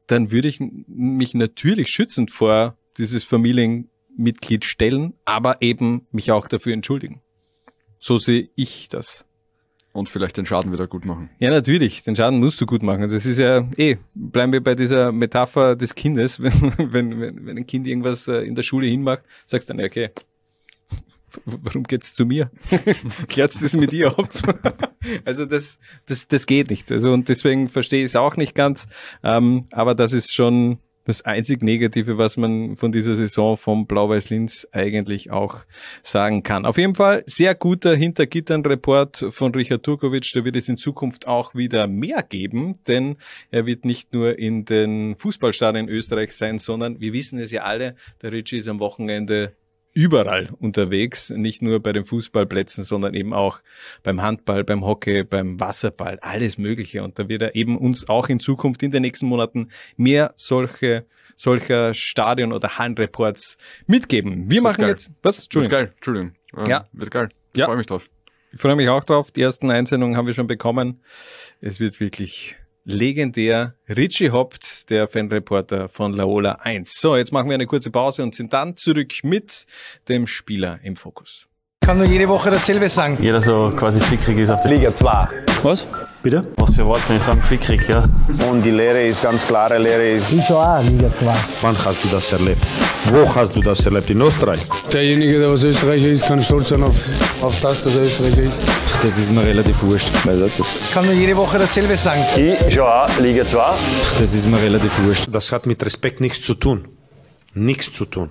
dann 0.07 0.31
würde 0.31 0.47
ich 0.47 0.59
mich 0.59 1.35
natürlich 1.35 1.89
schützend 1.89 2.31
vor 2.31 2.77
dieses 2.97 3.23
Familienmitglied 3.23 4.65
stellen, 4.65 5.13
aber 5.25 5.61
eben 5.61 6.07
mich 6.11 6.31
auch 6.31 6.47
dafür 6.47 6.73
entschuldigen. 6.73 7.21
So 7.99 8.17
sehe 8.17 8.49
ich 8.55 8.89
das. 8.89 9.25
Und 9.93 10.09
vielleicht 10.09 10.37
den 10.37 10.45
Schaden 10.45 10.71
wieder 10.71 10.87
gut 10.87 11.03
machen. 11.03 11.29
Ja, 11.39 11.49
natürlich. 11.49 12.03
Den 12.03 12.15
Schaden 12.15 12.39
musst 12.39 12.61
du 12.61 12.65
gut 12.65 12.81
machen. 12.81 13.01
Das 13.09 13.25
ist 13.25 13.39
ja, 13.39 13.67
eh, 13.75 13.97
bleiben 14.13 14.53
wir 14.53 14.63
bei 14.63 14.73
dieser 14.73 15.11
Metapher 15.11 15.75
des 15.75 15.95
Kindes. 15.95 16.39
Wenn, 16.41 17.19
wenn, 17.19 17.45
wenn, 17.45 17.57
ein 17.57 17.67
Kind 17.67 17.87
irgendwas 17.87 18.27
äh, 18.27 18.41
in 18.41 18.55
der 18.55 18.63
Schule 18.63 18.87
hinmacht, 18.87 19.23
sagst 19.47 19.69
du 19.69 19.73
dann, 19.73 19.85
okay, 19.85 20.11
warum 21.45 21.83
geht's 21.83 22.13
zu 22.13 22.25
mir? 22.25 22.51
Klärst 23.27 23.63
das 23.63 23.75
mit 23.75 23.93
ihr 23.93 24.17
ab? 24.17 24.29
also 25.25 25.45
das, 25.45 25.77
das, 26.05 26.27
das 26.27 26.45
geht 26.45 26.69
nicht. 26.69 26.91
Also 26.91 27.11
und 27.11 27.29
deswegen 27.29 27.69
verstehe 27.69 28.03
ich 28.03 28.11
es 28.11 28.15
auch 28.15 28.37
nicht 28.37 28.55
ganz. 28.55 28.87
Ähm, 29.23 29.65
aber 29.71 29.95
das 29.95 30.13
ist 30.13 30.33
schon, 30.33 30.79
das 31.03 31.23
einzig 31.23 31.63
Negative, 31.63 32.17
was 32.17 32.37
man 32.37 32.75
von 32.75 32.91
dieser 32.91 33.15
Saison 33.15 33.57
vom 33.57 33.87
Blau-Weiß-Linz 33.87 34.67
eigentlich 34.71 35.31
auch 35.31 35.61
sagen 36.03 36.43
kann. 36.43 36.65
Auf 36.65 36.77
jeden 36.77 36.95
Fall 36.95 37.23
sehr 37.25 37.55
guter 37.55 37.95
Hintergittern-Report 37.95 39.27
von 39.31 39.53
Richard 39.53 39.83
Turkovic. 39.83 40.31
Da 40.33 40.45
wird 40.45 40.55
es 40.55 40.69
in 40.69 40.77
Zukunft 40.77 41.27
auch 41.27 41.55
wieder 41.55 41.87
mehr 41.87 42.23
geben, 42.23 42.77
denn 42.87 43.17
er 43.49 43.65
wird 43.65 43.85
nicht 43.85 44.13
nur 44.13 44.37
in 44.37 44.65
den 44.65 45.15
Fußballstadien 45.15 45.87
in 45.87 45.93
Österreich 45.93 46.33
sein, 46.33 46.59
sondern 46.59 46.99
wir 46.99 47.13
wissen 47.13 47.39
es 47.39 47.51
ja 47.51 47.63
alle, 47.63 47.95
der 48.21 48.31
Richie 48.31 48.57
ist 48.57 48.67
am 48.67 48.79
Wochenende 48.79 49.53
überall 49.93 50.49
unterwegs, 50.59 51.29
nicht 51.29 51.61
nur 51.61 51.81
bei 51.81 51.91
den 51.93 52.05
Fußballplätzen, 52.05 52.83
sondern 52.83 53.13
eben 53.13 53.33
auch 53.33 53.59
beim 54.03 54.21
Handball, 54.21 54.63
beim 54.63 54.85
Hockey, 54.85 55.23
beim 55.23 55.59
Wasserball, 55.59 56.19
alles 56.21 56.57
Mögliche. 56.57 57.03
Und 57.03 57.19
da 57.19 57.27
wird 57.29 57.41
er 57.41 57.55
eben 57.55 57.77
uns 57.77 58.07
auch 58.09 58.29
in 58.29 58.39
Zukunft 58.39 58.83
in 58.83 58.91
den 58.91 59.01
nächsten 59.01 59.25
Monaten 59.27 59.69
mehr 59.97 60.33
solche 60.37 61.05
solcher 61.35 61.93
Stadion- 61.95 62.53
oder 62.53 62.77
Hallenreports 62.77 63.57
mitgeben. 63.87 64.49
Wir 64.49 64.61
machen 64.61 64.81
geil. 64.81 64.89
jetzt, 64.91 65.11
was? 65.23 65.37
Wird 65.37 65.45
Entschuldigung. 65.45 65.71
geil, 65.71 65.93
Entschuldigung. 65.95 66.33
Äh, 66.57 66.69
Ja. 66.69 66.87
Wird 66.91 67.11
geil. 67.11 67.29
Ich 67.53 67.59
Ja. 67.59 67.65
freue 67.65 67.77
mich 67.77 67.87
drauf. 67.87 68.07
Ich 68.53 68.59
freue 68.61 68.75
mich 68.75 68.89
auch 68.89 69.03
drauf. 69.03 69.31
Die 69.31 69.41
ersten 69.41 69.71
Einsendungen 69.71 70.17
haben 70.17 70.27
wir 70.27 70.33
schon 70.35 70.45
bekommen. 70.47 71.01
Es 71.61 71.79
wird 71.79 71.99
wirklich 71.99 72.57
legendär. 72.83 73.75
Richie 73.87 74.31
Hoppt, 74.31 74.89
der 74.89 75.07
Fanreporter 75.07 75.89
von 75.89 76.13
Laola 76.13 76.53
1. 76.53 76.99
So, 76.99 77.15
jetzt 77.15 77.31
machen 77.31 77.49
wir 77.49 77.55
eine 77.55 77.67
kurze 77.67 77.91
Pause 77.91 78.23
und 78.23 78.35
sind 78.35 78.53
dann 78.53 78.77
zurück 78.77 79.23
mit 79.23 79.65
dem 80.07 80.27
Spieler 80.27 80.79
im 80.83 80.95
Fokus. 80.95 81.50
Ich 81.83 81.87
kann 81.87 81.97
nur 81.97 82.05
jede 82.05 82.29
Woche 82.29 82.51
dasselbe 82.51 82.87
sagen. 82.89 83.17
Jeder 83.19 83.41
so 83.41 83.73
quasi 83.75 83.99
fickrig 83.99 84.37
ist 84.37 84.51
auf 84.51 84.61
der 84.61 84.69
Liga 84.69 84.93
2. 84.93 85.27
Was? 85.63 85.87
Bitte? 86.21 86.45
Was 86.57 86.75
für 86.75 86.85
Wort 86.85 87.03
kann 87.07 87.15
ich 87.17 87.23
sagen? 87.23 87.41
Fickrig, 87.41 87.89
ja. 87.89 88.03
Und 88.51 88.61
die 88.61 88.69
Lehre 88.69 89.01
ist 89.01 89.23
ganz 89.23 89.47
klare 89.47 89.79
Lehre 89.79 90.11
ist, 90.11 90.31
Ich 90.31 90.45
schon 90.45 90.57
auch 90.57 90.83
Liga 90.83 91.11
2. 91.11 91.33
Wann 91.61 91.83
hast 91.83 92.03
du 92.03 92.07
das 92.09 92.31
erlebt? 92.33 92.61
Wo 93.05 93.33
hast 93.33 93.55
du 93.55 93.61
das 93.61 93.83
erlebt? 93.83 94.11
In 94.11 94.21
Österreich? 94.21 94.59
Derjenige, 94.93 95.39
der 95.39 95.51
was 95.51 95.63
Österreicher 95.63 96.05
ist, 96.05 96.23
kann 96.27 96.43
stolz 96.43 96.69
sein 96.69 96.83
auf, 96.83 97.03
auf 97.41 97.59
das, 97.61 97.83
dass 97.83 97.95
er 97.95 98.03
Österreicher 98.03 98.43
ist. 98.43 98.59
Das 99.01 99.17
ist 99.17 99.31
mir 99.31 99.43
relativ 99.43 99.81
wurscht. 99.81 100.11
Ich 100.13 100.93
kann 100.93 101.05
nur 101.05 101.15
jede 101.15 101.35
Woche 101.35 101.57
dasselbe 101.57 101.97
sagen. 101.97 102.23
Ich 102.37 102.75
schon 102.75 102.83
auch 102.83 103.09
Liga 103.17 103.43
2. 103.43 103.59
Das 104.19 104.35
ist 104.35 104.45
mir 104.47 104.61
relativ 104.61 105.03
wurscht. 105.03 105.29
Das 105.31 105.51
hat 105.51 105.65
mit 105.65 105.83
Respekt 105.83 106.21
nichts 106.21 106.43
zu 106.43 106.53
tun. 106.53 106.87
Nichts 107.55 107.91
zu 107.91 108.05
tun. 108.05 108.29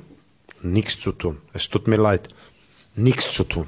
Nichts 0.63 1.01
zu 1.01 1.11
tun. 1.11 1.39
Es 1.53 1.69
tut 1.69 1.89
mir 1.89 1.97
leid. 1.97 2.29
Nichts 3.01 3.31
zu 3.33 3.45
tun. 3.45 3.67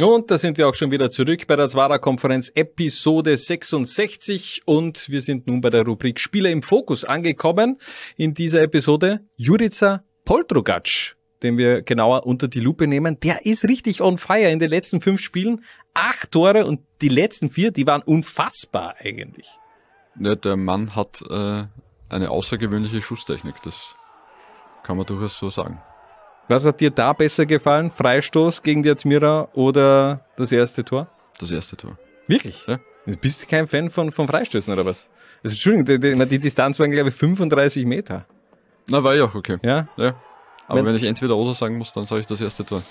Und 0.00 0.30
da 0.30 0.38
sind 0.38 0.56
wir 0.58 0.68
auch 0.68 0.74
schon 0.74 0.90
wieder 0.90 1.10
zurück 1.10 1.46
bei 1.46 1.56
der 1.56 1.68
Zwara-Konferenz 1.68 2.50
Episode 2.54 3.36
66 3.36 4.62
und 4.64 5.08
wir 5.08 5.20
sind 5.20 5.46
nun 5.46 5.60
bei 5.60 5.70
der 5.70 5.84
Rubrik 5.84 6.20
Spieler 6.20 6.50
im 6.50 6.62
Fokus 6.62 7.04
angekommen. 7.04 7.78
In 8.16 8.32
dieser 8.32 8.62
Episode 8.62 9.20
Jurica 9.36 10.02
Poltrugac, 10.24 11.16
den 11.42 11.58
wir 11.58 11.82
genauer 11.82 12.26
unter 12.26 12.48
die 12.48 12.60
Lupe 12.60 12.86
nehmen. 12.86 13.20
Der 13.20 13.44
ist 13.44 13.64
richtig 13.64 14.00
on 14.00 14.16
fire 14.16 14.50
in 14.50 14.58
den 14.58 14.70
letzten 14.70 15.00
fünf 15.00 15.20
Spielen. 15.20 15.64
Acht 15.92 16.30
Tore 16.30 16.66
und 16.66 16.80
die 17.02 17.08
letzten 17.08 17.50
vier, 17.50 17.70
die 17.70 17.86
waren 17.86 18.02
unfassbar 18.02 18.96
eigentlich. 18.98 19.48
Ja, 20.18 20.34
der 20.34 20.56
Mann 20.56 20.94
hat 20.94 21.22
äh, 21.30 21.64
eine 22.08 22.30
außergewöhnliche 22.30 23.02
Schusstechnik, 23.02 23.56
das 23.62 23.94
kann 24.82 24.96
man 24.96 25.04
durchaus 25.04 25.38
so 25.38 25.50
sagen. 25.50 25.82
Was 26.48 26.64
hat 26.64 26.80
dir 26.80 26.90
da 26.90 27.12
besser 27.12 27.44
gefallen? 27.46 27.90
Freistoß 27.90 28.62
gegen 28.62 28.82
die 28.82 28.90
Admira 28.90 29.48
oder 29.54 30.20
das 30.36 30.52
erste 30.52 30.84
Tor? 30.84 31.08
Das 31.40 31.50
erste 31.50 31.76
Tor. 31.76 31.98
Wirklich? 32.28 32.64
Ja. 32.66 32.78
Du 33.04 33.16
bist 33.16 33.48
kein 33.48 33.66
Fan 33.66 33.90
von, 33.90 34.10
von 34.12 34.26
Freistößen 34.28 34.72
oder 34.72 34.84
was? 34.86 35.06
Also, 35.42 35.54
Entschuldigung, 35.54 35.84
die, 36.00 36.16
die, 36.18 36.26
die 36.26 36.38
Distanz 36.38 36.78
waren 36.80 36.90
glaube 36.90 37.10
ich 37.10 37.14
35 37.14 37.84
Meter. 37.84 38.26
Na, 38.88 39.02
war 39.02 39.14
ja 39.14 39.24
auch 39.24 39.34
okay. 39.34 39.58
Ja? 39.62 39.88
Ja. 39.96 40.14
Aber 40.68 40.78
Wenn- 40.80 40.86
wenn, 40.86 40.96
ich 40.96 41.04
entweder 41.04 41.36
oder 41.36 41.54
sagen 41.54 41.78
muss, 41.78 41.92
dann 41.92 42.06
sage 42.06 42.20
ich 42.20 42.26
das 42.26 42.40
erste 42.40 42.64
Tor. 42.64 42.82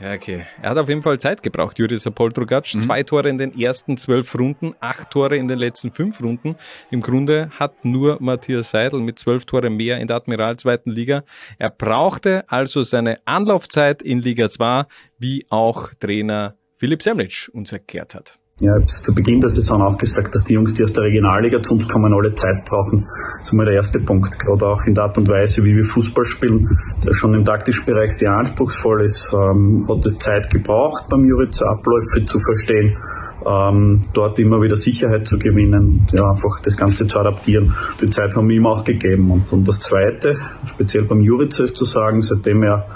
Ja, 0.00 0.12
okay. 0.12 0.44
Er 0.60 0.70
hat 0.70 0.78
auf 0.78 0.88
jeden 0.88 1.02
Fall 1.02 1.18
Zeit 1.18 1.42
gebraucht, 1.42 1.78
Jurisa 1.78 2.10
Poltrugac. 2.10 2.66
Zwei 2.66 3.02
Tore 3.02 3.28
in 3.30 3.38
den 3.38 3.58
ersten 3.58 3.96
zwölf 3.96 4.34
Runden, 4.38 4.74
acht 4.80 5.10
Tore 5.10 5.36
in 5.36 5.48
den 5.48 5.58
letzten 5.58 5.90
fünf 5.90 6.20
Runden. 6.22 6.56
Im 6.90 7.00
Grunde 7.00 7.50
hat 7.58 7.84
nur 7.84 8.18
Matthias 8.20 8.70
Seidel 8.70 9.00
mit 9.00 9.18
zwölf 9.18 9.46
Tore 9.46 9.70
mehr 9.70 9.98
in 9.98 10.06
der 10.06 10.16
Admiral 10.16 10.56
zweiten 10.56 10.90
Liga. 10.90 11.24
Er 11.58 11.70
brauchte 11.70 12.44
also 12.48 12.82
seine 12.82 13.20
Anlaufzeit 13.24 14.02
in 14.02 14.20
Liga 14.20 14.50
2, 14.50 14.84
wie 15.18 15.46
auch 15.48 15.94
Trainer 15.94 16.56
Philipp 16.74 17.02
Semlitsch 17.02 17.48
uns 17.48 17.72
erklärt 17.72 18.14
hat. 18.14 18.38
Ja, 18.58 18.72
zu 18.86 19.14
Beginn 19.14 19.42
der 19.42 19.50
Saison 19.50 19.82
auch 19.82 19.98
gesagt, 19.98 20.34
dass 20.34 20.44
die 20.44 20.54
Jungs, 20.54 20.72
die 20.72 20.82
aus 20.82 20.90
der 20.90 21.04
Regionalliga 21.04 21.60
zu 21.62 21.74
uns 21.74 21.86
kommen, 21.86 22.14
alle 22.14 22.34
Zeit 22.34 22.64
brauchen. 22.64 23.06
Das 23.36 23.48
ist 23.48 23.52
mal 23.52 23.66
der 23.66 23.74
erste 23.74 24.00
Punkt. 24.00 24.38
Gerade 24.38 24.66
auch 24.66 24.82
in 24.86 24.94
der 24.94 25.04
Art 25.04 25.18
und 25.18 25.28
Weise, 25.28 25.62
wie 25.62 25.76
wir 25.76 25.84
Fußball 25.84 26.24
spielen, 26.24 26.66
der 27.04 27.12
schon 27.12 27.34
im 27.34 27.44
taktischen 27.44 27.84
Bereich 27.84 28.16
sehr 28.16 28.32
anspruchsvoll 28.32 29.04
ist, 29.04 29.30
ähm, 29.34 29.86
hat 29.86 30.06
es 30.06 30.16
Zeit 30.16 30.48
gebraucht, 30.48 31.04
beim 31.10 31.26
Jurica 31.26 31.66
Abläufe 31.66 32.24
zu 32.24 32.38
verstehen, 32.38 32.96
ähm, 33.44 34.00
dort 34.14 34.38
immer 34.38 34.62
wieder 34.62 34.76
Sicherheit 34.76 35.28
zu 35.28 35.38
gewinnen, 35.38 36.06
ja, 36.14 36.30
einfach 36.30 36.58
das 36.62 36.78
Ganze 36.78 37.06
zu 37.06 37.18
adaptieren. 37.18 37.74
Die 38.00 38.08
Zeit 38.08 38.36
haben 38.36 38.48
wir 38.48 38.56
ihm 38.56 38.66
auch 38.66 38.84
gegeben. 38.84 39.32
Und, 39.32 39.52
und 39.52 39.68
das 39.68 39.80
Zweite, 39.80 40.38
speziell 40.64 41.04
beim 41.04 41.20
Jurica 41.20 41.62
ist 41.62 41.76
zu 41.76 41.84
sagen, 41.84 42.22
seitdem 42.22 42.62
er 42.62 42.86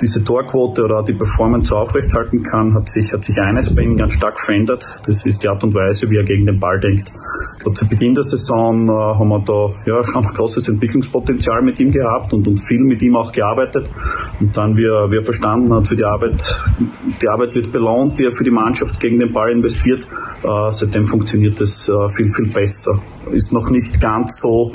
diese 0.00 0.24
Torquote 0.24 0.84
oder 0.84 1.02
die 1.02 1.14
Performance 1.14 1.74
aufrechthalten 1.74 2.42
kann, 2.42 2.74
hat 2.74 2.88
sich, 2.88 3.12
hat 3.12 3.24
sich 3.24 3.38
eines 3.38 3.74
bei 3.74 3.82
ihm 3.82 3.96
ganz 3.96 4.14
stark 4.14 4.40
verändert. 4.40 4.84
Das 5.06 5.24
ist 5.26 5.42
die 5.42 5.48
Art 5.48 5.62
und 5.62 5.74
Weise, 5.74 6.10
wie 6.10 6.16
er 6.16 6.24
gegen 6.24 6.46
den 6.46 6.58
Ball 6.58 6.80
denkt. 6.80 7.12
Gerade 7.58 7.74
zu 7.74 7.88
Beginn 7.88 8.14
der 8.14 8.24
Saison 8.24 8.88
äh, 8.88 8.92
haben 8.92 9.28
wir 9.28 9.40
da 9.44 9.68
ja, 9.86 10.02
schon 10.02 10.22
großes 10.22 10.68
Entwicklungspotenzial 10.68 11.62
mit 11.62 11.78
ihm 11.80 11.90
gehabt 11.90 12.32
und, 12.32 12.46
und 12.48 12.56
viel 12.58 12.82
mit 12.82 13.02
ihm 13.02 13.16
auch 13.16 13.32
gearbeitet. 13.32 13.90
Und 14.40 14.56
dann, 14.56 14.76
wie 14.76 14.84
er, 14.84 15.10
wie 15.10 15.16
er 15.16 15.24
verstanden 15.24 15.72
hat, 15.74 15.86
für 15.86 15.96
die 15.96 16.04
Arbeit, 16.04 16.42
die 17.20 17.28
Arbeit 17.28 17.54
wird 17.54 17.72
belohnt, 17.72 18.18
die 18.18 18.24
er 18.24 18.32
für 18.32 18.44
die 18.44 18.50
Mannschaft 18.50 18.98
gegen 19.00 19.18
den 19.18 19.32
Ball 19.32 19.50
investiert. 19.50 20.06
Äh, 20.42 20.70
seitdem 20.70 21.06
funktioniert 21.06 21.60
es 21.60 21.88
äh, 21.88 22.08
viel, 22.08 22.28
viel 22.28 22.48
besser. 22.52 23.00
Ist 23.30 23.52
noch 23.52 23.70
nicht 23.70 24.00
ganz 24.00 24.40
so, 24.40 24.72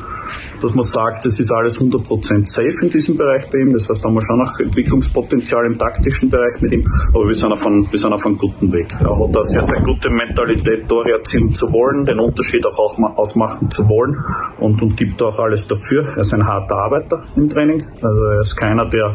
dass 0.62 0.74
man 0.74 0.84
sagt, 0.84 1.26
es 1.26 1.40
ist 1.40 1.52
alles 1.52 1.80
100% 1.80 2.46
safe 2.46 2.74
in 2.82 2.90
diesem 2.90 3.16
Bereich 3.16 3.50
bei 3.52 3.60
ihm. 3.60 3.74
Das 3.74 3.90
heißt, 3.90 4.04
da 4.04 4.08
haben 4.10 4.16
wir 4.16 4.22
schon 4.22 4.40
noch 4.40 4.58
Entwicklungspotenzial 4.60 5.66
im 5.66 5.78
taktischen 5.78 6.30
Bereich 6.30 6.62
mit 6.62 6.72
ihm. 6.72 6.86
Aber 7.14 7.28
wir 7.28 7.36
sind 7.36 7.52
auf 7.52 7.66
einem, 7.66 7.88
wir 7.92 8.00
sind 8.00 8.14
auf 8.14 8.26
einem 8.26 8.38
guten 8.38 8.72
Weg. 8.72 8.92
Er 9.00 9.10
hat 9.10 9.36
eine 9.36 9.46
sehr, 9.46 9.64
sehr 9.64 9.82
gute 9.82 10.10
Mentalität, 10.10 10.88
Tore 10.88 11.12
erzielen 11.12 11.54
zu 11.54 11.72
wollen, 11.72 12.06
den 12.06 12.20
Unterschied 12.20 12.66
auch 12.66 12.78
aufma- 12.78 13.16
ausmachen 13.16 13.70
zu 13.70 13.88
wollen 13.88 14.16
und, 14.60 14.82
und 14.82 14.96
gibt 14.98 15.22
auch 15.22 15.38
alles 15.40 15.68
dafür. 15.68 16.06
Er 16.16 16.20
ist 16.20 16.34
ein 16.34 16.46
harter 16.46 16.76
Arbeiter 16.78 17.24
im 17.36 17.50
Training. 17.50 17.86
Also 18.02 18.24
er 18.24 18.40
ist 18.42 18.56
keiner, 18.56 18.88
der 18.88 19.14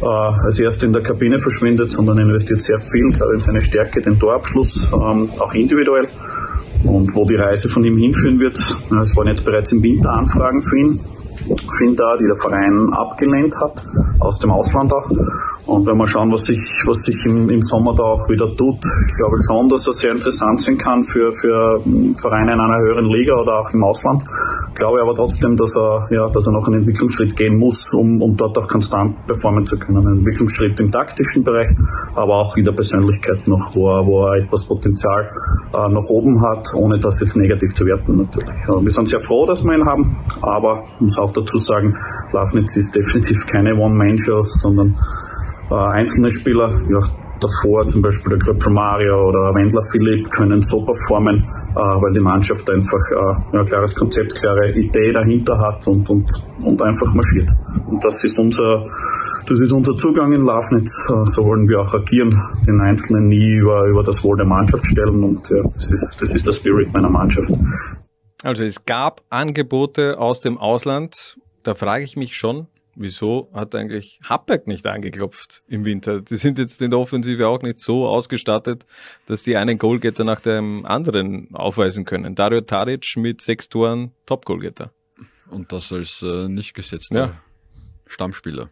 äh, 0.00 0.06
als 0.06 0.58
Erster 0.58 0.86
in 0.86 0.92
der 0.92 1.02
Kabine 1.02 1.38
verschwindet, 1.38 1.92
sondern 1.92 2.18
investiert 2.18 2.60
sehr 2.60 2.78
viel, 2.78 3.12
gerade 3.12 3.34
in 3.34 3.40
seine 3.40 3.60
Stärke, 3.60 4.00
den 4.00 4.18
Torabschluss, 4.18 4.90
ähm, 4.92 5.30
auch 5.38 5.54
individuell. 5.54 6.08
Und 6.86 7.14
wo 7.14 7.24
die 7.24 7.34
Reise 7.34 7.68
von 7.68 7.84
ihm 7.84 7.96
hinführen 7.96 8.38
wird, 8.38 8.56
es 8.58 9.16
waren 9.16 9.28
jetzt 9.28 9.44
bereits 9.44 9.72
im 9.72 9.82
Winter 9.82 10.10
Anfragen 10.10 10.62
für 10.62 10.78
ihn, 10.78 11.00
für 11.38 11.84
ihn 11.84 11.94
da, 11.96 12.16
die 12.16 12.26
der 12.26 12.36
Verein 12.36 12.92
abgelehnt 12.92 13.54
hat, 13.60 13.84
aus 14.20 14.38
dem 14.38 14.50
Ausland 14.50 14.92
auch. 14.92 15.10
Und 15.66 15.86
wenn 15.86 15.96
wir 15.96 16.06
schauen, 16.06 16.32
was 16.32 16.46
sich, 16.46 16.60
was 16.86 17.02
sich 17.02 17.16
im, 17.26 17.50
im 17.50 17.60
Sommer 17.60 17.94
da 17.94 18.04
auch 18.04 18.28
wieder 18.28 18.46
tut, 18.54 18.78
ich 19.08 19.16
glaube 19.16 19.36
schon, 19.46 19.68
dass 19.68 19.86
er 19.86 19.92
sehr 19.92 20.12
interessant 20.12 20.60
sein 20.60 20.78
kann 20.78 21.02
für, 21.02 21.32
für 21.32 21.80
Vereine 22.16 22.52
in 22.52 22.60
einer 22.60 22.78
höheren 22.78 23.06
Liga 23.06 23.34
oder 23.34 23.60
auch 23.60 23.70
im 23.72 23.82
Ausland. 23.82 24.22
Ich 24.68 24.74
glaube 24.74 25.00
aber 25.02 25.14
trotzdem, 25.14 25.56
dass 25.56 25.76
er, 25.76 26.06
ja, 26.10 26.28
dass 26.28 26.46
er 26.46 26.52
noch 26.52 26.66
einen 26.66 26.80
Entwicklungsschritt 26.80 27.36
gehen 27.36 27.58
muss, 27.58 27.92
um, 27.94 28.22
um 28.22 28.36
dort 28.36 28.56
auch 28.58 28.68
konstant 28.68 29.26
performen 29.26 29.66
zu 29.66 29.78
können. 29.78 29.98
Einen 29.98 30.18
Entwicklungsschritt 30.18 30.78
im 30.80 30.90
taktischen 30.90 31.42
Bereich, 31.42 31.74
aber 32.14 32.36
auch 32.36 32.56
in 32.56 32.64
der 32.64 32.72
Persönlichkeit 32.72 33.46
noch, 33.48 33.74
wo 33.74 33.90
er, 33.90 34.06
wo 34.06 34.26
er 34.26 34.42
etwas 34.42 34.64
Potenzial 34.64 35.30
äh, 35.72 35.88
nach 35.88 36.08
oben 36.08 36.40
hat, 36.42 36.68
ohne 36.74 36.98
das 36.98 37.20
jetzt 37.20 37.36
negativ 37.36 37.74
zu 37.74 37.84
werten 37.86 38.16
natürlich. 38.16 38.56
Ja, 38.68 38.80
wir 38.80 38.90
sind 38.90 39.08
sehr 39.08 39.20
froh, 39.20 39.46
dass 39.46 39.64
wir 39.64 39.74
ihn 39.74 39.84
haben, 39.84 40.16
aber 40.42 40.84
ich 40.94 41.00
muss 41.00 41.18
auch 41.26 41.32
dazu 41.32 41.58
sagen, 41.58 41.96
Lafnitz 42.32 42.76
ist 42.76 42.94
definitiv 42.94 43.46
keine 43.46 43.74
One-Man-Show, 43.74 44.42
sondern 44.44 44.98
äh, 45.70 45.74
einzelne 45.74 46.30
Spieler, 46.30 46.70
ja, 46.88 47.00
davor 47.40 47.86
zum 47.86 48.02
Beispiel 48.02 48.30
der 48.30 48.38
Gröpfer 48.38 48.70
Mario 48.70 49.28
oder 49.28 49.54
Wendler 49.54 49.82
Philipp 49.90 50.30
können 50.30 50.62
so 50.62 50.84
performen, 50.84 51.44
äh, 51.74 51.78
weil 51.78 52.12
die 52.12 52.20
Mannschaft 52.20 52.68
einfach 52.70 53.00
äh, 53.10 53.56
ein 53.58 53.64
klares 53.64 53.94
Konzept, 53.94 54.34
klare 54.40 54.72
Idee 54.72 55.12
dahinter 55.12 55.58
hat 55.58 55.86
und, 55.86 56.08
und, 56.08 56.26
und 56.64 56.82
einfach 56.82 57.12
marschiert. 57.14 57.50
Und 57.88 58.02
das 58.04 58.24
ist 58.24 58.38
unser, 58.38 58.86
das 59.48 59.60
ist 59.60 59.72
unser 59.72 59.96
Zugang 59.96 60.32
in 60.32 60.42
Lafnitz. 60.42 61.10
Äh, 61.10 61.24
so 61.26 61.44
wollen 61.44 61.68
wir 61.68 61.80
auch 61.80 61.94
agieren, 61.94 62.40
den 62.66 62.80
Einzelnen 62.80 63.28
nie 63.28 63.56
über, 63.56 63.86
über 63.86 64.02
das 64.02 64.22
Wohl 64.24 64.36
der 64.36 64.46
Mannschaft 64.46 64.86
stellen 64.86 65.22
und 65.22 65.48
ja, 65.50 65.62
das 65.62 65.90
ist, 65.90 66.16
das 66.20 66.34
ist 66.34 66.46
der 66.46 66.52
Spirit 66.52 66.92
meiner 66.92 67.10
Mannschaft. 67.10 67.52
Also 68.46 68.62
es 68.62 68.84
gab 68.84 69.24
Angebote 69.28 70.20
aus 70.20 70.40
dem 70.40 70.56
Ausland. 70.56 71.36
Da 71.64 71.74
frage 71.74 72.04
ich 72.04 72.14
mich 72.14 72.36
schon, 72.36 72.68
wieso 72.94 73.50
hat 73.52 73.74
eigentlich 73.74 74.20
Happberg 74.22 74.68
nicht 74.68 74.86
angeklopft 74.86 75.64
im 75.66 75.84
Winter? 75.84 76.20
Die 76.20 76.36
sind 76.36 76.56
jetzt 76.58 76.80
in 76.80 76.90
der 76.90 77.00
Offensive 77.00 77.48
auch 77.48 77.62
nicht 77.62 77.78
so 77.78 78.06
ausgestattet, 78.06 78.86
dass 79.26 79.42
die 79.42 79.56
einen 79.56 79.78
Goalgetter 79.78 80.22
nach 80.22 80.38
dem 80.38 80.86
anderen 80.86 81.52
aufweisen 81.56 82.04
können. 82.04 82.36
Dario 82.36 82.60
Taric 82.60 83.16
mit 83.16 83.40
sechs 83.40 83.68
Toren 83.68 84.12
Top-Goalgetter. 84.26 84.92
Und 85.50 85.72
das 85.72 85.92
als 85.92 86.22
äh, 86.22 86.46
nicht 86.46 86.74
gesetzter 86.74 87.18
Ja. 87.18 87.42
Stammspieler. 88.06 88.70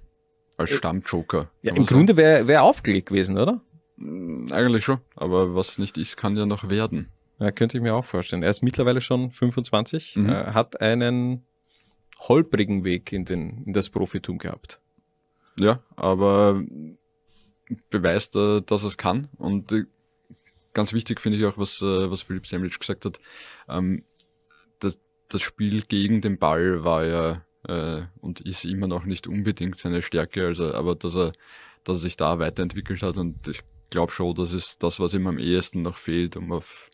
Als 0.56 0.70
Stammjoker. 0.70 1.50
Ja, 1.62 1.74
im 1.74 1.84
Grunde 1.84 2.16
wäre 2.16 2.46
wär 2.46 2.62
aufgelegt 2.62 3.08
gewesen, 3.08 3.38
oder? 3.38 3.60
sagen. 3.98 4.52
Eigentlich 4.52 4.84
schon. 4.84 4.98
Aber 5.16 5.54
was 5.54 5.78
nicht 5.78 5.98
ist, 5.98 6.16
kann 6.16 6.36
ja 6.36 6.46
noch 6.46 6.68
werden. 6.70 7.10
Ja, 7.38 7.50
könnte 7.50 7.76
ich 7.76 7.82
mir 7.82 7.94
auch 7.94 8.04
vorstellen. 8.04 8.42
Er 8.42 8.50
ist 8.50 8.62
mittlerweile 8.62 9.00
schon 9.00 9.30
25, 9.30 10.16
Mhm. 10.16 10.28
äh, 10.28 10.32
hat 10.52 10.80
einen 10.80 11.44
holprigen 12.20 12.84
Weg 12.84 13.12
in, 13.12 13.24
den, 13.24 13.64
in 13.64 13.72
das 13.72 13.90
Profitum 13.90 14.38
gehabt. 14.38 14.80
Ja, 15.58 15.80
aber 15.96 16.62
beweist, 17.90 18.36
äh, 18.36 18.60
dass 18.62 18.82
er 18.84 18.88
es 18.88 18.96
kann. 18.96 19.28
Und 19.36 19.72
äh, 19.72 19.84
ganz 20.72 20.92
wichtig 20.92 21.20
finde 21.20 21.38
ich 21.38 21.44
auch, 21.44 21.58
was, 21.58 21.80
äh, 21.82 22.10
was 22.10 22.22
Philipp 22.22 22.46
Semlic 22.46 22.78
gesagt 22.78 23.04
hat. 23.04 23.18
Ähm, 23.68 24.04
das, 24.80 24.98
das 25.28 25.42
Spiel 25.42 25.82
gegen 25.82 26.20
den 26.20 26.38
Ball 26.38 26.84
war 26.84 27.04
ja 27.04 27.44
äh, 27.66 28.04
und 28.20 28.40
ist 28.40 28.64
immer 28.64 28.86
noch 28.86 29.04
nicht 29.04 29.26
unbedingt 29.26 29.76
seine 29.78 30.02
Stärke, 30.02 30.46
also 30.46 30.74
aber 30.74 30.94
dass 30.94 31.14
er, 31.16 31.32
dass 31.84 31.96
er 31.96 32.00
sich 32.00 32.16
da 32.16 32.38
weiterentwickelt 32.38 33.02
hat 33.02 33.16
und 33.16 33.46
ich 33.48 33.62
glaube 33.90 34.12
schon, 34.12 34.34
das 34.34 34.52
ist 34.52 34.82
das, 34.82 35.00
was 35.00 35.14
ihm 35.14 35.26
am 35.26 35.38
ehesten 35.38 35.82
noch 35.82 35.96
fehlt, 35.96 36.36
um 36.36 36.52
auf, 36.52 36.90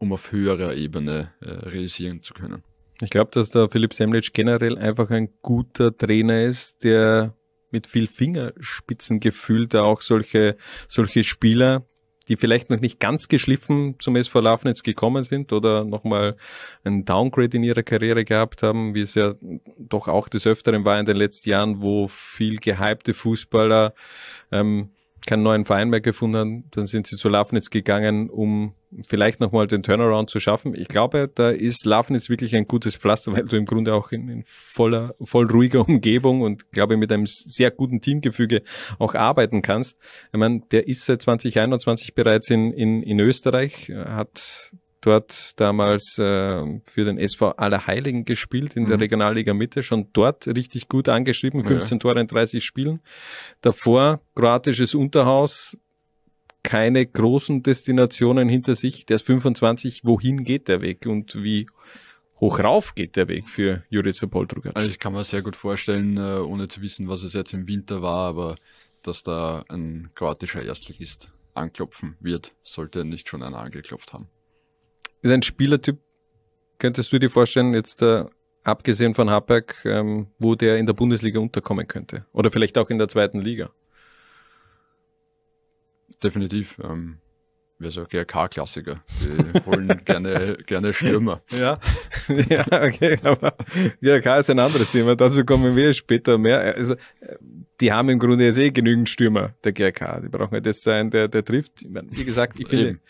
um 0.00 0.12
auf 0.12 0.32
höherer 0.32 0.74
Ebene 0.74 1.32
äh, 1.40 1.50
realisieren 1.50 2.22
zu 2.22 2.34
können. 2.34 2.64
Ich 3.02 3.10
glaube, 3.10 3.30
dass 3.32 3.50
der 3.50 3.68
Philipp 3.70 3.94
Semlic 3.94 4.32
generell 4.32 4.76
einfach 4.76 5.10
ein 5.10 5.28
guter 5.42 5.96
Trainer 5.96 6.42
ist, 6.42 6.82
der 6.84 7.34
mit 7.70 7.86
viel 7.86 8.08
Fingerspitzengefühl 8.08 9.68
da 9.68 9.82
auch 9.82 10.00
solche, 10.00 10.56
solche 10.88 11.22
Spieler, 11.22 11.86
die 12.28 12.36
vielleicht 12.36 12.70
noch 12.70 12.80
nicht 12.80 12.98
ganz 12.98 13.28
geschliffen 13.28 13.96
zum 13.98 14.16
SV 14.16 14.40
Lafnitz 14.40 14.82
gekommen 14.82 15.22
sind 15.22 15.52
oder 15.52 15.84
nochmal 15.84 16.36
ein 16.84 17.04
Downgrade 17.04 17.56
in 17.56 17.62
ihrer 17.62 17.82
Karriere 17.82 18.24
gehabt 18.24 18.62
haben, 18.62 18.94
wie 18.94 19.02
es 19.02 19.14
ja 19.14 19.34
doch 19.78 20.08
auch 20.08 20.28
des 20.28 20.46
Öfteren 20.46 20.84
war 20.84 20.98
in 20.98 21.06
den 21.06 21.16
letzten 21.16 21.50
Jahren, 21.50 21.80
wo 21.80 22.08
viel 22.08 22.56
gehypte 22.56 23.14
Fußballer 23.14 23.94
ähm, 24.50 24.90
keinen 25.26 25.42
neuen 25.42 25.64
Verein 25.64 25.90
mehr 25.90 26.00
gefunden 26.00 26.36
haben, 26.36 26.64
dann 26.70 26.86
sind 26.86 27.06
sie 27.06 27.16
zu 27.16 27.28
Lafnitz 27.28 27.70
gegangen, 27.70 28.30
um 28.30 28.74
vielleicht 29.06 29.40
nochmal 29.40 29.66
den 29.66 29.82
Turnaround 29.82 30.30
zu 30.30 30.40
schaffen. 30.40 30.74
Ich 30.74 30.88
glaube, 30.88 31.30
da 31.32 31.50
ist 31.50 31.84
Lafnitz 31.84 32.28
wirklich 32.28 32.56
ein 32.56 32.66
gutes 32.66 32.96
Pflaster, 32.96 33.32
weil 33.32 33.44
du 33.44 33.56
im 33.56 33.64
Grunde 33.64 33.94
auch 33.94 34.12
in, 34.12 34.28
in 34.28 34.42
voller, 34.44 35.14
voll 35.22 35.46
ruhiger 35.46 35.80
Umgebung 35.88 36.42
und 36.42 36.72
glaube 36.72 36.96
mit 36.96 37.12
einem 37.12 37.26
sehr 37.26 37.70
guten 37.70 38.00
Teamgefüge 38.00 38.62
auch 38.98 39.14
arbeiten 39.14 39.62
kannst. 39.62 39.98
Ich 40.32 40.38
meine, 40.38 40.62
der 40.72 40.88
ist 40.88 41.06
seit 41.06 41.22
2021 41.22 42.14
bereits 42.14 42.50
in, 42.50 42.72
in, 42.72 43.02
in 43.02 43.20
Österreich, 43.20 43.92
hat 43.94 44.72
dort 45.00 45.58
damals 45.58 46.18
äh, 46.18 46.80
für 46.84 47.04
den 47.04 47.18
SV 47.18 47.52
Allerheiligen 47.52 48.24
gespielt 48.24 48.76
in 48.76 48.86
der 48.86 48.96
mhm. 48.96 49.02
Regionalliga 49.02 49.54
Mitte, 49.54 49.82
schon 49.82 50.08
dort 50.12 50.46
richtig 50.46 50.88
gut 50.88 51.08
angeschrieben, 51.08 51.64
15 51.64 51.96
ja. 51.96 52.00
Tore 52.00 52.20
in 52.20 52.26
30 52.26 52.62
Spielen. 52.62 53.00
Davor 53.60 54.20
kroatisches 54.34 54.94
Unterhaus, 54.94 55.76
keine 56.62 57.06
großen 57.06 57.62
Destinationen 57.62 58.48
hinter 58.48 58.74
sich. 58.74 59.06
Der 59.06 59.16
ist 59.16 59.26
25, 59.26 60.02
wohin 60.04 60.44
geht 60.44 60.68
der 60.68 60.82
Weg 60.82 61.06
und 61.06 61.42
wie 61.42 61.66
hoch 62.38 62.58
rauf 62.58 62.94
geht 62.94 63.16
der 63.16 63.28
Weg 63.28 63.48
für 63.48 63.84
Jurica 63.88 64.26
Poldrugac? 64.26 64.76
Also 64.76 64.88
ich 64.88 64.98
kann 64.98 65.14
mir 65.14 65.24
sehr 65.24 65.42
gut 65.42 65.56
vorstellen, 65.56 66.16
äh, 66.18 66.40
ohne 66.40 66.68
zu 66.68 66.82
wissen, 66.82 67.08
was 67.08 67.22
es 67.22 67.32
jetzt 67.32 67.54
im 67.54 67.66
Winter 67.66 68.02
war, 68.02 68.28
aber 68.28 68.56
dass 69.02 69.22
da 69.22 69.64
ein 69.68 70.10
kroatischer 70.14 70.62
Erstligist 70.62 71.32
anklopfen 71.54 72.16
wird, 72.20 72.52
sollte 72.62 73.06
nicht 73.06 73.28
schon 73.28 73.42
einer 73.42 73.58
angeklopft 73.58 74.12
haben 74.12 74.28
ist 75.22 75.30
ein 75.30 75.42
Spielertyp, 75.42 75.98
könntest 76.78 77.12
du 77.12 77.18
dir 77.18 77.30
vorstellen, 77.30 77.74
jetzt 77.74 78.02
äh, 78.02 78.24
abgesehen 78.62 79.14
von 79.14 79.30
Habeck, 79.30 79.76
ähm, 79.84 80.28
wo 80.38 80.54
der 80.54 80.78
in 80.78 80.86
der 80.86 80.94
Bundesliga 80.94 81.40
unterkommen 81.40 81.86
könnte? 81.86 82.26
Oder 82.32 82.50
vielleicht 82.50 82.78
auch 82.78 82.90
in 82.90 82.98
der 82.98 83.08
zweiten 83.08 83.40
Liga? 83.40 83.70
Definitiv. 86.22 86.78
Ähm, 86.82 87.18
wäre 87.80 87.90
so 87.90 88.04
GRK-Klassiker. 88.04 89.02
Die 89.20 89.66
holen 89.66 90.00
gerne, 90.04 90.58
gerne 90.66 90.92
Stürmer. 90.92 91.42
Ja. 91.50 91.78
ja, 92.48 92.66
okay, 92.66 93.18
aber 93.22 93.54
GRK 94.02 94.38
ist 94.38 94.50
ein 94.50 94.58
anderes 94.58 94.92
Thema. 94.92 95.16
Dazu 95.16 95.44
kommen 95.44 95.74
wir 95.74 95.92
später 95.94 96.36
mehr. 96.36 96.60
Also, 96.60 96.96
die 97.80 97.92
haben 97.92 98.10
im 98.10 98.18
Grunde 98.18 98.44
jetzt 98.44 98.58
eh 98.58 98.70
genügend 98.70 99.08
Stürmer, 99.08 99.54
der 99.64 99.72
GRK. 99.72 100.20
Die 100.20 100.28
brauchen 100.28 100.52
halt 100.52 100.66
jetzt 100.66 100.86
einen, 100.86 101.10
der, 101.10 101.28
der 101.28 101.44
trifft. 101.44 101.86
Wie 101.88 102.24
gesagt, 102.24 102.60
ich 102.60 102.68
finde, 102.68 103.00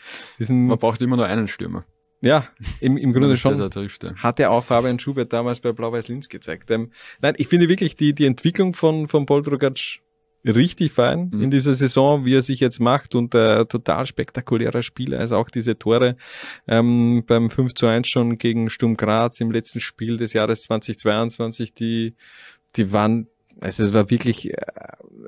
man 0.49 0.77
braucht 0.77 1.01
immer 1.01 1.17
nur 1.17 1.25
einen 1.25 1.47
Stürmer. 1.47 1.85
Ja, 2.21 2.47
im, 2.79 2.97
im 2.97 3.13
Grunde 3.13 3.35
schon. 3.35 3.57
Ja. 3.59 4.15
Hat 4.15 4.39
er 4.39 4.51
auch 4.51 4.63
Fabian 4.63 4.99
Schubert 4.99 5.33
damals 5.33 5.59
bei 5.59 5.71
Blau-Weiß-Linz 5.71 6.29
gezeigt. 6.29 6.69
Ähm, 6.69 6.91
nein, 7.19 7.33
ich 7.37 7.47
finde 7.47 7.67
wirklich 7.67 7.95
die, 7.95 8.13
die 8.13 8.25
Entwicklung 8.25 8.75
von, 8.75 9.07
von 9.07 9.25
Paul 9.25 9.41
Drugatsch 9.41 10.01
richtig 10.45 10.91
fein 10.91 11.29
mhm. 11.31 11.43
in 11.43 11.51
dieser 11.51 11.75
Saison, 11.75 12.25
wie 12.25 12.35
er 12.35 12.41
sich 12.41 12.59
jetzt 12.59 12.79
macht 12.79 13.15
und 13.15 13.35
äh, 13.35 13.65
total 13.65 14.05
spektakulärer 14.05 14.83
Spieler. 14.83 15.19
Also 15.19 15.37
auch 15.37 15.49
diese 15.49 15.77
Tore 15.77 16.15
ähm, 16.67 17.23
beim 17.25 17.49
5 17.49 17.73
zu 17.73 17.87
1 17.87 18.07
schon 18.07 18.37
gegen 18.37 18.69
Sturm 18.69 18.97
Graz 18.97 19.39
im 19.39 19.51
letzten 19.51 19.79
Spiel 19.79 20.17
des 20.17 20.33
Jahres 20.33 20.63
2022, 20.63 21.73
die, 21.73 22.15
die 22.75 22.91
waren, 22.91 23.27
also 23.59 23.83
es 23.83 23.93
war 23.93 24.09
wirklich 24.09 24.51
äh, 24.51 24.55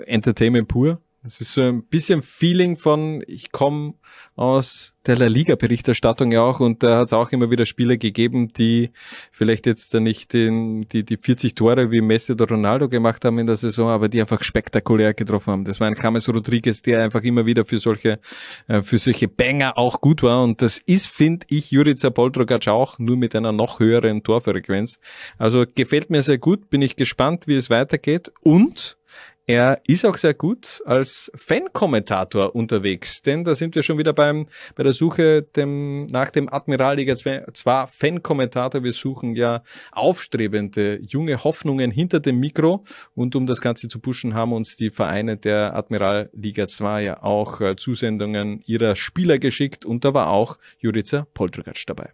Entertainment 0.05 0.67
pur. 0.67 1.01
Das 1.23 1.39
ist 1.39 1.53
so 1.53 1.61
ein 1.61 1.83
bisschen 1.83 2.21
Feeling 2.21 2.75
von, 2.75 3.23
ich 3.27 3.53
komme 3.53 3.93
aus 4.35 4.93
der 5.05 5.15
La 5.15 5.27
Liga-Berichterstattung 5.27 6.33
ja 6.33 6.41
auch 6.41 6.59
und 6.59 6.83
da 6.83 6.99
hat 6.99 7.07
es 7.07 7.13
auch 7.13 7.31
immer 7.31 7.49
wieder 7.49 7.65
Spieler 7.65 7.95
gegeben, 7.95 8.49
die 8.49 8.91
vielleicht 9.31 9.65
jetzt 9.65 9.93
nicht 9.93 10.33
den, 10.33 10.81
die, 10.81 11.05
die 11.05 11.15
40 11.15 11.55
Tore 11.55 11.91
wie 11.91 12.01
Messi 12.01 12.33
oder 12.33 12.49
Ronaldo 12.49 12.89
gemacht 12.89 13.23
haben 13.23 13.39
in 13.39 13.47
der 13.47 13.55
Saison, 13.55 13.89
aber 13.89 14.09
die 14.09 14.19
einfach 14.19 14.43
spektakulär 14.43 15.13
getroffen 15.13 15.51
haben. 15.51 15.63
Das 15.63 15.79
war 15.79 15.87
ein 15.87 15.95
James 16.01 16.27
Rodriguez, 16.27 16.81
der 16.81 17.03
einfach 17.03 17.21
immer 17.23 17.45
wieder 17.45 17.63
für 17.63 17.79
solche, 17.79 18.19
äh, 18.67 18.81
für 18.81 18.97
solche 18.97 19.29
Banger 19.29 19.77
auch 19.77 20.01
gut 20.01 20.23
war 20.23 20.43
und 20.43 20.61
das 20.61 20.77
ist, 20.77 21.07
finde 21.07 21.45
ich, 21.49 21.71
Jurica 21.71 22.09
Poldrogac 22.09 22.67
auch, 22.67 22.99
nur 22.99 23.15
mit 23.15 23.33
einer 23.33 23.53
noch 23.53 23.79
höheren 23.79 24.23
Torfrequenz. 24.23 24.99
Also 25.37 25.63
gefällt 25.73 26.09
mir 26.09 26.21
sehr 26.21 26.37
gut, 26.37 26.69
bin 26.69 26.81
ich 26.81 26.97
gespannt, 26.97 27.47
wie 27.47 27.55
es 27.55 27.69
weitergeht 27.69 28.31
und 28.43 28.97
er 29.45 29.81
ist 29.87 30.05
auch 30.05 30.15
sehr 30.15 30.33
gut 30.33 30.81
als 30.85 31.29
Fan-Kommentator 31.35 32.55
unterwegs, 32.55 33.21
denn 33.21 33.43
da 33.43 33.55
sind 33.55 33.75
wir 33.75 33.83
schon 33.83 33.97
wieder 33.97 34.13
beim, 34.13 34.45
bei 34.75 34.83
der 34.83 34.93
Suche 34.93 35.41
dem, 35.41 36.05
nach 36.05 36.31
dem 36.31 36.51
Admiralliga 36.51 37.15
2 37.15 37.87
Fan-Kommentator. 37.87 38.83
Wir 38.83 38.93
suchen 38.93 39.35
ja 39.35 39.61
aufstrebende 39.91 40.99
junge 41.01 41.43
Hoffnungen 41.43 41.91
hinter 41.91 42.21
dem 42.21 42.39
Mikro 42.39 42.85
und 43.15 43.35
um 43.35 43.45
das 43.45 43.59
Ganze 43.59 43.89
zu 43.89 43.99
pushen, 43.99 44.33
haben 44.33 44.53
uns 44.53 44.77
die 44.77 44.91
Vereine 44.91 45.35
der 45.35 45.75
Admiralliga 45.75 46.67
2 46.67 47.03
ja 47.03 47.23
auch 47.23 47.59
äh, 47.59 47.75
Zusendungen 47.75 48.61
ihrer 48.65 48.95
Spieler 48.95 49.39
geschickt 49.39 49.83
und 49.83 50.05
da 50.05 50.13
war 50.13 50.29
auch 50.29 50.57
Jurica 50.79 51.27
Poltergatsch 51.33 51.83
dabei. 51.85 52.11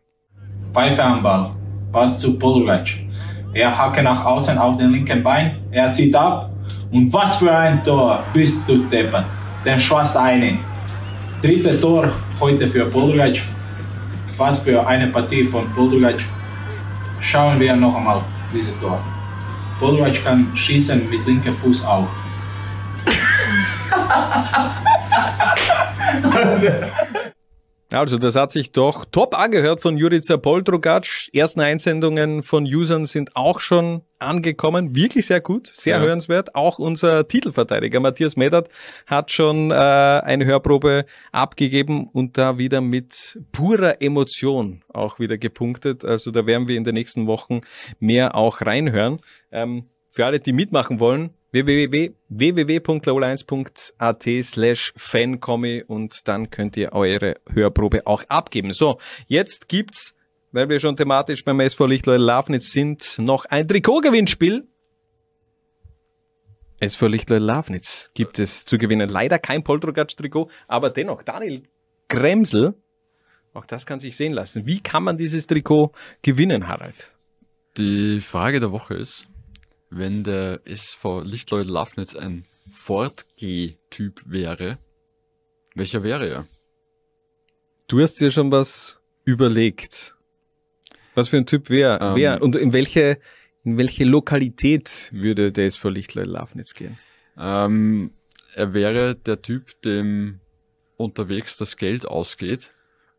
Pfeife 0.74 1.04
am 1.04 1.22
Ball, 1.22 2.18
zu 2.18 2.40
Poltergatsch. 2.40 3.04
Er 3.54 3.78
hacke 3.78 4.02
nach 4.02 4.26
außen 4.26 4.58
auf 4.58 4.78
den 4.78 4.92
linken 4.92 5.22
Bein, 5.24 5.60
er 5.72 5.92
zieht 5.94 6.16
ab, 6.16 6.52
und 6.92 7.14
was 7.14 7.38
für 7.38 7.56
ein 7.56 7.84
Tor 7.84 8.24
bist 8.34 8.68
du 8.68 8.78
deppert. 8.86 9.26
Den 9.66 9.80
schwarz 9.80 10.16
eine. 10.16 10.60
Dritte 11.42 11.80
Tor 11.80 12.12
heute 12.40 12.68
für 12.68 12.86
Podolgac. 12.86 13.40
Was 14.38 14.60
für 14.60 14.86
eine 14.86 15.08
Partie 15.08 15.44
von 15.44 15.72
Podolgac. 15.74 16.20
Schauen 17.20 17.60
wir 17.60 17.76
noch 17.76 17.96
einmal 17.96 18.24
dieses 18.54 18.78
Tor. 18.80 19.04
Podolgac 19.80 20.24
kann 20.24 20.56
schießen 20.56 21.10
mit 21.10 21.26
linkem 21.26 21.56
Fuß 21.56 21.86
auch. 21.86 22.08
Also, 27.92 28.20
das 28.20 28.36
hat 28.36 28.52
sich 28.52 28.72
doch 28.72 29.06
top 29.06 29.36
angehört 29.36 29.82
von 29.82 29.98
Jurica 29.98 30.38
Poldrugac. 30.38 31.08
Ersten 31.34 31.60
Einsendungen 31.60 32.44
von 32.44 32.66
Usern 32.66 33.06
sind 33.06 33.36
auch 33.36 33.60
schon 33.60 34.04
angekommen. 34.20 34.96
Wirklich 34.96 35.26
sehr 35.26 35.42
gut, 35.42 35.72
sehr 35.74 35.98
ja. 35.98 36.04
hörenswert. 36.04 36.54
Auch 36.54 36.78
unser 36.78 37.28
Titelverteidiger 37.28 38.00
Matthias 38.00 38.36
Medert 38.36 38.70
hat 39.08 39.32
schon 39.32 39.72
äh, 39.72 39.74
eine 39.74 40.46
Hörprobe 40.46 41.06
abgegeben 41.32 42.08
und 42.08 42.38
da 42.38 42.60
wieder 42.60 42.82
mit 42.82 43.40
purer 43.52 44.02
Emotion 44.04 44.84
auch 44.94 45.18
wieder 45.18 45.40
gepunktet. 45.40 46.06
Also 46.06 46.30
da 46.30 46.46
werden 46.46 46.68
wir 46.68 46.78
in 46.78 46.84
den 46.84 46.94
nächsten 46.94 47.26
Wochen 47.26 47.62
mehr 48.00 48.36
auch 48.36 48.62
reinhören. 48.62 49.18
Ähm, 49.52 49.90
für 50.10 50.26
alle, 50.26 50.40
die 50.40 50.54
mitmachen 50.54 51.00
wollen, 51.00 51.36
www.laul1.at 51.52 54.28
slash 54.44 54.94
fancomi 54.96 55.84
und 55.86 56.28
dann 56.28 56.50
könnt 56.50 56.78
ihr 56.78 56.94
eure 56.94 57.36
Hörprobe 57.52 58.06
auch 58.06 58.24
abgeben. 58.26 58.72
So, 58.74 59.00
jetzt 59.28 59.68
gibt's, 59.68 60.16
weil 60.52 60.70
wir 60.70 60.80
schon 60.80 60.96
thematisch 60.96 61.44
beim 61.44 61.60
SV 61.60 61.88
Lichtleute 61.88 62.24
Lafnitz 62.24 62.72
sind, 62.72 63.18
noch 63.20 63.46
ein 63.46 63.68
Trikotgewinnspiel. 63.68 64.68
SV 66.80 67.08
Lichtleute 67.08 67.44
Lafnitz 67.44 68.12
gibt 68.14 68.40
es 68.40 68.66
zu 68.66 68.78
gewinnen. 68.78 69.10
Leider 69.10 69.40
kein 69.40 69.64
Poltrogatsch-Trikot, 69.64 70.50
aber 70.68 70.90
dennoch, 70.90 71.24
Daniel 71.24 71.64
Gremsel, 72.08 72.76
auch 73.54 73.66
das 73.66 73.86
kann 73.86 74.00
sich 74.00 74.16
sehen 74.16 74.34
lassen. 74.34 74.66
Wie 74.66 74.80
kann 74.80 75.04
man 75.04 75.18
dieses 75.18 75.48
Trikot 75.48 75.92
gewinnen, 76.22 76.68
Harald? 76.68 77.12
Die 77.78 78.22
Frage 78.22 78.60
der 78.60 78.72
Woche 78.72 78.96
ist, 78.96 79.28
wenn 79.90 80.24
der 80.24 80.62
SV 80.66 81.22
Lichtleute 81.22 81.72
Lafnitz 81.72 82.16
ein 82.16 82.46
Fortgeh-Typ 82.72 84.22
wäre, 84.26 84.78
welcher 85.76 86.04
wäre 86.04 86.28
er? 86.28 86.48
Du 87.88 88.02
hast 88.02 88.16
dir 88.22 88.32
schon 88.32 88.52
was 88.52 89.00
überlegt. 89.24 90.16
Was 91.16 91.30
für 91.30 91.38
ein 91.38 91.46
Typ 91.46 91.70
wäre 91.70 92.00
ähm, 92.02 92.16
wer 92.16 92.42
und 92.42 92.56
in 92.56 92.74
welche 92.74 93.20
in 93.64 93.78
welche 93.78 94.06
Lokalität 94.06 95.10
würde 95.12 95.52
der 95.52 95.66
SV 95.66 95.90
Lichtleute 95.90 96.30
Lafnitz 96.30 96.74
gehen? 96.74 96.98
Ähm, 97.38 98.12
er 98.56 98.74
wäre 98.74 99.16
der 99.16 99.42
Typ, 99.42 99.82
dem 99.82 100.40
unterwegs 100.98 101.58
das 101.58 101.78
Geld 101.78 102.06
ausgeht 102.06 102.74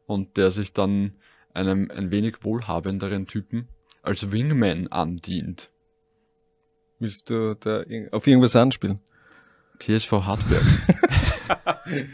und 0.07 0.37
der 0.37 0.51
sich 0.51 0.73
dann 0.73 1.13
einem 1.53 1.91
ein 1.91 2.11
wenig 2.11 2.43
wohlhabenderen 2.43 3.27
Typen 3.27 3.69
als 4.03 4.33
Wingman 4.33 4.89
andient. 4.89 5.71
Willst 7.01 7.31
du 7.31 7.55
da 7.59 7.83
auf 8.13 8.27
irgendwas 8.27 8.55
anspielen? 8.55 9.01
TSV 9.79 10.13
Hartberg. 10.13 10.63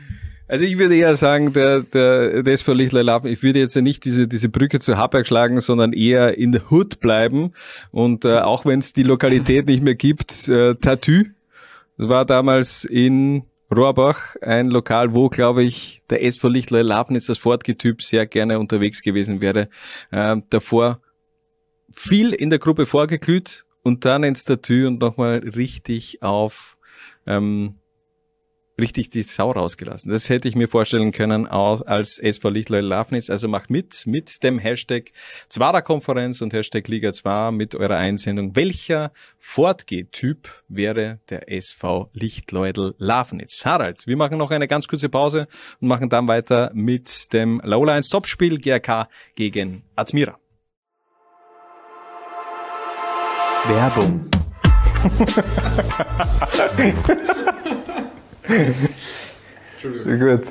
Also 0.48 0.64
ich 0.64 0.78
würde 0.78 0.94
eher 0.94 1.16
sagen, 1.16 1.52
der, 1.52 1.80
der, 1.80 2.44
der 2.44 2.54
SV 2.54 2.72
Lichtleilab, 2.72 3.24
ich 3.24 3.42
würde 3.42 3.58
jetzt 3.58 3.74
ja 3.74 3.82
nicht 3.82 4.04
diese, 4.04 4.28
diese 4.28 4.48
Brücke 4.48 4.78
zu 4.78 4.96
Hartberg 4.96 5.26
schlagen, 5.26 5.60
sondern 5.60 5.92
eher 5.92 6.38
in 6.38 6.52
der 6.52 6.70
Hood 6.70 7.00
bleiben. 7.00 7.52
Und 7.90 8.24
äh, 8.24 8.38
auch 8.38 8.64
wenn 8.64 8.78
es 8.78 8.92
die 8.92 9.02
Lokalität 9.02 9.66
nicht 9.66 9.82
mehr 9.82 9.96
gibt, 9.96 10.46
äh, 10.46 10.76
Tattoo, 10.76 11.24
das 11.98 12.08
war 12.08 12.24
damals 12.24 12.84
in 12.84 13.42
Rohrbach, 13.74 14.36
ein 14.40 14.66
Lokal, 14.66 15.14
wo, 15.16 15.28
glaube 15.28 15.64
ich, 15.64 16.02
der 16.10 16.22
SV 16.22 16.46
Lichtler 16.46 16.84
Lafnitz, 16.84 17.26
das 17.26 17.38
Fortgetyp, 17.38 18.00
sehr 18.00 18.26
gerne 18.26 18.60
unterwegs 18.60 19.02
gewesen 19.02 19.40
wäre. 19.40 19.68
Äh, 20.12 20.36
davor 20.50 21.00
viel 21.92 22.32
in 22.32 22.50
der 22.50 22.60
Gruppe 22.60 22.86
vorgeglüht 22.86 23.65
und 23.86 24.04
dann 24.04 24.24
ins 24.24 24.44
Tattoo 24.44 24.88
und 24.88 25.00
nochmal 25.00 25.38
richtig 25.38 26.20
auf 26.20 26.76
ähm, 27.24 27.76
richtig 28.80 29.10
die 29.10 29.22
Sau 29.22 29.52
rausgelassen. 29.52 30.10
Das 30.10 30.28
hätte 30.28 30.48
ich 30.48 30.56
mir 30.56 30.66
vorstellen 30.66 31.12
können 31.12 31.46
als 31.46 32.18
SV 32.18 32.48
Lichtleil 32.50 32.84
Lafnitz. 32.84 33.30
Also 33.30 33.46
macht 33.46 33.70
mit 33.70 34.02
mit 34.04 34.42
dem 34.42 34.58
Hashtag 34.58 35.12
Zwarer 35.48 35.82
Konferenz 35.82 36.42
und 36.42 36.52
Hashtag 36.52 36.88
Liga 36.88 37.12
2 37.12 37.52
mit 37.52 37.76
eurer 37.76 37.96
Einsendung. 37.96 38.56
Welcher 38.56 39.12
Fortgeh-Typ 39.38 40.48
wäre 40.66 41.20
der 41.30 41.48
SV 41.48 42.10
Lichtleudel 42.12 42.96
Lafnitz? 42.98 43.64
Harald, 43.64 44.08
wir 44.08 44.16
machen 44.16 44.38
noch 44.38 44.50
eine 44.50 44.66
ganz 44.66 44.88
kurze 44.88 45.08
Pause 45.08 45.46
und 45.80 45.86
machen 45.86 46.08
dann 46.08 46.26
weiter 46.26 46.72
mit 46.74 47.32
dem 47.32 47.62
Lowline 47.64 48.02
Topspiel 48.02 48.58
GRK 48.58 49.08
gegen 49.36 49.84
Admira. 49.94 50.40
Werbung. 53.64 54.28
Gut. 60.04 60.42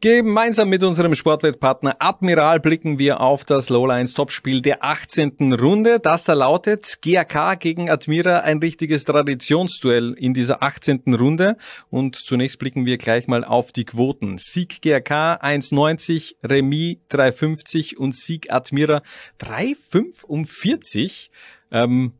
Gemeinsam 0.00 0.68
mit 0.68 0.84
unserem 0.84 1.16
Sportwettpartner 1.16 1.96
Admiral 1.98 2.60
blicken 2.60 3.00
wir 3.00 3.20
auf 3.20 3.44
das 3.44 3.68
Lowlines 3.68 4.14
Topspiel 4.14 4.62
der 4.62 4.84
18. 4.84 5.52
Runde. 5.54 5.98
Das 5.98 6.22
da 6.22 6.34
lautet 6.34 6.98
GAK 7.02 7.58
gegen 7.58 7.90
Admira, 7.90 8.38
ein 8.38 8.58
richtiges 8.58 9.04
Traditionsduell 9.04 10.14
in 10.16 10.34
dieser 10.34 10.62
18. 10.62 11.14
Runde. 11.14 11.56
Und 11.90 12.14
zunächst 12.14 12.60
blicken 12.60 12.86
wir 12.86 12.96
gleich 12.96 13.26
mal 13.26 13.42
auf 13.42 13.72
die 13.72 13.84
Quoten. 13.84 14.38
Sieg 14.38 14.82
GAK 14.82 15.42
1,90, 15.42 16.36
Remis 16.44 16.98
3,50 17.10 17.96
und 17.96 18.14
Sieg 18.14 18.52
Admira 18.52 19.02
3,45. 19.40 21.30
Ähm, 21.72 22.12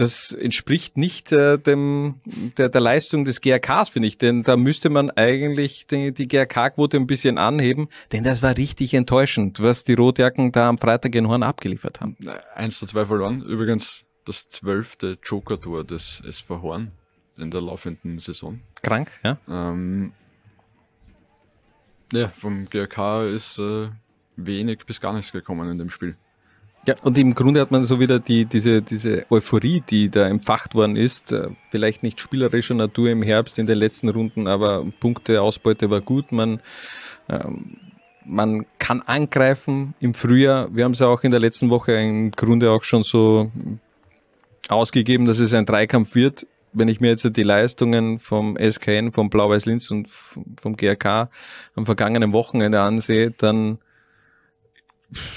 das 0.00 0.32
entspricht 0.32 0.96
nicht 0.96 1.30
äh, 1.30 1.58
dem 1.58 2.20
der, 2.56 2.70
der 2.70 2.80
Leistung 2.80 3.24
des 3.24 3.40
GRKs, 3.40 3.90
finde 3.90 4.08
ich, 4.08 4.16
denn 4.16 4.42
da 4.42 4.56
müsste 4.56 4.88
man 4.88 5.10
eigentlich 5.10 5.86
die, 5.86 6.12
die 6.12 6.26
GRK-Quote 6.26 6.96
ein 6.96 7.06
bisschen 7.06 7.36
anheben, 7.36 7.88
denn 8.12 8.24
das 8.24 8.42
war 8.42 8.56
richtig 8.56 8.94
enttäuschend, 8.94 9.60
was 9.60 9.84
die 9.84 9.94
Rotjacken 9.94 10.52
da 10.52 10.68
am 10.68 10.78
Freitag 10.78 11.14
in 11.14 11.28
Horn 11.28 11.42
abgeliefert 11.42 12.00
haben. 12.00 12.16
1 12.54 12.78
zu 12.78 12.86
2 12.86 13.06
verloren, 13.06 13.42
übrigens 13.42 14.04
das 14.24 14.48
zwölfte 14.48 15.18
Joker-Tor 15.22 15.84
des 15.84 16.22
SV 16.26 16.62
Horn 16.62 16.92
in 17.36 17.50
der 17.50 17.60
laufenden 17.60 18.18
Saison. 18.18 18.60
Krank, 18.82 19.20
ja. 19.22 19.38
Ähm, 19.48 20.12
ja, 22.12 22.28
vom 22.28 22.68
GRK 22.70 23.24
ist 23.24 23.58
äh, 23.58 23.88
wenig 24.36 24.84
bis 24.86 25.00
gar 25.00 25.12
nichts 25.12 25.32
gekommen 25.32 25.70
in 25.70 25.78
dem 25.78 25.90
Spiel. 25.90 26.16
Ja, 26.86 26.94
und 27.02 27.18
im 27.18 27.34
Grunde 27.34 27.60
hat 27.60 27.70
man 27.70 27.84
so 27.84 28.00
wieder 28.00 28.18
die, 28.18 28.46
diese, 28.46 28.80
diese 28.80 29.26
Euphorie, 29.30 29.82
die 29.86 30.08
da 30.08 30.26
empfacht 30.26 30.74
worden 30.74 30.96
ist, 30.96 31.30
äh, 31.30 31.48
vielleicht 31.70 32.02
nicht 32.02 32.20
spielerischer 32.20 32.74
Natur 32.74 33.10
im 33.10 33.22
Herbst 33.22 33.58
in 33.58 33.66
den 33.66 33.76
letzten 33.76 34.08
Runden, 34.08 34.48
aber 34.48 34.86
Punkteausbeute 34.98 35.90
war 35.90 36.00
gut. 36.00 36.32
Man, 36.32 36.60
ähm, 37.28 37.76
man 38.24 38.64
kann 38.78 39.02
angreifen 39.02 39.94
im 40.00 40.14
Frühjahr. 40.14 40.74
Wir 40.74 40.84
haben 40.84 40.92
es 40.92 41.00
ja 41.00 41.06
auch 41.08 41.22
in 41.22 41.30
der 41.30 41.40
letzten 41.40 41.68
Woche 41.68 41.92
im 41.92 42.30
Grunde 42.30 42.70
auch 42.70 42.82
schon 42.82 43.02
so 43.02 43.50
ausgegeben, 44.68 45.26
dass 45.26 45.38
es 45.38 45.52
ein 45.52 45.66
Dreikampf 45.66 46.14
wird. 46.14 46.46
Wenn 46.72 46.88
ich 46.88 47.00
mir 47.00 47.08
jetzt 47.08 47.28
die 47.36 47.42
Leistungen 47.42 48.20
vom 48.20 48.56
SKN, 48.56 49.12
vom 49.12 49.28
Blau-Weiß-Linz 49.28 49.90
und 49.90 50.08
vom 50.08 50.76
GRK 50.76 51.28
am 51.74 51.84
vergangenen 51.84 52.32
Wochenende 52.32 52.80
ansehe, 52.80 53.32
dann 53.32 53.78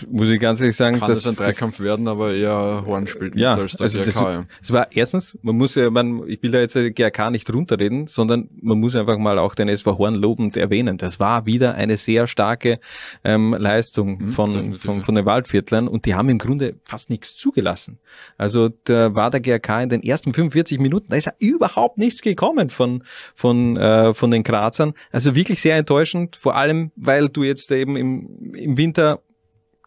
muss 0.10 0.30
ich 0.30 0.40
ganz 0.40 0.62
ehrlich 0.62 0.76
sagen, 0.76 1.00
kann 1.00 1.10
dass 1.10 1.26
es 1.26 1.28
ein 1.28 1.36
Dreikampf 1.36 1.80
werden, 1.80 2.08
aber 2.08 2.34
eher 2.34 2.84
Horn 2.86 3.08
spielt 3.08 3.36
ja, 3.36 3.56
als 3.56 3.74
der 3.74 3.86
also 3.86 4.02
GRK. 4.02 4.06
Das, 4.06 4.16
ja. 4.16 4.46
das 4.60 4.72
war 4.72 4.88
erstens, 4.92 5.38
man 5.42 5.58
muss 5.58 5.76
ja, 5.76 5.90
man, 5.90 6.28
ich 6.28 6.44
will 6.44 6.52
da 6.52 6.60
jetzt 6.60 6.76
GRK 6.76 7.32
nicht 7.32 7.52
runterreden, 7.52 8.08
sondern 8.08 8.50
man 8.62 8.80
muss 8.80 8.96
einfach 8.96 9.18
mal 9.18 9.40
auch 9.40 9.56
den 9.56 9.70
SV 9.70 9.98
Horn 9.98 10.16
lobend 10.16 10.58
erwähnen. 10.58 10.98
Das 10.98 11.20
war 11.20 11.46
wieder 11.46 11.74
eine 11.74 11.98
sehr 11.98 12.28
starke 12.28 12.80
ähm, 13.24 13.56
Leistung 13.58 14.18
mhm, 14.18 14.30
von, 14.30 14.76
von, 14.76 15.02
von 15.02 15.16
den 15.16 15.26
Waldviertlern 15.26 15.88
und 15.88 16.06
die 16.06 16.14
haben 16.14 16.30
im 16.30 16.38
Grunde 16.38 16.76
fast 16.84 17.10
nichts 17.10 17.36
zugelassen. 17.36 17.98
Also 18.38 18.70
da 18.84 19.16
war 19.16 19.32
der 19.32 19.40
GRK 19.40 19.84
in 19.84 19.90
den 19.90 20.04
ersten 20.04 20.34
45 20.34 20.80
Minuten, 20.80 21.08
da 21.10 21.16
ist 21.16 21.26
ja 21.26 21.34
überhaupt 21.40 21.98
nichts 21.98 22.22
gekommen 22.22 22.70
von, 22.70 23.04
von, 23.36 23.78
äh, 23.78 24.14
von 24.14 24.30
den 24.30 24.44
Grazern. 24.44 24.94
Also 25.12 25.34
wirklich 25.36 25.62
sehr 25.62 25.76
enttäuschend, 25.78 26.36
vor 26.36 26.56
allem, 26.56 26.92
weil 26.96 27.30
du 27.30 27.44
jetzt 27.44 27.72
eben 27.72 27.96
im, 27.96 28.54
im 28.54 28.78
Winter 28.78 29.20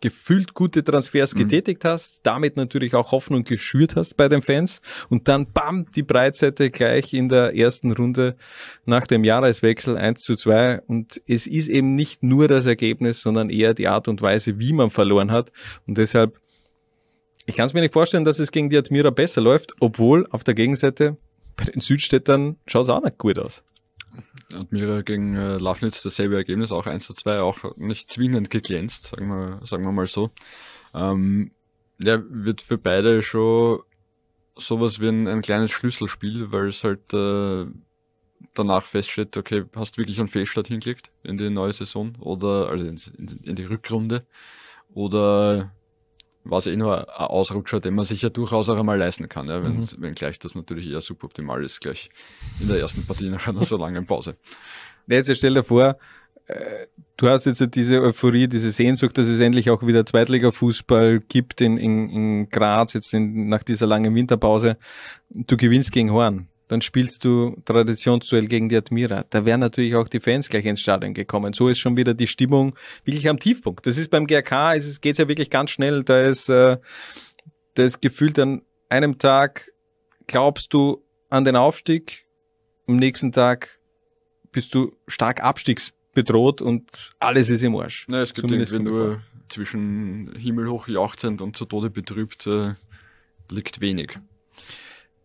gefühlt 0.00 0.54
gute 0.54 0.84
Transfers 0.84 1.34
mhm. 1.34 1.38
getätigt 1.40 1.84
hast, 1.84 2.20
damit 2.22 2.56
natürlich 2.56 2.94
auch 2.94 3.12
Hoffnung 3.12 3.44
geschürt 3.44 3.96
hast 3.96 4.16
bei 4.16 4.28
den 4.28 4.42
Fans 4.42 4.82
und 5.08 5.28
dann 5.28 5.52
bam, 5.52 5.90
die 5.92 6.02
Breitseite 6.02 6.70
gleich 6.70 7.14
in 7.14 7.28
der 7.28 7.56
ersten 7.56 7.92
Runde 7.92 8.36
nach 8.84 9.06
dem 9.06 9.24
Jahreswechsel 9.24 9.96
1 9.96 10.20
zu 10.20 10.36
2 10.36 10.82
und 10.86 11.20
es 11.26 11.46
ist 11.46 11.68
eben 11.68 11.94
nicht 11.94 12.22
nur 12.22 12.48
das 12.48 12.66
Ergebnis, 12.66 13.20
sondern 13.20 13.50
eher 13.50 13.74
die 13.74 13.88
Art 13.88 14.08
und 14.08 14.22
Weise, 14.22 14.58
wie 14.58 14.72
man 14.72 14.90
verloren 14.90 15.30
hat 15.30 15.52
und 15.86 15.98
deshalb 15.98 16.38
ich 17.48 17.54
kann 17.54 17.66
es 17.66 17.74
mir 17.74 17.80
nicht 17.80 17.92
vorstellen, 17.92 18.24
dass 18.24 18.40
es 18.40 18.50
gegen 18.50 18.70
die 18.70 18.76
Admira 18.76 19.10
besser 19.10 19.40
läuft, 19.40 19.74
obwohl 19.78 20.26
auf 20.30 20.42
der 20.42 20.54
Gegenseite 20.54 21.16
bei 21.56 21.64
den 21.64 21.80
Südstädtern 21.80 22.56
schaut 22.66 22.84
es 22.84 22.88
auch 22.88 23.02
nicht 23.02 23.18
gut 23.18 23.38
aus. 23.38 23.62
Admira 24.52 25.02
gegen 25.02 25.34
äh, 25.34 25.58
Lafnitz 25.58 26.02
dasselbe 26.02 26.36
Ergebnis, 26.36 26.72
auch 26.72 26.86
1 26.86 27.04
zu 27.04 27.14
2, 27.14 27.40
auch 27.40 27.76
nicht 27.76 28.12
zwingend 28.12 28.50
geglänzt, 28.50 29.06
sagen 29.08 29.28
wir, 29.28 29.60
sagen 29.64 29.84
wir 29.84 29.92
mal 29.92 30.06
so. 30.06 30.30
Ähm, 30.94 31.50
ja, 32.02 32.22
wird 32.28 32.60
für 32.60 32.78
beide 32.78 33.22
schon 33.22 33.80
sowas 34.56 35.00
wie 35.00 35.08
ein, 35.08 35.28
ein 35.28 35.42
kleines 35.42 35.70
Schlüsselspiel, 35.70 36.52
weil 36.52 36.68
es 36.68 36.84
halt 36.84 37.12
äh, 37.12 37.66
danach 38.54 38.84
feststeht, 38.84 39.36
okay, 39.36 39.64
hast 39.74 39.98
wirklich 39.98 40.18
einen 40.18 40.28
Fehlstart 40.28 40.68
hingelegt 40.68 41.10
in 41.22 41.36
die 41.36 41.50
neue 41.50 41.72
Saison 41.72 42.14
oder 42.20 42.68
also 42.68 42.86
in, 42.86 43.00
in, 43.18 43.28
in 43.42 43.56
die 43.56 43.64
Rückrunde 43.64 44.26
oder 44.94 45.72
war 46.50 46.58
es 46.58 46.66
eh 46.66 46.76
nur 46.76 46.98
ein 46.98 47.26
Ausrutscher, 47.26 47.80
den 47.80 47.94
man 47.94 48.04
sich 48.04 48.22
ja 48.22 48.28
durchaus 48.28 48.68
auch 48.68 48.78
einmal 48.78 48.98
leisten 48.98 49.28
kann, 49.28 49.48
ja, 49.48 49.62
wenn, 49.62 49.78
mhm. 49.78 49.88
wenn 49.98 50.14
gleich 50.14 50.38
das 50.38 50.54
natürlich 50.54 50.90
eher 50.90 51.00
suboptimal 51.00 51.64
ist, 51.64 51.80
gleich 51.80 52.10
in 52.60 52.68
der 52.68 52.78
ersten 52.78 53.04
Partie 53.06 53.30
nach 53.30 53.46
einer 53.46 53.64
so 53.64 53.76
langen 53.76 54.06
Pause. 54.06 54.36
Jetzt 55.06 55.34
stell 55.36 55.54
dir 55.54 55.64
vor, 55.64 55.96
äh, 56.46 56.86
du 57.16 57.28
hast 57.28 57.44
jetzt 57.44 57.62
diese 57.74 58.02
Euphorie, 58.02 58.48
diese 58.48 58.72
Sehnsucht, 58.72 59.16
dass 59.18 59.28
es 59.28 59.40
endlich 59.40 59.70
auch 59.70 59.86
wieder 59.86 60.04
Zweitliga-Fußball 60.04 61.20
gibt 61.28 61.60
in, 61.60 61.76
in, 61.76 62.08
in 62.10 62.48
Graz, 62.50 62.92
jetzt 62.92 63.14
in, 63.14 63.48
nach 63.48 63.62
dieser 63.62 63.86
langen 63.86 64.14
Winterpause. 64.14 64.76
Du 65.30 65.56
gewinnst 65.56 65.92
gegen 65.92 66.10
Horn 66.10 66.48
dann 66.68 66.80
spielst 66.80 67.24
du 67.24 67.56
Traditionsduell 67.64 68.46
gegen 68.46 68.68
die 68.68 68.76
Admira. 68.76 69.24
Da 69.30 69.44
wären 69.44 69.60
natürlich 69.60 69.94
auch 69.94 70.08
die 70.08 70.20
Fans 70.20 70.48
gleich 70.48 70.64
ins 70.64 70.80
Stadion 70.80 71.14
gekommen. 71.14 71.52
So 71.52 71.68
ist 71.68 71.78
schon 71.78 71.96
wieder 71.96 72.14
die 72.14 72.26
Stimmung 72.26 72.76
wirklich 73.04 73.28
am 73.28 73.38
Tiefpunkt. 73.38 73.86
Das 73.86 73.98
ist 73.98 74.10
beim 74.10 74.26
GRK, 74.26 74.74
es 74.74 75.00
geht 75.00 75.18
ja 75.18 75.28
wirklich 75.28 75.50
ganz 75.50 75.70
schnell. 75.70 76.02
Da 76.02 76.22
ist, 76.22 76.48
äh, 76.48 76.78
da 77.74 77.82
ist 77.82 78.02
gefühlt 78.02 78.38
an 78.38 78.62
einem 78.88 79.18
Tag 79.18 79.72
glaubst 80.26 80.72
du 80.72 81.04
an 81.28 81.44
den 81.44 81.56
Aufstieg, 81.56 82.26
am 82.86 82.96
nächsten 82.96 83.32
Tag 83.32 83.80
bist 84.52 84.74
du 84.74 84.96
stark 85.06 85.42
abstiegsbedroht 85.42 86.62
und 86.62 87.10
alles 87.18 87.50
ist 87.50 87.62
im 87.62 87.76
Arsch. 87.76 88.06
Na, 88.08 88.22
es 88.22 88.34
gibt 88.34 88.48
Zumindest 88.48 88.72
irgendwie 88.72 88.92
nur 88.92 89.22
zwischen 89.48 90.34
himmelhoch 90.36 90.88
jauchzend 90.88 91.40
und 91.40 91.56
zu 91.56 91.64
Tode 91.64 91.90
betrübt 91.90 92.46
äh, 92.46 92.74
liegt 93.50 93.80
wenig. 93.80 94.16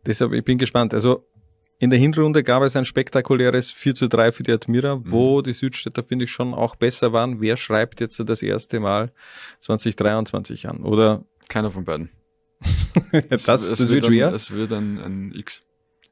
Deshalb, 0.05 0.33
ich 0.33 0.43
bin 0.43 0.57
gespannt. 0.57 0.93
Also 0.93 1.27
in 1.81 1.89
der 1.89 1.97
Hinrunde 1.97 2.43
gab 2.43 2.61
es 2.61 2.75
ein 2.75 2.85
spektakuläres 2.85 3.71
4 3.71 3.95
zu 3.95 4.07
3 4.07 4.31
für 4.31 4.43
die 4.43 4.51
Admira, 4.51 4.97
mhm. 4.97 5.03
wo 5.07 5.41
die 5.41 5.53
Südstädter, 5.53 6.03
finde 6.03 6.25
ich, 6.25 6.31
schon 6.31 6.53
auch 6.53 6.75
besser 6.75 7.11
waren. 7.11 7.41
Wer 7.41 7.57
schreibt 7.57 7.99
jetzt 7.99 8.21
das 8.23 8.43
erste 8.43 8.79
Mal 8.79 9.11
2023 9.61 10.69
an? 10.69 10.83
Oder? 10.83 11.25
Keiner 11.49 11.71
von 11.71 11.83
beiden. 11.83 12.11
das, 13.29 13.45
das 13.45 13.63
es 13.67 13.89
wird 13.89 14.05
schwer. 14.05 14.31
es 14.31 14.51
wird 14.51 14.71
ein, 14.73 14.99
ein 14.99 15.33
X. 15.35 15.63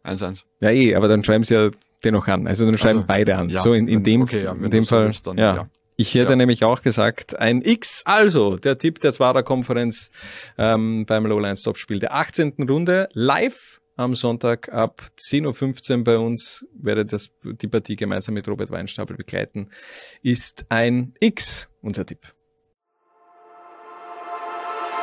1-1. 0.03 0.43
Ja, 0.59 0.72
eh, 0.72 0.95
aber 0.95 1.07
dann 1.07 1.24
schreiben 1.24 1.43
sie 1.43 1.53
ja 1.53 1.70
dennoch 2.03 2.28
an. 2.28 2.47
Also 2.47 2.65
dann 2.65 2.76
schreiben 2.76 2.99
Also, 3.01 3.07
beide 3.07 3.36
an. 3.38 3.49
ja, 3.49 3.61
so 3.61 3.74
in, 3.74 3.88
in 3.88 4.03
dem, 4.03 4.24
okay, 4.24 4.45
ja, 4.45 4.53
in 4.53 4.72
dem 4.72 4.86
Fall. 4.86 5.11
dann 5.24 5.38
ja. 5.38 5.55
ja. 5.55 5.70
Ich 5.97 6.15
hätte 6.15 6.32
Ja. 6.32 6.36
nämlich 6.36 6.63
auch 6.63 6.82
gesagt, 6.82 7.38
ein 7.38 7.61
X, 7.61 8.01
also 8.05 8.57
der 8.57 8.80
Tipp 8.80 9.01
der 9.01 9.11
Zwarer 9.11 9.43
Konferenz 9.43 10.09
ähm, 10.57 11.05
beim 11.05 11.28
Lowline 11.28 11.57
Stop-Spiel 11.57 11.99
der 11.99 12.15
18. 12.15 12.55
Runde 12.67 13.07
live 13.13 13.80
am 14.00 14.16
Sonntag 14.16 14.72
ab 14.72 15.02
10.15 15.20 15.97
Uhr 15.97 16.04
bei 16.06 16.18
uns, 16.18 16.66
werde 16.74 17.06
das, 17.06 17.30
die 17.43 17.68
Partie 17.68 17.97
gemeinsam 17.97 18.34
mit 18.34 18.47
Robert 18.47 18.72
Weinstapel 18.72 19.18
begleiten, 19.18 19.70
ist 20.24 20.66
ein 20.70 21.14
X, 21.20 21.68
unser 21.82 22.06
Tipp. 22.06 22.34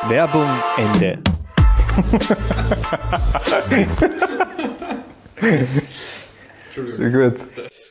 Werbung 0.07 0.49
Ende. 0.77 1.19
Gut. 6.75 7.35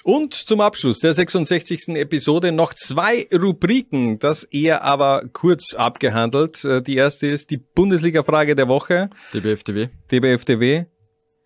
Und 0.04 0.34
zum 0.34 0.60
Abschluss 0.60 1.00
der 1.00 1.12
66. 1.12 1.88
Episode 1.96 2.52
noch 2.52 2.74
zwei 2.74 3.26
Rubriken, 3.32 4.18
das 4.18 4.44
eher 4.44 4.84
aber 4.84 5.22
kurz 5.32 5.74
abgehandelt. 5.74 6.64
Äh, 6.64 6.82
Die 6.82 6.96
erste 6.96 7.26
ist 7.26 7.50
die 7.50 7.56
Bundesliga-Frage 7.58 8.54
der 8.54 8.68
Woche. 8.68 9.10
DBFTW. 9.34 9.88
DBFTW. 10.12 10.84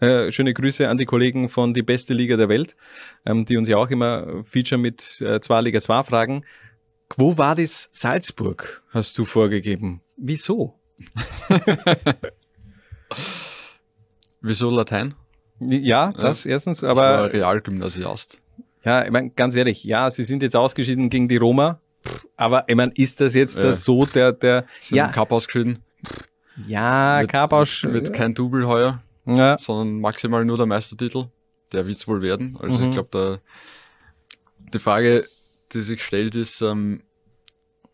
Äh, 0.01 0.33
schöne 0.33 0.55
Grüße 0.55 0.89
an 0.89 0.97
die 0.99 1.05
Kollegen 1.05 1.49
von 1.49 1.75
Die 1.75 1.83
beste 1.83 2.15
Liga 2.15 2.37
der 2.37 2.49
Welt, 2.49 2.75
ähm, 3.27 3.45
die 3.45 3.57
uns 3.59 3.69
ja 3.69 3.77
auch 3.77 3.91
immer 3.91 4.43
featuren 4.45 4.81
mit 4.81 5.21
äh, 5.21 5.41
zwei 5.41 5.61
Liga 5.61 5.81
2 5.81 6.03
Fragen. 6.05 6.45
Quo 7.09 7.37
vadis 7.37 7.89
Salzburg 7.93 8.83
hast 8.91 9.19
du 9.19 9.25
vorgegeben. 9.25 10.01
Wieso? 10.17 10.75
Wieso 14.41 14.71
Latein? 14.71 15.15
Ja, 15.59 16.13
das 16.13 16.47
erstens, 16.47 16.83
Ich 16.83 16.89
aber 16.89 17.01
war 17.03 17.33
Realgymnasiast. 17.33 18.41
Ja, 18.85 19.05
ich 19.05 19.11
meine, 19.11 19.31
ganz 19.31 19.55
ehrlich, 19.55 19.85
ja, 19.85 20.11
sie 20.11 20.25
sind 20.25 20.43
jetzt 20.43 20.57
ausgeschieden 20.57 21.11
gegen 21.11 21.29
die 21.29 21.37
Roma, 21.37 21.81
aber 22.37 22.65
ich 22.69 22.75
meine, 22.77 22.93
ist 22.95 23.21
das 23.21 23.35
jetzt 23.35 23.59
Ja. 23.59 23.65
das 23.65 23.85
so 23.85 24.07
der, 24.07 24.33
der, 24.33 24.65
Sind 24.81 24.97
ja, 24.97 25.09
Cup 25.09 25.33
ausgeschieden. 25.33 25.81
ja, 26.67 27.21
Wird- 27.21 27.31
Kabausch, 27.31 27.85
Wird 27.85 28.15
kein 28.15 28.33
Double 28.35 28.67
heuer, 28.67 29.03
ja, 29.37 29.59
sondern 29.59 30.01
maximal 30.01 30.45
nur 30.45 30.57
der 30.57 30.67
Meistertitel. 30.67 31.27
Der 31.73 31.87
wird's 31.87 32.09
wohl 32.09 32.23
werden. 32.23 32.57
Also 32.61 32.79
Mhm. 32.79 32.87
ich 32.87 32.91
glaube, 32.93 33.09
da 33.13 33.39
die 34.73 34.79
Frage, 34.79 35.27
die 35.73 35.81
sich 35.81 36.03
stellt, 36.03 36.35
ist, 36.35 36.61
ähm, 36.61 37.03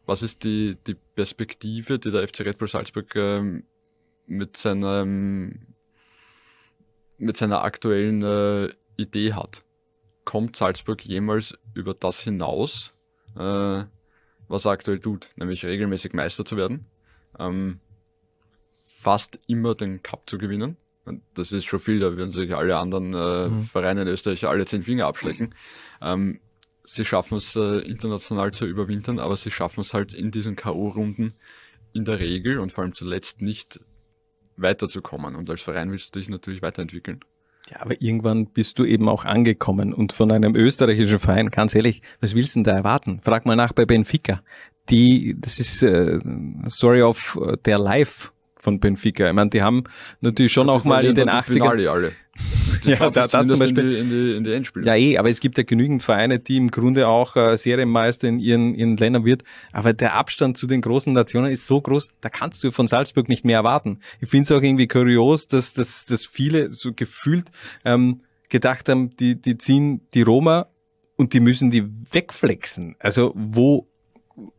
was 0.07 0.23
ist 0.23 0.45
die, 0.45 0.77
die 0.87 0.95
Perspektive, 1.15 1.99
die 1.99 2.11
der 2.11 2.27
FC 2.27 2.41
Red 2.41 2.59
Bull 2.59 2.69
Salzburg 2.69 3.15
ähm, 3.17 3.65
mit 4.27 4.57
seinem 4.57 5.75
mit 7.19 7.37
seiner 7.37 7.63
aktuellen 7.63 8.23
äh, 8.23 8.69
Idee 8.97 9.33
hat. 9.33 9.65
Kommt 10.25 10.57
Salzburg 10.57 11.05
jemals 11.05 11.57
über 11.75 11.95
das 11.95 12.21
hinaus, 12.21 12.93
äh, 13.37 13.85
was 14.49 14.65
er 14.65 14.71
aktuell 14.73 14.99
tut, 14.99 15.31
nämlich 15.37 15.65
regelmäßig 15.65 16.13
Meister 16.13 16.45
zu 16.45 16.57
werden, 16.57 16.87
ähm, 17.39 17.81
fast 18.85 19.39
immer 19.47 19.75
den 19.75 20.03
Cup 20.03 20.29
zu 20.29 20.37
gewinnen. 20.37 20.77
Und 21.07 21.23
Das 21.35 21.53
ist 21.53 21.65
schon 21.65 21.81
viel, 21.81 22.01
da 22.01 22.17
würden 22.17 22.33
sich 22.33 22.55
alle 22.55 22.77
anderen 22.77 23.15
äh, 23.15 23.49
Mhm. 23.49 23.63
Vereine 23.65 24.03
in 24.03 24.09
Österreich 24.09 24.47
alle 24.47 24.67
zehn 24.67 24.83
Finger 24.83 25.07
abschlecken. 25.07 25.55
Ähm, 26.03 26.41
sie 26.85 27.05
schaffen 27.05 27.39
es 27.39 27.57
äh, 27.57 27.79
international 27.79 28.53
zu 28.53 28.67
überwintern, 28.67 29.19
aber 29.19 29.37
sie 29.37 29.51
schaffen 29.51 29.81
es 29.81 29.95
halt 29.95 30.13
in 30.15 30.31
diesen 30.31 30.57
K.O.-Runden 30.57 31.33
in 31.95 32.05
der 32.05 32.19
Regel 32.19 32.59
und 32.59 32.73
vor 32.73 32.85
allem 32.85 32.95
zuletzt 32.95 33.41
nicht 33.41 33.81
weiterzukommen. 34.57 35.35
Und 35.37 35.49
als 35.51 35.63
Verein 35.63 35.91
willst 35.91 36.15
du 36.15 36.19
dich 36.19 36.29
natürlich 36.29 36.63
weiterentwickeln. 36.63 37.21
ja, 37.71 37.81
aber 37.81 38.01
irgendwann 38.01 38.47
bist 38.47 38.79
du 38.79 38.85
eben 38.85 39.09
auch 39.09 39.25
angekommen 39.25 39.93
und 39.93 40.13
von 40.13 40.31
einem 40.31 40.55
österreichischen 40.55 41.19
Verein, 41.19 41.51
ganz 41.51 41.75
ehrlich, 41.75 42.03
was 42.21 42.35
willst 42.35 42.55
du 42.55 42.59
denn 42.61 42.65
da 42.65 42.73
erwarten? 42.77 43.21
Frag 43.23 43.47
mal 43.47 43.57
nach 43.57 43.73
bei 43.73 43.85
Benfica. 43.87 44.43
Die, 44.89 45.35
das 45.39 45.59
ist 45.59 45.83
äh, 45.83 46.19
Story 46.69 47.03
of 47.03 47.39
äh, 47.45 47.57
their 47.59 47.79
life 47.79 48.31
von 48.59 48.81
Benfica. 48.81 49.29
Ich 49.29 49.35
meine, 49.35 49.51
die 49.51 49.63
haben 49.63 49.85
natürlich 50.21 50.53
schon 50.53 50.69
auch 50.69 50.85
mal 50.85 51.05
in 51.05 51.15
den 51.15 51.29
80ern 51.29 51.53
Finale 51.53 51.91
alle. 51.91 52.13
Die 52.85 52.91
Ja, 52.91 53.11
da- 53.11 53.27
das 53.27 53.31
zum 53.49 53.59
Beispiel. 53.59 53.79
in 53.79 53.89
die, 53.91 53.99
in 53.99 54.09
die, 54.11 54.37
in 54.37 54.45
die 54.45 54.53
Endspiele. 54.53 54.87
Ja, 54.87 54.95
eh, 54.95 55.17
aber 55.19 55.31
es 55.31 55.41
gibt 55.41 55.57
ja 55.57 55.65
genügend 55.65 56.03
Vereine, 56.03 56.39
die 56.39 56.59
im 56.59 56.71
Grunde 56.71 57.09
auch 57.09 57.35
äh, 57.35 57.57
Serienmeister 57.57 58.29
in 58.29 58.39
ihren, 58.39 58.75
ihren 58.75 58.97
Ländern 58.99 59.25
wird. 59.25 59.43
Aber 59.73 59.93
der 59.95 60.15
Abstand 60.15 60.57
zu 60.59 60.67
den 60.67 60.83
großen 60.83 61.13
Nationen 61.13 61.51
ist 61.51 61.67
so 61.67 61.81
groß, 61.81 62.11
da 62.21 62.29
kannst 62.29 62.63
du 62.63 62.71
von 62.73 62.87
Salzburg 62.87 63.29
nicht 63.31 63.45
mehr 63.47 63.57
erwarten. 63.57 64.01
Ich 64.21 64.29
finde 64.29 64.45
es 64.45 64.53
auch 64.53 64.63
irgendwie 64.63 64.87
kurios, 64.87 65.49
dass, 65.49 65.73
dass, 65.73 66.05
dass 66.07 66.27
viele 66.27 66.69
so 66.69 66.93
gefühlt 66.93 67.47
ähm, 67.87 68.21
gedacht 68.51 68.89
haben, 68.91 69.17
die, 69.17 69.41
die 69.41 69.57
ziehen 69.57 70.03
die 70.13 70.23
Roma 70.23 70.67
und 71.17 71.33
die 71.33 71.41
müssen 71.41 71.71
die 71.71 71.85
wegflexen. 72.13 72.97
Also 72.99 73.33
wo, 73.35 73.89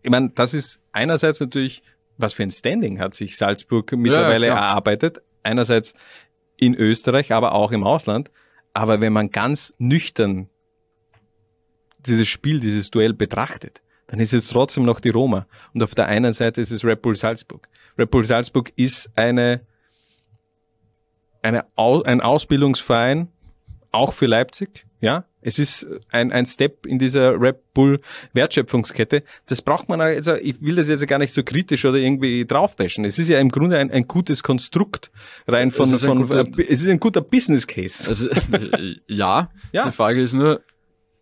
ich 0.02 0.10
meine, 0.10 0.30
das 0.34 0.54
ist 0.56 0.80
einerseits 0.92 1.40
natürlich, 1.40 1.84
was 2.18 2.34
für 2.34 2.44
ein 2.44 2.52
Standing 2.52 3.00
hat 3.00 3.14
sich 3.14 3.38
Salzburg 3.38 3.92
mittlerweile 3.94 4.48
klar. 4.48 4.60
erarbeitet. 4.60 5.22
Einerseits 5.44 5.94
in 6.58 6.74
Österreich, 6.76 7.32
aber 7.32 7.54
auch 7.54 7.72
im 7.72 7.84
Ausland. 7.84 8.32
Aber 8.74 9.02
wenn 9.02 9.14
man 9.14 9.30
ganz 9.30 9.76
nüchtern 9.78 10.50
dieses 12.00 12.28
Spiel, 12.28 12.60
dieses 12.60 12.90
Duell 12.90 13.14
betrachtet, 13.14 13.82
dann 14.08 14.20
ist 14.20 14.34
es 14.34 14.48
trotzdem 14.48 14.86
noch 14.86 15.00
die 15.00 15.10
Roma. 15.10 15.48
Und 15.74 15.84
auf 15.84 15.94
der 15.94 16.08
einen 16.08 16.34
Seite 16.34 16.62
ist 16.62 16.72
es 16.72 16.84
Red 16.84 17.02
Bull 17.02 17.16
Salzburg. 17.16 17.68
Red 17.98 18.10
Bull 18.10 18.24
Salzburg 18.24 18.72
ist 18.76 19.12
eine, 19.16 19.62
eine 21.42 21.66
ein 21.76 22.22
Ausbildungsverein, 22.22 23.28
auch 23.92 24.14
für 24.14 24.28
Leipzig, 24.28 24.87
ja. 25.00 25.26
Es 25.42 25.60
ist 25.60 25.88
ein, 26.10 26.32
ein 26.34 26.46
Step 26.46 26.86
in 26.86 27.00
dieser 27.00 27.40
Red 27.40 27.74
Bull 27.74 28.02
Wertschöpfungskette. 28.34 29.24
Das 29.46 29.62
braucht 29.62 29.88
man 29.88 30.02
also, 30.02 30.36
ich 30.36 30.62
will 30.62 30.76
das 30.76 30.88
jetzt 30.90 31.06
gar 31.08 31.20
nicht 31.20 31.34
so 31.34 31.42
kritisch 31.44 31.86
oder 31.86 31.98
irgendwie 31.98 32.46
draufbashen. 32.46 33.06
Es 33.06 33.18
ist 33.18 33.30
ja 33.30 33.40
im 33.40 33.50
Grunde 33.50 33.78
ein, 33.78 33.90
ein 33.92 34.08
gutes 34.08 34.44
Konstrukt 34.44 35.10
rein 35.48 35.72
von, 35.72 35.88
Es 35.88 35.94
ist 35.94 36.04
ein 36.04 36.08
von, 36.08 36.28
guter- 36.28 36.48
äh, 36.60 36.66
es 36.70 36.82
ist 36.84 36.90
ein 36.90 37.00
guter 37.00 37.22
Business 37.22 37.66
Case. 37.68 38.10
Also, 38.10 38.28
ja, 39.08 39.50
Ja. 39.72 39.86
die 39.86 39.92
Frage 39.92 40.22
ist 40.22 40.34
nur, 40.34 40.62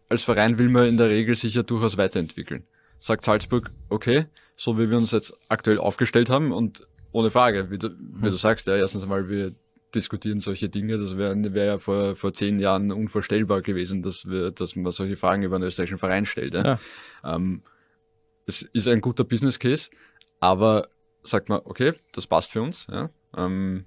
als 0.09 0.23
Verein 0.23 0.57
will 0.57 0.69
man 0.69 0.88
in 0.88 0.97
der 0.97 1.09
Regel 1.09 1.36
sich 1.36 1.53
ja 1.55 1.63
durchaus 1.63 1.97
weiterentwickeln. 1.97 2.63
Sagt 2.99 3.23
Salzburg, 3.26 3.71
okay, 3.89 4.26
so 4.55 4.78
wie 4.80 4.89
wir 4.89 4.97
uns 4.97 5.11
jetzt 5.11 5.34
aktuell 5.49 5.78
aufgestellt 5.80 6.30
haben 6.30 6.51
und 6.51 6.88
ohne 7.11 7.30
Frage, 7.32 7.69
wie 7.69 7.78
du, 7.78 7.89
wie 8.21 8.30
du 8.30 8.36
sagst, 8.38 8.67
ja, 8.67 8.76
erstens 8.76 9.03
einmal, 9.03 9.30
wir 9.30 9.53
diskutieren 9.96 10.39
solche 10.39 10.70
Dinge, 10.70 10.98
das 10.98 11.18
wäre 11.18 11.36
wär 11.54 11.66
ja 11.66 11.78
vor, 11.78 12.16
vor 12.16 12.34
zehn 12.34 12.60
Jahren 12.60 12.91
unvorstellbar 12.91 13.62
gewesen, 13.62 14.02
dass 14.02 14.26
wir, 14.28 14.52
dass 14.52 14.76
man 14.76 14.91
solche 14.91 15.18
Fragen 15.18 15.43
über 15.43 15.56
einen 15.56 15.66
österreichischen 15.66 15.98
Verein 15.98 16.26
stellt. 16.26 16.54
Ja. 16.54 16.80
Ähm, 17.24 17.64
es 18.46 18.62
ist 18.62 18.88
ein 18.88 19.02
guter 19.02 19.24
Business 19.24 19.60
Case, 19.60 19.89
aber 20.39 20.89
sagt 21.24 21.50
man, 21.50 21.62
okay, 21.64 21.93
das 22.12 22.28
passt 22.28 22.52
für 22.52 22.62
uns, 22.62 22.88
ja. 22.91 23.10
Ähm, 23.36 23.86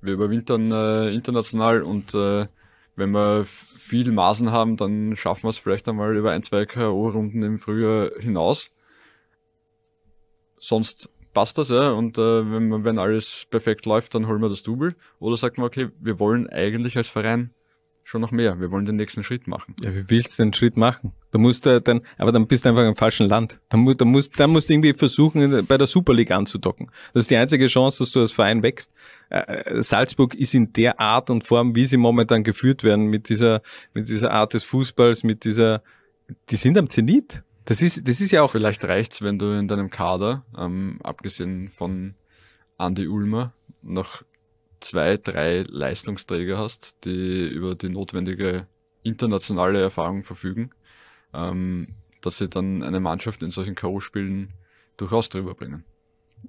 wir 0.00 0.14
überwintern 0.14 0.70
äh, 0.72 1.10
international 1.10 1.82
und 1.82 2.14
äh, 2.14 2.46
wenn 2.94 3.10
wir 3.10 3.44
viel 3.44 4.10
Maßen 4.10 4.50
haben, 4.50 4.76
dann 4.76 5.16
schaffen 5.16 5.44
wir 5.44 5.50
es 5.50 5.58
vielleicht 5.58 5.88
einmal 5.88 6.16
über 6.16 6.32
ein, 6.32 6.42
zwei 6.42 6.64
K.O.-Runden 6.64 7.44
im 7.44 7.58
Frühjahr 7.58 8.10
hinaus. 8.18 8.70
Sonst 10.58 11.10
passt 11.36 11.58
das, 11.58 11.68
ja. 11.68 11.90
Und 11.90 12.16
äh, 12.16 12.50
wenn, 12.50 12.82
wenn 12.82 12.98
alles 12.98 13.46
perfekt 13.50 13.84
läuft, 13.84 14.14
dann 14.14 14.26
holen 14.26 14.40
wir 14.40 14.48
das 14.48 14.62
Double. 14.62 14.96
Oder 15.18 15.36
sagt 15.36 15.58
man, 15.58 15.66
okay, 15.66 15.90
wir 16.00 16.18
wollen 16.18 16.48
eigentlich 16.48 16.96
als 16.96 17.10
Verein 17.10 17.50
schon 18.04 18.22
noch 18.22 18.30
mehr. 18.30 18.58
Wir 18.58 18.70
wollen 18.70 18.86
den 18.86 18.96
nächsten 18.96 19.22
Schritt 19.22 19.46
machen. 19.46 19.74
Ja, 19.82 19.94
wie 19.94 20.08
willst 20.08 20.38
du 20.38 20.44
den 20.44 20.54
Schritt 20.54 20.78
machen? 20.78 21.12
Da 21.32 21.38
musst 21.38 21.66
du 21.66 21.78
dann, 21.82 22.00
aber 22.16 22.32
dann 22.32 22.46
bist 22.46 22.64
du 22.64 22.70
einfach 22.70 22.86
im 22.86 22.96
falschen 22.96 23.28
Land. 23.28 23.60
Da 23.68 23.76
musst, 23.76 24.00
da 24.00 24.06
musst, 24.06 24.40
da 24.40 24.46
musst 24.46 24.70
du 24.70 24.72
irgendwie 24.72 24.94
versuchen, 24.94 25.66
bei 25.66 25.76
der 25.76 25.86
Super 25.86 26.14
League 26.14 26.30
anzudocken. 26.30 26.90
Das 27.12 27.22
ist 27.22 27.30
die 27.30 27.36
einzige 27.36 27.66
Chance, 27.66 27.98
dass 27.98 28.12
du 28.12 28.20
als 28.20 28.32
Verein 28.32 28.62
wächst. 28.62 28.90
Äh, 29.28 29.40
äh, 29.40 29.82
Salzburg 29.82 30.34
ist 30.34 30.54
in 30.54 30.72
der 30.72 30.98
Art 31.00 31.28
und 31.28 31.44
Form, 31.44 31.76
wie 31.76 31.84
sie 31.84 31.98
momentan 31.98 32.44
geführt 32.44 32.82
werden, 32.82 33.08
mit 33.08 33.28
dieser, 33.28 33.60
mit 33.92 34.08
dieser 34.08 34.30
Art 34.30 34.54
des 34.54 34.62
Fußballs, 34.62 35.22
mit 35.22 35.44
dieser, 35.44 35.82
die 36.48 36.56
sind 36.56 36.78
am 36.78 36.88
Zenit. 36.88 37.42
Das 37.66 37.82
ist, 37.82 38.08
das 38.08 38.20
ist 38.20 38.30
ja 38.30 38.42
auch, 38.42 38.52
Vielleicht 38.52 38.84
reicht's, 38.84 39.22
wenn 39.22 39.40
du 39.40 39.58
in 39.58 39.66
deinem 39.66 39.90
Kader, 39.90 40.44
ähm, 40.56 41.00
abgesehen 41.02 41.68
von 41.68 42.14
Andy 42.78 43.08
Ulmer, 43.08 43.52
noch 43.82 44.22
zwei, 44.80 45.16
drei 45.16 45.64
Leistungsträger 45.66 46.58
hast, 46.58 47.04
die 47.04 47.48
über 47.48 47.74
die 47.74 47.88
notwendige 47.88 48.68
internationale 49.02 49.80
Erfahrung 49.80 50.22
verfügen, 50.22 50.70
ähm, 51.34 51.96
dass 52.20 52.38
sie 52.38 52.48
dann 52.48 52.84
eine 52.84 53.00
Mannschaft 53.00 53.42
in 53.42 53.50
solchen 53.50 53.74
K.O.-Spielen 53.74 54.50
durchaus 54.96 55.28
drüber 55.28 55.54
bringen. 55.54 55.84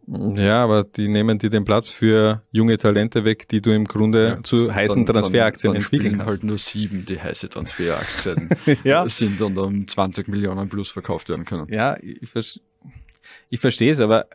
Ja, 0.07 0.63
aber 0.63 0.83
die 0.85 1.07
nehmen 1.09 1.37
dir 1.37 1.49
den 1.49 1.65
Platz 1.65 1.89
für 1.89 2.41
junge 2.51 2.77
Talente 2.77 3.25
weg, 3.25 3.47
die 3.49 3.61
du 3.61 3.71
im 3.73 3.85
Grunde 3.85 4.39
zu 4.43 4.73
heißen 4.73 5.05
Dann- 5.05 5.15
Transferaktien 5.15 5.73
dann, 5.73 5.81
dann 5.81 5.83
entwickeln 5.83 6.01
spielen 6.13 6.17
kannst. 6.19 6.31
halt 6.31 6.43
nur 6.43 6.57
sieben, 6.57 7.05
die 7.05 7.19
heiße 7.19 7.49
Transferaktien 7.49 8.49
Ja. 8.83 9.07
sind 9.09 9.41
und 9.41 9.57
um 9.57 9.87
20 9.87 10.27
Millionen 10.29 10.69
plus 10.69 10.89
verkauft 10.91 11.27
werden 11.29 11.43
können. 11.45 11.67
Ja, 11.69 11.97
ich, 12.01 12.29
vers 12.29 12.61
ich 13.49 13.59
verstehe 13.59 13.91
es, 13.91 13.99
aber 13.99 14.27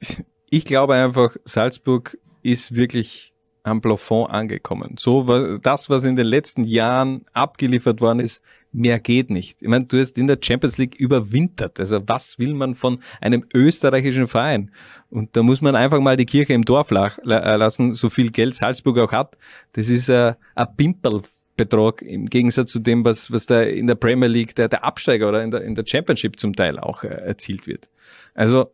ich 0.50 0.64
glaube 0.64 0.94
einfach, 0.94 1.36
Salzburg 1.44 2.18
ist 2.42 2.74
wirklich 2.74 3.32
am 3.62 3.80
Plafond 3.80 4.30
angekommen. 4.30 4.96
So 4.98 5.58
das, 5.58 5.88
was 5.88 6.04
in 6.04 6.16
den 6.16 6.26
letzten 6.26 6.64
Jahren 6.64 7.24
abgeliefert 7.32 8.00
worden 8.02 8.20
ist, 8.20 8.42
mehr 8.74 8.98
geht 8.98 9.30
nicht. 9.30 9.62
Ich 9.62 9.68
meine, 9.68 9.86
du 9.86 9.98
hast 9.98 10.18
in 10.18 10.26
der 10.26 10.38
Champions 10.42 10.78
League 10.78 10.96
überwintert. 10.96 11.78
Also 11.78 12.02
was 12.06 12.38
will 12.38 12.54
man 12.54 12.74
von 12.74 12.98
einem 13.20 13.44
österreichischen 13.54 14.26
Verein? 14.26 14.72
Und 15.10 15.36
da 15.36 15.42
muss 15.42 15.62
man 15.62 15.76
einfach 15.76 16.00
mal 16.00 16.16
die 16.16 16.26
Kirche 16.26 16.52
im 16.52 16.64
Dorf 16.64 16.90
äh, 16.90 17.56
lassen, 17.56 17.92
so 17.92 18.10
viel 18.10 18.30
Geld 18.30 18.54
Salzburg 18.54 18.98
auch 18.98 19.12
hat. 19.12 19.38
Das 19.72 19.88
ist 19.88 20.08
äh, 20.08 20.34
ein 20.56 20.66
Pimpelbetrag 20.76 22.02
im 22.02 22.26
Gegensatz 22.26 22.72
zu 22.72 22.80
dem, 22.80 23.04
was, 23.04 23.30
was 23.30 23.46
da 23.46 23.62
in 23.62 23.86
der 23.86 23.94
Premier 23.94 24.28
League, 24.28 24.56
der, 24.56 24.68
der 24.68 24.84
Absteiger 24.84 25.28
oder 25.28 25.42
in 25.42 25.52
der, 25.52 25.62
in 25.62 25.76
der 25.76 25.86
Championship 25.86 26.38
zum 26.38 26.54
Teil 26.54 26.78
auch 26.78 27.04
äh, 27.04 27.08
erzielt 27.08 27.66
wird. 27.66 27.88
Also 28.34 28.72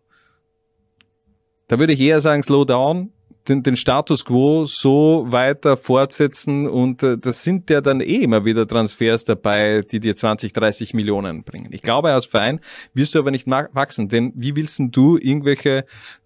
da 1.68 1.78
würde 1.78 1.92
ich 1.92 2.00
eher 2.00 2.20
sagen, 2.20 2.42
slow 2.42 2.64
down, 2.64 3.12
den, 3.50 3.62
den 3.62 3.76
Status 3.76 4.24
quo 4.24 4.64
so 4.64 5.26
weiter 5.28 5.76
fortsetzen 5.76 6.66
und 6.66 7.02
äh, 7.02 7.18
das 7.18 7.42
sind 7.42 7.68
ja 7.68 7.80
dann 7.80 8.00
eh 8.00 8.16
immer 8.16 8.44
wieder 8.44 8.66
Transfers 8.66 9.24
dabei, 9.24 9.82
die 9.82 10.00
dir 10.00 10.16
20, 10.16 10.52
30 10.52 10.94
Millionen 10.94 11.42
bringen. 11.42 11.68
Ich 11.72 11.82
glaube, 11.82 12.12
als 12.12 12.26
Verein 12.26 12.60
wirst 12.94 13.14
du 13.14 13.18
aber 13.18 13.30
nicht 13.30 13.46
wachsen, 13.46 14.08
denn 14.08 14.32
wie 14.34 14.56
willst 14.56 14.80
du 14.80 15.18
irgendwelche 15.18 15.84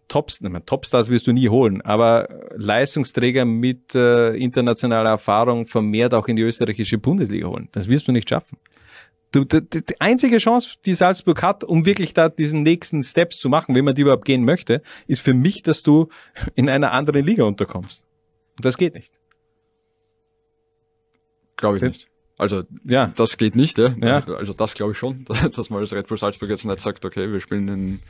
Tops, 0.08 0.42
meine, 0.42 0.64
Topstars 0.64 1.08
wirst 1.08 1.26
du 1.26 1.32
nie 1.32 1.48
holen, 1.48 1.80
aber 1.80 2.28
Leistungsträger 2.56 3.46
mit 3.46 3.94
äh, 3.94 4.34
internationaler 4.36 5.10
Erfahrung 5.10 5.66
vermehrt 5.66 6.12
auch 6.12 6.28
in 6.28 6.36
die 6.36 6.42
österreichische 6.42 6.98
Bundesliga 6.98 7.46
holen? 7.46 7.68
Das 7.72 7.88
wirst 7.88 8.06
du 8.06 8.12
nicht 8.12 8.28
schaffen. 8.28 8.58
Du, 9.34 9.42
die, 9.44 9.62
die 9.62 10.00
einzige 10.00 10.38
Chance, 10.38 10.76
die 10.86 10.94
Salzburg 10.94 11.42
hat, 11.42 11.64
um 11.64 11.86
wirklich 11.86 12.14
da 12.14 12.28
diesen 12.28 12.62
nächsten 12.62 13.02
Steps 13.02 13.40
zu 13.40 13.48
machen, 13.48 13.74
wenn 13.74 13.84
man 13.84 13.96
die 13.96 14.02
überhaupt 14.02 14.24
gehen 14.24 14.44
möchte, 14.44 14.80
ist 15.08 15.22
für 15.22 15.34
mich, 15.34 15.64
dass 15.64 15.82
du 15.82 16.08
in 16.54 16.68
einer 16.68 16.92
anderen 16.92 17.24
Liga 17.26 17.42
unterkommst. 17.42 18.04
Und 18.56 18.64
das 18.64 18.76
geht 18.76 18.94
nicht. 18.94 19.12
Glaube 21.56 21.78
ich 21.78 21.82
nicht. 21.82 22.08
Also 22.38 22.62
ja. 22.84 23.12
das 23.16 23.36
geht 23.36 23.56
nicht, 23.56 23.76
ja. 23.78 23.92
Ja. 24.00 24.24
Also 24.24 24.52
das 24.52 24.74
glaube 24.74 24.92
ich 24.92 24.98
schon, 24.98 25.24
dass 25.56 25.68
man 25.68 25.80
als 25.80 25.92
Red 25.92 26.06
Bull 26.06 26.18
Salzburg 26.18 26.50
jetzt 26.50 26.64
nicht 26.64 26.80
sagt, 26.80 27.04
okay, 27.04 27.32
wir 27.32 27.40
spielen 27.40 27.66
in, 27.66 28.02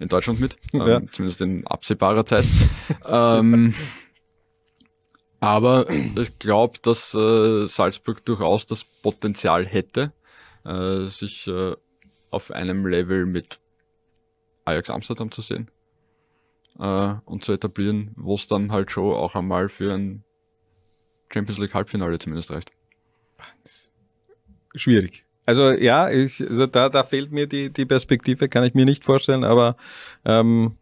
in 0.00 0.08
Deutschland 0.08 0.40
mit, 0.40 0.56
Ja. 0.72 0.96
ähm, 0.96 1.08
zumindest 1.12 1.42
in 1.42 1.64
absehbarer 1.64 2.26
Zeit. 2.26 2.44
ähm, 3.08 3.72
aber 5.38 5.88
ich 5.90 6.38
glaube, 6.40 6.78
dass 6.82 7.14
äh, 7.14 7.66
Salzburg 7.68 8.24
durchaus 8.24 8.66
das 8.66 8.84
Potenzial 8.84 9.64
hätte, 9.64 10.12
äh, 10.64 11.06
sich 11.06 11.46
äh, 11.46 11.74
auf 12.30 12.50
einem 12.50 12.86
Level 12.86 13.26
mit 13.26 13.60
Ajax 14.64 14.90
Amsterdam 14.90 15.30
zu 15.30 15.42
sehen 15.42 15.70
äh, 16.78 17.14
und 17.24 17.44
zu 17.44 17.52
etablieren, 17.52 18.12
wo 18.16 18.34
es 18.34 18.46
dann 18.46 18.72
halt 18.72 18.90
schon 18.90 19.14
auch 19.14 19.34
einmal 19.34 19.68
für 19.68 19.92
ein 19.92 20.24
Champions 21.32 21.58
League 21.58 21.74
Halbfinale 21.74 22.18
zumindest 22.18 22.50
reicht. 22.50 22.72
Schwierig. 24.74 25.26
Also 25.44 25.72
ja, 25.72 26.08
ich, 26.10 26.40
also 26.40 26.66
da, 26.66 26.88
da 26.88 27.02
fehlt 27.02 27.32
mir 27.32 27.46
die, 27.46 27.70
die 27.70 27.84
Perspektive, 27.84 28.48
kann 28.48 28.64
ich 28.64 28.74
mir 28.74 28.84
nicht 28.84 29.04
vorstellen, 29.04 29.44
aber 29.44 29.76
ähm, 30.24 30.76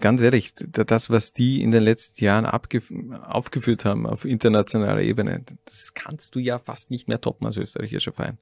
ganz 0.00 0.22
ehrlich, 0.22 0.54
da- 0.54 0.84
das, 0.84 1.10
was 1.10 1.32
die 1.32 1.62
in 1.62 1.70
den 1.70 1.82
letzten 1.82 2.24
Jahren 2.24 2.46
aufgeführt 2.46 3.84
haben 3.84 4.06
auf 4.06 4.24
internationaler 4.24 5.02
Ebene, 5.02 5.44
das 5.64 5.94
kannst 5.94 6.34
du 6.34 6.38
ja 6.38 6.58
fast 6.58 6.90
nicht 6.90 7.08
mehr 7.08 7.20
toppen 7.20 7.46
als 7.46 7.56
österreichischer 7.56 8.12
Verein. 8.12 8.38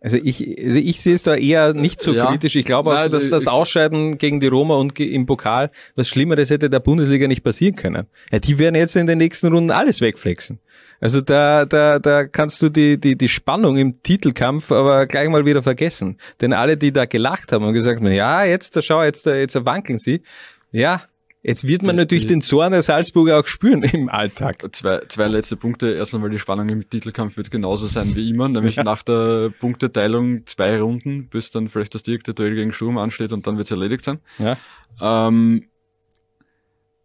Also 0.00 0.16
ich, 0.16 0.40
also 0.64 0.78
ich 0.78 1.00
sehe 1.00 1.14
es 1.14 1.24
da 1.24 1.34
eher 1.34 1.74
nicht 1.74 2.00
so 2.00 2.14
Ja. 2.14 2.26
kritisch. 2.26 2.54
Ich 2.54 2.64
glaube 2.64 2.90
auch, 2.90 2.94
Nein, 2.94 3.10
dass 3.10 3.24
ich- 3.24 3.30
das 3.30 3.48
Ausscheiden 3.48 4.16
gegen 4.16 4.38
die 4.38 4.46
Roma 4.46 4.76
und 4.76 4.98
im 5.00 5.26
Pokal, 5.26 5.70
was 5.96 6.08
Schlimmeres 6.08 6.50
hätte 6.50 6.70
der 6.70 6.78
Bundesliga 6.80 7.26
nicht 7.26 7.42
passieren 7.42 7.74
können. 7.74 8.06
Ja, 8.30 8.38
die 8.38 8.58
werden 8.58 8.76
jetzt 8.76 8.94
in 8.94 9.08
den 9.08 9.18
nächsten 9.18 9.48
Runden 9.52 9.72
alles 9.72 10.00
wegflexen. 10.00 10.60
Also 11.00 11.20
da, 11.20 11.64
da, 11.64 11.98
da 11.98 12.24
kannst 12.24 12.62
du 12.62 12.68
die, 12.68 12.98
die, 12.98 13.16
die 13.18 13.28
Spannung 13.28 13.76
im 13.76 14.00
Titelkampf 14.02 14.70
aber 14.72 15.06
gleich 15.06 15.28
mal 15.28 15.44
wieder 15.46 15.62
vergessen. 15.64 16.16
Denn 16.40 16.52
alle, 16.52 16.76
die 16.76 16.92
da 16.92 17.04
gelacht 17.04 17.50
haben 17.52 17.64
und 17.64 17.72
gesagt 17.74 18.00
haben, 18.00 18.10
ja, 18.12 18.44
jetzt, 18.44 18.76
da 18.76 18.82
schau, 18.82 19.02
jetzt, 19.02 19.26
da, 19.26 19.34
jetzt 19.34 19.56
wankeln 19.64 19.98
sie. 19.98 20.22
Ja, 20.70 21.02
jetzt 21.42 21.66
wird 21.66 21.82
man 21.82 21.96
natürlich 21.96 22.26
den 22.26 22.42
Zorn 22.42 22.72
der 22.72 22.82
Salzburger 22.82 23.38
auch 23.38 23.46
spüren 23.46 23.82
im 23.82 24.08
Alltag. 24.08 24.64
Zwei, 24.74 25.00
zwei 25.08 25.28
letzte 25.28 25.56
Punkte. 25.56 25.92
Erst 25.92 26.14
einmal 26.14 26.30
die 26.30 26.38
Spannung 26.38 26.68
im 26.68 26.88
Titelkampf 26.88 27.36
wird 27.36 27.50
genauso 27.50 27.86
sein 27.86 28.14
wie 28.14 28.30
immer, 28.30 28.48
nämlich 28.48 28.76
nach 28.76 29.02
der 29.02 29.50
Punkteteilung 29.50 30.46
zwei 30.46 30.80
Runden, 30.80 31.28
bis 31.28 31.50
dann 31.50 31.68
vielleicht 31.68 31.94
das 31.94 32.02
direkte 32.02 32.34
Duell 32.34 32.54
gegen 32.54 32.72
Sturm 32.72 32.98
ansteht 32.98 33.32
und 33.32 33.46
dann 33.46 33.56
wird 33.56 33.66
es 33.66 33.70
erledigt 33.70 34.04
sein. 34.04 34.18
Ja. 34.38 34.56
Ähm, 35.00 35.68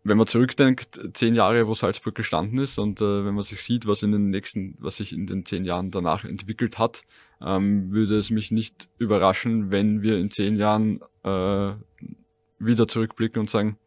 wenn 0.06 0.18
man 0.18 0.28
zurückdenkt, 0.28 1.00
zehn 1.14 1.34
Jahre, 1.34 1.66
wo 1.68 1.74
Salzburg 1.74 2.14
gestanden 2.14 2.60
ist 2.60 2.78
und 2.78 3.00
äh, 3.00 3.26
wenn 3.26 3.34
man 3.34 3.44
sich 3.44 3.62
sieht, 3.62 3.88
was 3.88 4.04
in 4.04 4.12
den 4.12 4.30
nächsten, 4.30 4.76
was 4.80 4.98
sich 4.98 5.14
in 5.14 5.28
den 5.28 5.46
zehn 5.46 5.64
Jahren 5.64 5.92
danach 5.92 6.26
entwickelt 6.26 6.78
hat, 6.78 7.04
ähm, 7.42 7.94
würde 7.94 8.18
es 8.18 8.30
mich 8.30 8.52
nicht 8.52 8.90
überraschen, 8.98 9.72
wenn 9.72 10.04
wir 10.04 10.18
in 10.18 10.30
zehn 10.30 10.58
Jahren 10.58 11.00
äh, 11.24 11.74
wieder 12.60 12.88
zurückblicken 12.88 13.40
und 13.40 13.50
sagen, 13.50 13.78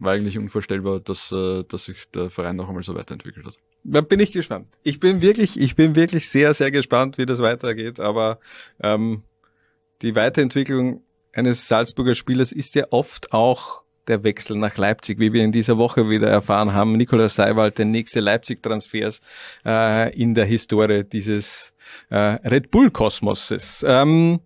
war 0.00 0.12
eigentlich 0.12 0.38
unvorstellbar, 0.38 1.00
dass, 1.00 1.32
äh, 1.32 1.64
dass 1.64 1.84
sich 1.84 2.10
der 2.10 2.30
Verein 2.30 2.56
noch 2.56 2.68
einmal 2.68 2.82
so 2.82 2.94
weiterentwickelt 2.94 3.46
hat. 3.46 3.56
Da 3.84 4.00
bin 4.00 4.20
ich 4.20 4.32
gespannt. 4.32 4.68
Ich 4.82 5.00
bin 5.00 5.22
wirklich, 5.22 5.58
ich 5.58 5.76
bin 5.76 5.94
wirklich 5.94 6.28
sehr, 6.28 6.54
sehr 6.54 6.70
gespannt, 6.70 7.18
wie 7.18 7.26
das 7.26 7.40
weitergeht. 7.40 8.00
Aber 8.00 8.38
ähm, 8.82 9.22
die 10.02 10.14
Weiterentwicklung 10.14 11.02
eines 11.32 11.68
Salzburger 11.68 12.14
Spielers 12.14 12.52
ist 12.52 12.74
ja 12.74 12.84
oft 12.90 13.32
auch 13.32 13.84
der 14.08 14.24
Wechsel 14.24 14.56
nach 14.56 14.76
Leipzig, 14.76 15.18
wie 15.18 15.32
wir 15.32 15.44
in 15.44 15.52
dieser 15.52 15.78
Woche 15.78 16.08
wieder 16.08 16.28
erfahren 16.28 16.72
haben. 16.72 16.96
Nikolaus 16.96 17.34
Seiwald, 17.34 17.78
der 17.78 17.84
nächste 17.84 18.20
Leipzig-Transfers 18.20 19.20
äh, 19.64 20.16
in 20.18 20.34
der 20.34 20.46
Historie 20.46 21.04
dieses 21.04 21.74
äh, 22.08 22.16
Red 22.16 22.70
Bull-Kosmoses. 22.70 23.84
Ähm, 23.86 24.40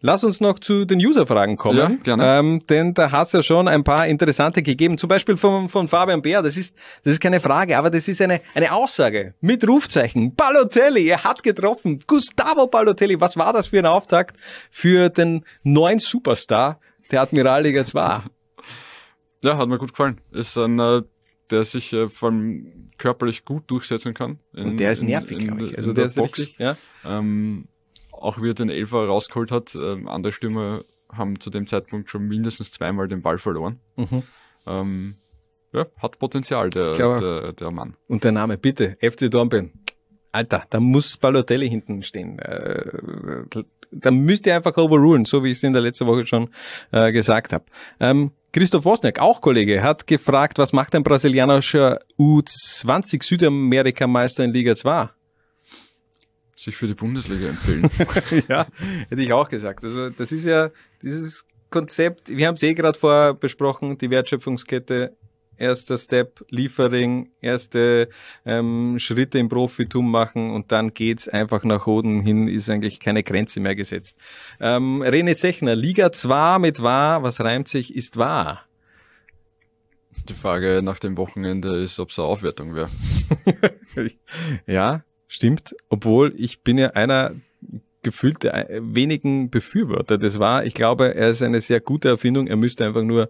Lass 0.00 0.22
uns 0.22 0.40
noch 0.40 0.58
zu 0.60 0.84
den 0.84 0.98
User-Fragen 1.04 1.56
kommen. 1.56 1.78
Ja, 1.78 1.88
gerne. 1.88 2.24
Ähm, 2.38 2.62
denn 2.68 2.94
da 2.94 3.10
hat 3.10 3.26
es 3.26 3.32
ja 3.32 3.42
schon 3.42 3.66
ein 3.66 3.82
paar 3.82 4.06
interessante 4.06 4.62
gegeben. 4.62 4.96
Zum 4.96 5.08
Beispiel 5.08 5.36
von, 5.36 5.68
von 5.68 5.88
Fabian 5.88 6.22
Bär. 6.22 6.40
Das 6.42 6.56
ist, 6.56 6.76
das 7.02 7.14
ist 7.14 7.20
keine 7.20 7.40
Frage, 7.40 7.76
aber 7.76 7.90
das 7.90 8.06
ist 8.06 8.20
eine, 8.22 8.40
eine 8.54 8.72
Aussage 8.72 9.34
mit 9.40 9.66
Rufzeichen. 9.66 10.34
Balotelli, 10.36 11.08
er 11.08 11.24
hat 11.24 11.42
getroffen. 11.42 12.04
Gustavo 12.06 12.68
Balotelli, 12.68 13.20
was 13.20 13.36
war 13.36 13.52
das 13.52 13.66
für 13.68 13.78
ein 13.80 13.86
Auftakt 13.86 14.36
für 14.70 15.08
den 15.08 15.44
neuen 15.64 15.98
Superstar 15.98 16.78
der 17.10 17.22
Admiralliga 17.22 17.84
2? 17.84 18.22
Ja, 19.42 19.56
hat 19.56 19.68
mir 19.68 19.78
gut 19.78 19.90
gefallen. 19.90 20.20
Ist 20.32 20.56
ein, 20.58 20.78
äh, 20.78 21.02
der 21.50 21.64
sich 21.64 21.92
äh, 21.92 22.08
vor 22.08 22.30
allem 22.30 22.90
körperlich 22.98 23.44
gut 23.44 23.64
durchsetzen 23.70 24.14
kann. 24.14 24.38
in- 24.54 24.70
Und 24.70 24.76
der 24.80 24.92
ist 24.92 25.02
nervig, 25.02 25.38
glaube 25.38 25.64
ich. 25.64 25.76
Also 25.78 25.92
der 25.92 26.04
der 26.04 26.06
ist 26.10 26.16
Box. 26.16 26.38
richtig, 26.38 26.58
ja. 26.58 26.76
Ähm, 27.04 27.68
auch 28.20 28.40
wie 28.42 28.50
er 28.50 28.54
den 28.54 28.70
Elfer 28.70 29.06
rausgeholt 29.06 29.50
hat, 29.50 29.74
ähm, 29.74 30.08
andere 30.08 30.32
Stürmer 30.32 30.82
haben 31.12 31.40
zu 31.40 31.50
dem 31.50 31.66
Zeitpunkt 31.66 32.10
schon 32.10 32.28
mindestens 32.28 32.70
zweimal 32.70 33.08
den 33.08 33.22
Ball 33.22 33.38
verloren. 33.38 33.80
Mhm. 33.96 34.22
Ähm, 34.66 35.14
ja, 35.72 35.86
hat 35.98 36.18
Potenzial, 36.18 36.70
der, 36.70 36.92
der, 36.92 37.52
der 37.52 37.70
Mann. 37.70 37.94
Und 38.06 38.24
der 38.24 38.32
Name, 38.32 38.56
bitte, 38.56 38.96
FC 39.00 39.30
Dornbirn. 39.30 39.72
Alter, 40.32 40.64
da 40.70 40.80
muss 40.80 41.16
Balotelli 41.16 41.68
hinten 41.68 42.02
stehen. 42.02 42.38
Äh, 42.38 42.84
da 43.90 44.10
müsst 44.10 44.46
ihr 44.46 44.54
einfach 44.54 44.76
overrulen, 44.76 45.24
so 45.24 45.42
wie 45.42 45.50
ich 45.50 45.58
es 45.58 45.62
in 45.62 45.72
der 45.72 45.82
letzten 45.82 46.06
Woche 46.06 46.26
schon 46.26 46.50
äh, 46.92 47.12
gesagt 47.12 47.52
habe. 47.52 47.64
Ähm, 48.00 48.32
Christoph 48.52 48.84
Wozniak, 48.84 49.18
auch 49.18 49.40
Kollege, 49.40 49.82
hat 49.82 50.06
gefragt, 50.06 50.58
was 50.58 50.72
macht 50.72 50.94
ein 50.94 51.02
brasilianischer 51.02 52.00
U20 52.18 53.22
Südamerikameister 53.22 54.44
in 54.44 54.52
Liga 54.52 54.74
2? 54.74 55.10
Sich 56.58 56.74
für 56.74 56.88
die 56.88 56.94
Bundesliga 56.94 57.50
empfehlen. 57.50 57.88
ja, 58.48 58.66
hätte 59.08 59.22
ich 59.22 59.32
auch 59.32 59.48
gesagt. 59.48 59.84
Also 59.84 60.10
das 60.10 60.32
ist 60.32 60.44
ja 60.44 60.70
dieses 61.02 61.46
Konzept, 61.70 62.36
wir 62.36 62.48
haben 62.48 62.56
es 62.56 62.62
eh 62.64 62.74
gerade 62.74 62.98
vorher 62.98 63.32
besprochen, 63.32 63.96
die 63.96 64.10
Wertschöpfungskette, 64.10 65.16
erster 65.56 65.96
Step, 65.98 66.44
Liefering, 66.50 67.30
erste 67.40 68.08
ähm, 68.44 68.98
Schritte 68.98 69.38
im 69.38 69.48
Profitum 69.48 70.10
machen 70.10 70.50
und 70.50 70.72
dann 70.72 70.94
geht's 70.94 71.28
einfach 71.28 71.62
nach 71.62 71.86
oben 71.86 72.22
hin, 72.22 72.48
ist 72.48 72.68
eigentlich 72.68 72.98
keine 72.98 73.22
Grenze 73.22 73.60
mehr 73.60 73.76
gesetzt. 73.76 74.16
Ähm, 74.58 75.00
René 75.04 75.36
Zechner, 75.36 75.76
Liga 75.76 76.10
2 76.10 76.58
mit 76.58 76.82
wahr, 76.82 77.22
was 77.22 77.40
reimt 77.40 77.68
sich, 77.68 77.94
ist 77.94 78.16
wahr. 78.16 78.64
Die 80.28 80.34
Frage 80.34 80.80
nach 80.82 80.98
dem 80.98 81.16
Wochenende 81.16 81.76
ist, 81.76 82.00
ob 82.00 82.10
es 82.10 82.18
eine 82.18 82.26
Aufwertung 82.26 82.74
wäre. 82.74 82.90
ja, 84.66 85.04
stimmt. 85.28 85.76
Obwohl 85.88 86.34
ich 86.36 86.62
bin 86.62 86.78
ja 86.78 86.88
einer 86.90 87.34
gefühlt 88.02 88.42
der 88.42 88.70
äh, 88.70 88.80
wenigen 88.82 89.50
Befürworter. 89.50 90.18
Das 90.18 90.38
war, 90.38 90.64
ich 90.64 90.74
glaube, 90.74 91.14
er 91.14 91.28
ist 91.28 91.42
eine 91.42 91.60
sehr 91.60 91.80
gute 91.80 92.08
Erfindung. 92.08 92.46
Er 92.46 92.56
müsste 92.56 92.84
einfach 92.84 93.02
nur 93.02 93.28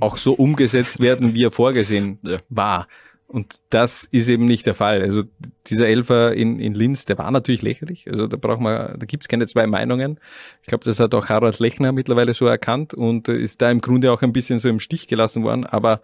auch 0.00 0.16
so 0.16 0.34
umgesetzt 0.34 1.00
werden, 1.00 1.34
wie 1.34 1.44
er 1.44 1.50
vorgesehen 1.50 2.18
Ja. 2.22 2.38
war. 2.48 2.86
Und 3.26 3.56
das 3.68 4.04
ist 4.10 4.28
eben 4.28 4.46
nicht 4.46 4.64
der 4.64 4.74
Fall. 4.74 5.02
Also 5.02 5.22
dieser 5.66 5.86
Elfer 5.86 6.32
in, 6.32 6.58
in 6.58 6.72
Linz, 6.72 7.04
der 7.04 7.18
war 7.18 7.30
natürlich 7.30 7.60
lächerlich. 7.60 8.10
Also 8.10 8.26
da 8.26 8.38
braucht 8.38 8.60
man, 8.60 8.98
da 8.98 9.06
gibt's 9.06 9.28
keine 9.28 9.46
zwei 9.46 9.66
Meinungen. 9.66 10.18
Ich 10.62 10.68
glaube, 10.68 10.84
das 10.84 10.98
hat 10.98 11.14
auch 11.14 11.28
Harald 11.28 11.58
Lechner 11.58 11.92
mittlerweile 11.92 12.32
so 12.32 12.46
erkannt 12.46 12.94
und 12.94 13.28
äh, 13.28 13.36
ist 13.36 13.60
da 13.60 13.70
im 13.70 13.82
Grunde 13.82 14.12
auch 14.12 14.22
ein 14.22 14.32
bisschen 14.32 14.58
so 14.60 14.68
im 14.70 14.80
Stich 14.80 15.08
gelassen 15.08 15.42
worden. 15.44 15.66
Aber 15.66 16.00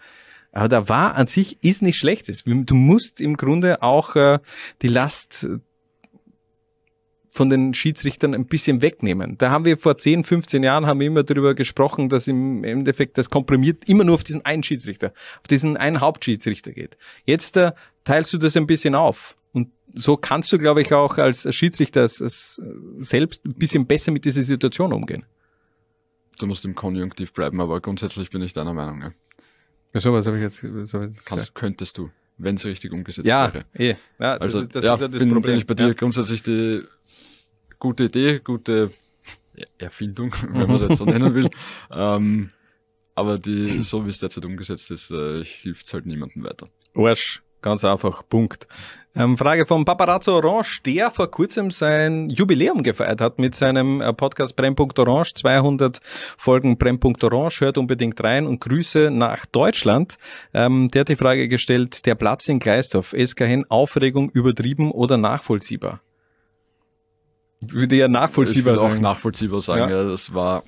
Aber 0.55 0.69
der 0.69 0.89
war 0.89 1.17
an 1.17 1.27
sich 1.27 1.59
ist 1.63 1.83
nicht 1.83 1.99
schlechtes. 1.99 2.45
Du 2.45 2.75
musst 2.75 3.21
im 3.21 3.37
Grunde 3.37 3.83
auch 3.83 4.15
äh, 4.15 4.39
die 4.83 4.89
Last 4.89 5.49
von 7.33 7.51
den 7.51 7.75
Schiedsrichtern 7.75 8.33
ein 8.33 8.47
bisschen 8.47 8.81
wegnehmen. 8.81 9.37
Da 9.37 9.51
haben 9.51 9.65
wir 9.65 9.77
vor 9.77 9.99
10, 9.99 10.23
15 10.23 10.63
Jahren 10.63 10.87
haben 10.87 11.01
wir 11.01 11.09
immer 11.09 11.25
darüber 11.25 11.57
gesprochen, 11.57 12.09
dass 12.09 12.29
im 12.29 12.63
Endeffekt 12.63 13.19
das 13.19 13.31
komprimiert 13.31 13.89
immer 13.89 14.05
nur 14.05 14.15
auf 14.15 14.23
diesen 14.23 14.45
einen 14.45 14.63
Schiedsrichter, 14.63 15.13
auf 15.41 15.49
diesen 15.49 15.77
einen 15.77 16.01
Hauptschiedsrichter 16.01 16.71
geht. 16.71 16.97
Jetzt 17.25 17.57
äh, 17.57 17.73
teilst 18.05 18.33
du 18.33 18.39
das 18.39 18.57
ein 18.57 18.69
bisschen 18.69 18.95
auf. 18.95 19.37
Und 19.53 19.71
so 19.93 20.17
kannst 20.17 20.53
du, 20.53 20.59
glaube 20.59 20.83
ich, 20.83 20.95
auch 20.95 21.19
als 21.19 21.53
Schiedsrichter 21.53 22.03
als, 22.03 22.23
als 22.23 22.63
selbst 23.01 23.45
ein 23.45 23.59
bisschen 23.59 23.87
besser 23.87 24.13
mit 24.13 24.25
dieser 24.25 24.45
Situation 24.45 24.93
umgehen. 24.93 25.27
Du 26.39 26.47
musst 26.47 26.65
im 26.65 26.77
Konjunktiv 26.77 27.33
bleiben, 27.33 27.61
aber 27.61 27.81
grundsätzlich 27.81 28.31
bin 28.31 28.43
ich 28.43 28.53
deiner 28.53 28.75
Meinung. 28.75 29.03
Ja. 29.03 29.11
So 29.95 30.13
was 30.13 30.27
habe 30.27 30.37
ich 30.37 30.43
jetzt. 30.43 30.59
So 30.91 30.99
jetzt 31.01 31.25
Kannst, 31.25 31.55
könntest 31.55 31.99
du, 31.99 32.11
wenn 32.37 32.57
es 32.57 32.65
richtig 32.65 32.93
umgesetzt 32.93 33.29
ja, 33.29 33.53
wäre. 33.53 33.65
Eh. 33.75 33.95
Ja, 34.19 34.37
also, 34.37 34.59
das 34.59 34.63
ist, 34.67 34.75
das 34.75 34.85
ja, 34.85 34.95
ist 34.95 35.01
ja 35.01 35.09
das 35.09 35.19
bin, 35.21 35.31
Problem. 35.31 35.53
bin 35.53 35.59
ich 35.59 35.67
bei 35.67 35.75
dir 35.75 35.89
ja. 35.89 35.93
grundsätzlich 35.95 36.43
die 36.43 36.83
gute 37.79 38.05
Idee, 38.05 38.41
gute 38.41 38.91
Erfindung, 39.79 40.35
wenn 40.51 40.67
man 40.67 40.77
es 40.77 40.89
jetzt 40.89 40.99
so 40.99 41.05
nennen 41.05 41.35
will. 41.35 41.49
ähm, 41.91 42.49
aber 43.15 43.39
die, 43.39 43.83
so 43.83 44.05
wie 44.05 44.11
es 44.11 44.19
derzeit 44.19 44.45
umgesetzt 44.45 44.91
ist, 44.91 45.11
äh, 45.13 45.45
hilft 45.45 45.93
halt 45.95 46.07
niemandem 46.07 46.45
weiter. 46.45 46.69
Arsch. 46.97 47.43
Ganz 47.65 47.83
einfach, 47.83 48.23
Punkt. 48.29 48.69
Ähm, 49.17 49.39
Frage 49.39 49.65
von 49.65 49.87
Paparazzo 49.87 50.37
Orange, 50.37 50.83
der 50.85 51.11
vor 51.11 51.31
kurzem 51.31 51.71
sein 51.71 52.29
Jubiläum 52.29 52.83
gefeiert 52.83 53.23
hat 53.23 53.39
mit 53.39 53.55
seinem 53.55 54.03
äh, 54.03 54.13
Podcast 54.13 54.55
Brennpunkt 54.55 54.99
Orange. 54.99 55.33
200 55.33 55.99
Folgen 56.05 56.77
Brennpunkt 56.77 57.25
Orange. 57.25 57.63
Hört 57.63 57.79
unbedingt 57.79 58.23
rein 58.23 58.47
und 58.47 58.61
Grüße 58.61 59.11
nach 59.11 59.47
Deutschland. 59.47 60.19
Ähm, 60.53 60.89
der 60.89 61.01
hat 61.01 61.09
die 61.09 61.17
Frage 61.17 61.49
gestellt, 61.49 62.05
der 62.05 62.17
Platz 62.17 62.49
in 62.49 62.59
Gleisdorf, 62.59 63.15
SKN, 63.19 63.65
Aufregung 63.71 64.29
übertrieben 64.29 64.91
oder 64.91 65.17
nachvollziehbar? 65.17 66.03
Würde 67.63 67.97
ja 67.97 68.09
nachvollziehbar 68.09 68.75
ich 68.75 68.81
würde 68.83 68.95
auch 68.95 69.01
nachvollziehbar 69.01 69.63
sagen. 69.63 69.91
Ja. 69.91 70.03
Ja. 70.03 70.05
das 70.07 70.35
war 70.35 70.65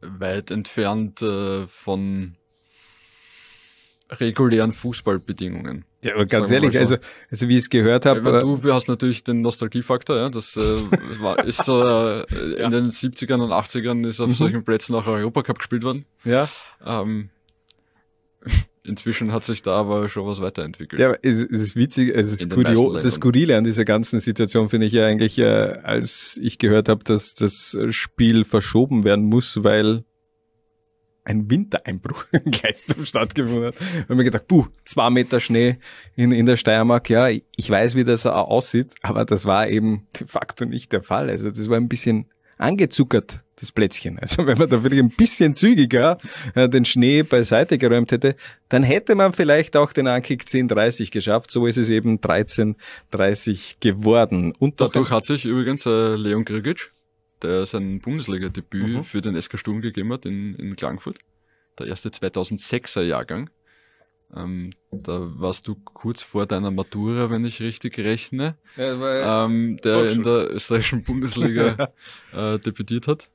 weit 0.00 0.50
entfernt 0.50 1.22
äh, 1.22 1.68
von 1.68 2.38
regulären 4.10 4.72
Fußballbedingungen. 4.72 5.84
Ja, 6.02 6.14
aber 6.14 6.26
ganz 6.26 6.50
ehrlich, 6.50 6.74
mal 6.74 6.86
so. 6.86 6.94
also, 6.96 7.06
also 7.30 7.48
wie 7.48 7.54
ich 7.54 7.60
es 7.62 7.70
gehört 7.70 8.04
habe, 8.04 8.20
Ja, 8.20 8.24
weil 8.26 8.40
du 8.42 8.72
hast 8.72 8.88
natürlich 8.88 9.24
den 9.24 9.40
Nostalgiefaktor, 9.40 10.16
ja. 10.16 10.28
Das 10.28 10.56
äh, 10.56 11.20
war, 11.20 11.42
ist 11.44 11.64
so 11.64 11.82
äh, 11.86 12.22
in 12.62 12.70
den 12.70 12.90
70ern 12.90 13.42
und 13.42 13.50
80ern 13.52 14.06
ist 14.06 14.20
auf 14.20 14.28
Mhm. 14.28 14.34
solchen 14.34 14.64
Plätzen 14.64 14.94
auch 14.94 15.06
Europacup 15.06 15.58
gespielt 15.58 15.82
worden. 15.82 16.04
Ja. 16.24 16.48
Ähm, 16.84 17.30
inzwischen 18.84 19.32
hat 19.32 19.44
sich 19.44 19.62
da 19.62 19.76
aber 19.76 20.08
schon 20.10 20.26
was 20.26 20.42
weiterentwickelt. 20.42 21.00
Ja, 21.00 21.08
aber 21.08 21.18
es, 21.22 21.36
es 21.36 21.60
ist 21.62 21.76
witzig, 21.76 22.14
es 22.14 22.30
ist 22.30 22.42
In 22.42 22.50
den 22.50 22.58
meisten 22.58 22.74
kurio, 22.74 22.88
Ländern. 22.88 23.02
das 23.04 23.14
Skurrile 23.14 23.56
an 23.56 23.64
dieser 23.64 23.86
ganzen 23.86 24.20
Situation 24.20 24.68
finde 24.68 24.86
ich 24.86 24.92
ja 24.92 25.06
eigentlich, 25.06 25.38
äh, 25.38 25.44
als 25.82 26.38
ich 26.42 26.58
gehört 26.58 26.90
habe, 26.90 27.02
dass 27.04 27.34
das 27.34 27.76
Spiel 27.88 28.44
verschoben 28.44 29.04
werden 29.04 29.24
muss, 29.24 29.64
weil 29.64 30.04
ein 31.24 31.50
Wintereinbruch 31.50 32.26
in 32.32 32.50
Gleisdorf 32.50 33.06
stattgefunden 33.06 33.66
hat. 33.66 33.76
Da 33.80 34.02
habe 34.02 34.16
mir 34.16 34.24
gedacht, 34.24 34.46
puh, 34.46 34.66
zwei 34.84 35.10
Meter 35.10 35.40
Schnee 35.40 35.78
in, 36.16 36.30
in 36.32 36.46
der 36.46 36.56
Steiermark, 36.56 37.10
ja, 37.10 37.28
ich 37.28 37.70
weiß, 37.70 37.94
wie 37.94 38.04
das 38.04 38.26
aussieht, 38.26 38.94
aber 39.02 39.24
das 39.24 39.44
war 39.46 39.68
eben 39.68 40.06
de 40.18 40.26
facto 40.26 40.64
nicht 40.64 40.92
der 40.92 41.02
Fall. 41.02 41.30
Also 41.30 41.50
das 41.50 41.68
war 41.68 41.76
ein 41.76 41.88
bisschen 41.88 42.26
angezuckert, 42.58 43.40
das 43.56 43.72
Plätzchen. 43.72 44.18
Also 44.18 44.46
wenn 44.46 44.58
man 44.58 44.68
da 44.68 44.82
wirklich 44.82 45.00
ein 45.00 45.10
bisschen 45.10 45.54
zügiger 45.54 46.18
äh, 46.54 46.68
den 46.68 46.84
Schnee 46.84 47.22
beiseite 47.22 47.78
geräumt 47.78 48.12
hätte, 48.12 48.36
dann 48.68 48.82
hätte 48.82 49.14
man 49.14 49.32
vielleicht 49.32 49.76
auch 49.76 49.92
den 49.92 50.06
Ankick 50.06 50.44
10.30 50.44 51.10
geschafft. 51.10 51.50
So 51.50 51.66
ist 51.66 51.78
es 51.78 51.90
eben 51.90 52.18
13.30 52.18 53.76
geworden. 53.80 54.52
Und 54.58 54.80
Dadurch 54.80 55.10
hat 55.10 55.24
sich 55.24 55.44
übrigens 55.44 55.86
äh, 55.86 56.16
Leon 56.16 56.44
Grigic, 56.44 56.90
der 57.42 57.66
sein 57.66 58.00
Bundesliga-Debüt 58.00 58.96
Mhm. 58.96 59.04
für 59.04 59.20
den 59.20 59.40
SK 59.40 59.58
Sturm 59.58 59.80
gegeben 59.80 60.12
hat 60.12 60.24
in, 60.26 60.54
in 60.56 60.76
Klagenfurt, 60.76 61.18
der 61.78 61.86
erste 61.88 62.08
2006er 62.10 63.02
Jahrgang. 63.02 63.50
Ähm, 64.34 64.72
da 64.90 65.20
warst 65.38 65.68
du 65.68 65.74
kurz 65.76 66.22
vor 66.22 66.46
deiner 66.46 66.70
Matura, 66.70 67.30
wenn 67.30 67.44
ich 67.44 67.60
richtig 67.60 67.98
rechne, 67.98 68.56
Ja, 68.76 69.44
ähm, 69.44 69.76
der 69.84 70.10
in 70.10 70.22
der 70.22 70.50
österreichischen 70.52 71.02
Bundesliga 71.04 71.92
äh, 72.32 72.58
debütiert 72.58 73.06
hat. 73.06 73.30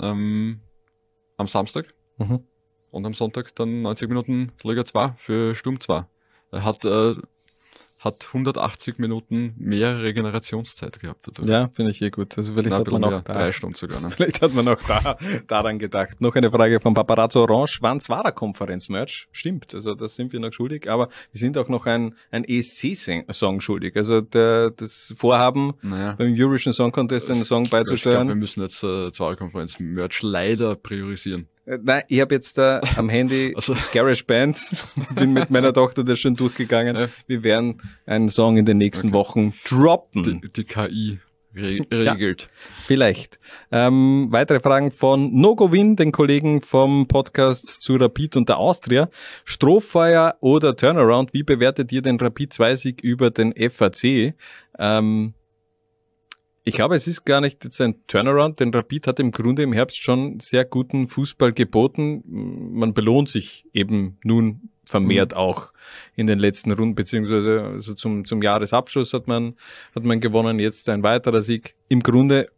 Ähm, 0.00 0.60
am 1.36 1.46
Samstag 1.46 1.92
Mhm. 2.18 2.44
und 2.90 3.06
am 3.06 3.14
Sonntag 3.14 3.54
dann 3.56 3.82
90 3.82 4.08
Minuten 4.08 4.52
Liga 4.62 4.84
2 4.84 5.14
für 5.18 5.54
Sturm 5.54 5.80
2. 5.80 6.06
Er 6.52 6.64
hat, 6.64 6.84
äh, 6.84 7.14
hat 8.00 8.28
180 8.28 8.98
Minuten 8.98 9.54
mehr 9.58 10.02
Regenerationszeit 10.02 11.00
gehabt 11.00 11.28
dadurch. 11.28 11.48
Ja, 11.48 11.68
finde 11.74 11.90
ich 11.90 12.00
eh 12.00 12.08
gut. 12.08 12.36
Also 12.38 12.54
vielleicht 12.54 12.70
Na, 12.70 12.78
hat 12.78 12.90
man 12.90 13.04
auch 13.04 13.20
da, 13.20 13.32
drei 13.34 13.52
Stunden 13.52 13.74
sogar. 13.74 14.00
Ne? 14.00 14.08
vielleicht 14.10 14.40
hat 14.40 14.54
man 14.54 14.66
auch 14.68 14.80
da, 14.88 15.18
daran 15.46 15.78
gedacht. 15.78 16.18
Noch 16.18 16.34
eine 16.34 16.50
Frage 16.50 16.80
von 16.80 16.94
Paparazzo 16.94 17.42
Orange. 17.42 17.78
Wann 17.82 18.00
war 18.08 18.22
der 18.22 18.32
Konferenz-Merch? 18.32 19.28
Stimmt. 19.32 19.74
Also 19.74 19.94
das 19.94 20.16
sind 20.16 20.32
wir 20.32 20.40
noch 20.40 20.52
schuldig. 20.52 20.88
Aber 20.90 21.10
wir 21.30 21.38
sind 21.38 21.58
auch 21.58 21.68
noch 21.68 21.84
ein, 21.84 22.14
ein 22.30 22.44
ESC-Song 22.44 23.60
schuldig. 23.60 23.94
Also 23.96 24.22
der, 24.22 24.70
das 24.70 25.12
Vorhaben, 25.18 25.74
Naja. 25.82 26.14
beim 26.16 26.34
Eurovision 26.34 26.72
Song 26.72 26.92
Contest 26.92 27.30
einen 27.30 27.44
Song 27.44 27.64
Ich 27.64 27.70
glaube, 28.02 28.28
wir 28.28 28.34
müssen 28.34 28.62
jetzt 28.62 28.82
äh, 28.82 29.12
Zwarer-Konferenz 29.12 29.78
Merch 29.78 30.22
leider 30.22 30.74
priorisieren. 30.74 31.48
Äh, 31.70 31.78
Nein, 31.82 32.02
ich 32.08 32.20
habe 32.20 32.34
jetzt 32.34 32.58
da 32.58 32.80
am 32.96 33.08
Handy 33.08 33.52
Also- 33.56 33.74
Garage 33.92 34.24
Bands, 34.24 34.88
bin 35.14 35.32
mit 35.32 35.50
meiner 35.50 35.72
Tochter 35.72 36.04
das 36.04 36.18
schon 36.18 36.34
durchgegangen. 36.34 36.96
Ja. 36.96 37.08
Wir 37.26 37.42
werden 37.44 37.80
einen 38.06 38.28
Song 38.28 38.56
in 38.56 38.64
den 38.64 38.78
nächsten 38.78 39.12
Wochen 39.12 39.54
droppen. 39.68 40.22
Die, 40.22 40.40
die 40.50 40.64
KI 40.64 41.18
re 41.54 41.78
Ja. 42.02 42.12
regelt. 42.12 42.48
Vielleicht. 42.84 43.38
Ähm, 43.72 44.28
weitere 44.30 44.60
Fragen 44.60 44.90
von 44.90 45.32
Nogovin, 45.34 45.96
den 45.96 46.12
Kollegen 46.12 46.60
vom 46.60 47.06
Podcast 47.08 47.82
zu 47.82 47.96
Rapid 47.96 48.36
und 48.36 48.48
der 48.48 48.58
Austria. 48.58 49.08
Strohfeuer 49.44 50.36
oder 50.40 50.76
Turnaround, 50.76 51.32
wie 51.32 51.42
bewertet 51.42 51.92
ihr 51.92 52.02
den 52.02 52.18
Rapid 52.20 52.52
2-Sieg 52.52 53.00
über 53.02 53.30
den 53.30 53.52
FAC? 53.70 54.34
Ähm, 54.78 55.34
ich 56.64 56.74
glaube, 56.74 56.94
es 56.94 57.06
ist 57.06 57.24
gar 57.24 57.40
nicht 57.40 57.64
jetzt 57.64 57.80
ein 57.80 58.06
Turnaround, 58.06 58.60
denn 58.60 58.72
Rapid 58.74 59.06
hat 59.06 59.18
im 59.18 59.30
Grunde 59.30 59.62
im 59.62 59.72
Herbst 59.72 59.98
schon 59.98 60.40
sehr 60.40 60.64
guten 60.64 61.08
Fußball 61.08 61.52
geboten. 61.52 62.22
Man 62.26 62.92
belohnt 62.92 63.28
sich 63.30 63.64
eben 63.72 64.18
nun 64.24 64.70
vermehrt 64.84 65.34
auch 65.34 65.72
in 66.16 66.26
den 66.26 66.38
letzten 66.38 66.72
Runden, 66.72 66.96
beziehungsweise 66.96 67.62
also 67.62 67.94
zum, 67.94 68.24
zum 68.24 68.42
Jahresabschluss 68.42 69.12
hat 69.12 69.28
man, 69.28 69.54
hat 69.94 70.04
man 70.04 70.20
gewonnen, 70.20 70.58
jetzt 70.58 70.88
ein 70.88 71.02
weiterer 71.02 71.42
Sieg. 71.42 71.74
Im 71.88 72.00
Grunde, 72.00 72.50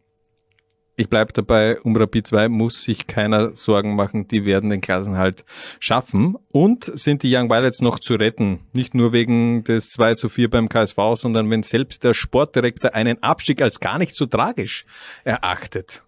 ich 1.03 1.09
bleib 1.09 1.33
dabei, 1.33 1.81
um 1.81 1.97
Rapid 1.97 2.27
2 2.29 2.49
muss 2.49 2.85
sich 2.85 3.09
keiner 3.09 3.55
Sorgen 3.55 3.97
machen, 3.97 4.29
die 4.29 4.45
werden 4.45 4.71
den 4.71 4.81
Klassenhalt 4.81 5.45
schaffen. 5.81 6.37
Und 6.53 6.85
sind 6.85 7.25
die 7.25 7.35
Young 7.35 7.51
Violets 7.51 7.81
noch 7.81 7.99
zu 7.99 8.15
retten? 8.15 8.61
Nicht 8.73 8.95
nur 8.95 9.13
wegen 9.13 9.65
des 9.65 9.89
2 9.91 10.15
zu 10.15 10.29
4 10.29 10.49
beim 10.49 10.69
KSV, 10.69 10.97
sondern 11.15 11.51
wenn 11.51 11.65
selbst 11.65 12.05
der 12.05 12.15
Sportdirektor 12.15 12.95
einen 12.95 13.21
Abstieg 13.23 13.61
als 13.61 13.81
gar 13.81 13.99
nicht 13.99 14.15
so 14.15 14.27
tragisch 14.27 14.87
erachtet. 15.25 16.05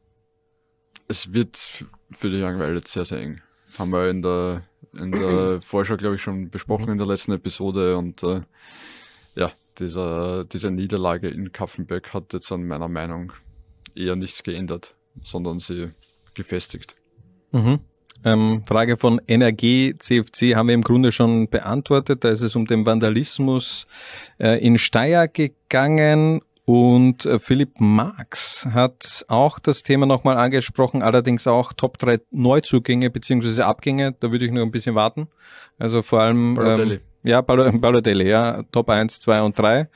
Es 1.09 1.32
wird 1.32 1.59
für 2.12 2.30
die 2.30 2.40
Young 2.40 2.61
Violets 2.61 2.92
sehr, 2.92 3.05
sehr 3.05 3.18
eng. 3.18 3.40
Haben 3.76 3.90
wir 3.90 4.09
in 4.09 4.22
der, 4.22 4.62
in 4.92 5.11
der 5.11 5.61
Vorschau, 5.61 5.97
glaube 5.97 6.14
ich, 6.14 6.22
schon 6.22 6.51
besprochen 6.51 6.88
in 6.88 6.99
der 6.99 7.07
letzten 7.07 7.32
Episode 7.32 7.97
und 7.97 8.22
äh, 8.22 8.42
ja, 9.34 9.51
dieser, 9.78 10.45
diese 10.45 10.70
Niederlage 10.70 11.28
in 11.28 11.51
Kaffenberg 11.51 12.14
hat 12.14 12.32
jetzt 12.32 12.53
an 12.53 12.64
meiner 12.64 12.88
Meinung 12.88 13.32
eher 13.95 14.16
nichts 14.16 14.42
geändert, 14.42 14.95
sondern 15.22 15.59
sie 15.59 15.90
gefestigt. 16.34 16.97
Mhm. 17.53 17.80
Ähm, 18.24 18.62
Frage 18.66 18.97
von 18.97 19.20
NRG 19.26 19.95
CFC 19.99 20.55
haben 20.57 20.68
wir 20.68 20.74
im 20.74 20.82
Grunde 20.82 21.12
schon 21.12 21.49
beantwortet. 21.49 22.24
Da 22.24 22.30
ist 22.30 22.40
es 22.40 22.57
um 22.57 22.66
den 22.66 22.86
Vandalismus 22.86 23.86
äh, 24.38 24.59
in 24.64 24.78
Steyr 24.78 25.28
gegangen 25.28 26.40
und 26.64 27.26
äh, 27.26 27.38
Philipp 27.38 27.78
Marx 27.78 28.66
hat 28.72 29.26
auch 29.28 29.59
das 29.59 29.82
Thema 29.82 30.07
nochmal 30.07 30.38
angesprochen, 30.38 31.03
allerdings 31.03 31.47
auch 31.47 31.74
Top 31.74 31.99
3 31.99 32.20
Neuzugänge 32.30 33.11
beziehungsweise 33.11 33.66
Abgänge. 33.66 34.12
Da 34.18 34.32
würde 34.32 34.47
ich 34.47 34.51
noch 34.51 34.62
ein 34.62 34.70
bisschen 34.70 34.95
warten. 34.95 35.28
Also 35.78 36.01
vor 36.01 36.20
allem 36.22 36.55
Balotelli. 36.55 36.95
Ähm, 36.95 37.01
ja, 37.24 37.40
Balo- 37.40 37.78
Balotelli, 37.78 38.28
ja, 38.28 38.62
Top 38.72 38.88
1, 38.88 39.20
2 39.20 39.42
und 39.42 39.59
3. 39.59 39.88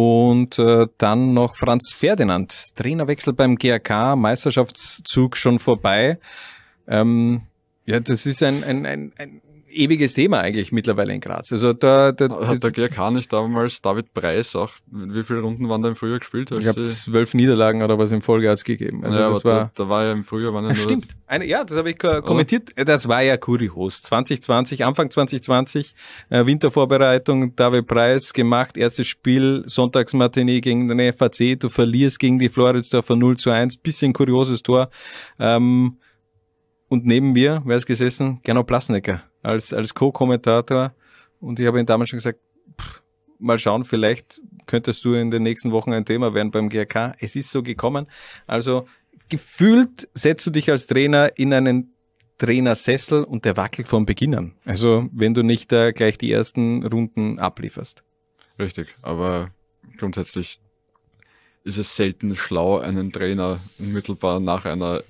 Und 0.00 0.58
äh, 0.58 0.86
dann 0.96 1.34
noch 1.34 1.56
Franz 1.56 1.92
Ferdinand, 1.92 2.74
Trainerwechsel 2.74 3.34
beim 3.34 3.56
GRK, 3.56 4.16
Meisterschaftszug 4.16 5.36
schon 5.36 5.58
vorbei. 5.58 6.18
Ähm, 6.88 7.42
ja, 7.84 8.00
das 8.00 8.24
ist 8.24 8.42
ein, 8.42 8.64
ein, 8.64 8.86
ein, 8.86 9.12
ein 9.18 9.42
ewiges 9.72 10.14
Thema 10.14 10.40
eigentlich 10.40 10.72
mittlerweile 10.72 11.14
in 11.14 11.20
Graz. 11.20 11.52
Also 11.52 11.72
da, 11.72 12.12
da 12.12 12.28
Hat 12.46 12.62
der 12.62 12.70
GRK 12.70 13.10
nicht 13.12 13.32
damals 13.32 13.80
David 13.80 14.12
Preis 14.12 14.54
auch, 14.56 14.72
wie 14.90 15.22
viele 15.24 15.40
Runden 15.40 15.68
waren 15.68 15.82
da 15.82 15.88
im 15.88 15.96
Frühjahr 15.96 16.18
gespielt? 16.18 16.50
ich 16.50 16.58
glaube, 16.60 16.84
zwölf 16.84 17.34
Niederlagen 17.34 17.82
oder 17.82 17.98
was 17.98 18.12
im 18.12 18.22
Folge 18.22 18.50
hat's 18.50 18.64
gegeben. 18.64 19.04
Also 19.04 19.18
ja, 19.18 19.30
das 19.30 19.44
war, 19.44 19.52
da, 19.52 19.70
da 19.84 19.88
war 19.88 20.04
ja 20.04 20.12
im 20.12 20.24
Frühjahr 20.24 20.52
waren 20.52 20.64
ja 20.64 20.70
nur 20.72 20.76
stimmt. 20.76 21.08
Eine, 21.26 21.46
ja, 21.46 21.64
das 21.64 21.76
habe 21.76 21.90
ich 21.90 21.98
ko- 21.98 22.22
kommentiert. 22.22 22.70
Das 22.76 23.08
war 23.08 23.22
ja 23.22 23.36
kurios. 23.36 24.02
2020, 24.02 24.84
Anfang 24.84 25.10
2020, 25.10 25.94
äh, 26.30 26.44
Wintervorbereitung, 26.46 27.54
David 27.56 27.86
Preis 27.86 28.32
gemacht, 28.32 28.76
erstes 28.76 29.06
Spiel, 29.06 29.62
Sonntagsmatinee 29.66 30.60
gegen 30.60 30.88
den 30.88 31.12
FAC, 31.12 31.58
du 31.58 31.68
verlierst 31.68 32.18
gegen 32.18 32.38
die 32.38 32.48
Floridsdorfer 32.48 33.16
0 33.16 33.36
zu 33.36 33.50
1, 33.50 33.78
bisschen 33.78 34.12
kurioses 34.12 34.62
Tor. 34.62 34.90
Ähm, 35.38 35.98
und 36.88 37.06
neben 37.06 37.32
mir, 37.32 37.62
wer 37.64 37.76
ist 37.76 37.86
gesessen? 37.86 38.40
Gernot 38.42 38.66
Plasnecker 38.66 39.22
als, 39.42 39.72
als 39.72 39.94
Co-Kommentator. 39.94 40.94
Und 41.40 41.58
ich 41.58 41.66
habe 41.66 41.80
ihm 41.80 41.86
damals 41.86 42.10
schon 42.10 42.18
gesagt, 42.18 42.40
pff, 42.80 43.02
mal 43.38 43.58
schauen, 43.58 43.84
vielleicht 43.84 44.40
könntest 44.66 45.04
du 45.04 45.14
in 45.14 45.30
den 45.30 45.42
nächsten 45.42 45.72
Wochen 45.72 45.92
ein 45.92 46.04
Thema 46.04 46.34
werden 46.34 46.50
beim 46.50 46.68
GRK. 46.68 47.14
Es 47.18 47.36
ist 47.36 47.50
so 47.50 47.62
gekommen. 47.62 48.06
Also 48.46 48.86
gefühlt 49.28 50.08
setzt 50.14 50.46
du 50.46 50.50
dich 50.50 50.70
als 50.70 50.86
Trainer 50.86 51.36
in 51.36 51.52
einen 51.52 51.94
Trainersessel 52.38 53.24
und 53.24 53.44
der 53.44 53.56
wackelt 53.56 53.88
von 53.88 54.06
Beginn 54.06 54.34
an. 54.34 54.54
Also 54.64 55.08
wenn 55.12 55.34
du 55.34 55.42
nicht 55.42 55.72
äh, 55.72 55.92
gleich 55.92 56.16
die 56.16 56.32
ersten 56.32 56.86
Runden 56.86 57.38
ablieferst. 57.38 58.02
Richtig, 58.58 58.94
aber 59.02 59.50
grundsätzlich 59.98 60.60
ist 61.64 61.76
es 61.76 61.94
selten 61.96 62.34
schlau, 62.34 62.78
einen 62.78 63.12
Trainer 63.12 63.60
unmittelbar 63.78 64.40
nach 64.40 64.64
einer, 64.64 65.02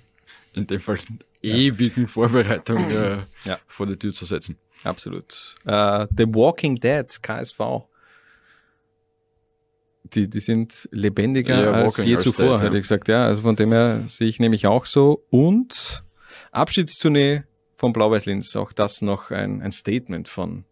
in 0.54 0.66
dem 0.66 0.80
Fall 0.80 0.98
ewigen 1.42 2.06
Vorbereitung 2.06 2.90
äh, 2.90 3.18
Ja. 3.44 3.58
vor 3.66 3.86
die 3.86 3.96
Tür 3.96 4.12
zu 4.12 4.24
setzen. 4.26 4.58
Absolut. 4.84 5.56
Äh, 5.64 6.06
The 6.16 6.26
Walking 6.34 6.76
Dead, 6.76 7.06
KSV. 7.22 7.58
Die, 10.04 10.28
die 10.28 10.40
sind 10.40 10.88
lebendiger 10.92 11.62
Ja, 11.62 11.70
als 11.72 11.98
je 11.98 12.16
als 12.16 12.24
zuvor, 12.24 12.44
Dead, 12.44 12.52
ja. 12.58 12.60
hätte 12.62 12.76
ich 12.78 12.82
gesagt. 12.82 13.08
Ja, 13.08 13.26
also 13.26 13.42
von 13.42 13.54
dem 13.56 13.72
her 13.72 14.04
sehe 14.08 14.28
ich 14.28 14.40
nämlich 14.40 14.66
auch 14.66 14.86
so. 14.86 15.24
Und 15.30 16.02
Abschiedstournee 16.52 17.42
von 17.74 17.92
Blau-Weiß-Linz, 17.92 18.56
auch 18.56 18.72
das 18.72 19.02
noch 19.02 19.30
ein, 19.30 19.62
ein 19.62 19.72
Statement 19.72 20.28
von, 20.28 20.64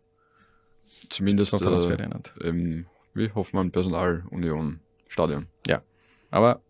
Zumindest 1.08 1.50
von 1.50 1.62
äh, 1.62 2.48
im, 2.48 2.86
wie 3.14 3.30
Hoffmann 3.34 3.70
Personalunion 3.70 4.80
Stadion. 5.08 5.46
Ja. 5.66 5.82
Aber 6.30 6.60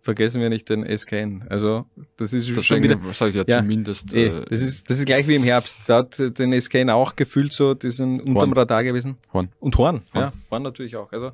vergessen 0.00 0.40
wir 0.40 0.48
nicht 0.48 0.68
den 0.68 0.84
SKN. 0.84 1.44
Also 1.48 1.86
das 2.16 2.32
ist 2.32 2.46
schon 2.46 2.56
Deswegen 2.56 2.82
wieder. 3.02 3.12
sage 3.12 3.38
ich 3.40 3.46
ja, 3.48 3.58
zumindest, 3.58 4.14
Eh, 4.14 4.26
äh, 4.26 4.44
das 4.48 4.60
ist 4.60 4.88
das 4.88 4.98
ist 4.98 5.04
gleich 5.06 5.26
wie 5.28 5.34
im 5.34 5.42
Herbst. 5.42 5.78
Da 5.86 5.98
hat 5.98 6.38
den 6.38 6.52
SKN 6.58 6.90
auch 6.90 7.16
gefühlt 7.16 7.52
so 7.52 7.74
diesen 7.74 8.20
unterm 8.20 8.36
Horn. 8.36 8.52
Radar 8.54 8.84
gewesen. 8.84 9.16
Horn. 9.32 9.50
Und 9.60 9.76
Horn, 9.78 10.02
Horn. 10.14 10.22
ja, 10.24 10.32
Horn 10.50 10.62
natürlich 10.62 10.96
auch. 10.96 11.12
Also 11.12 11.32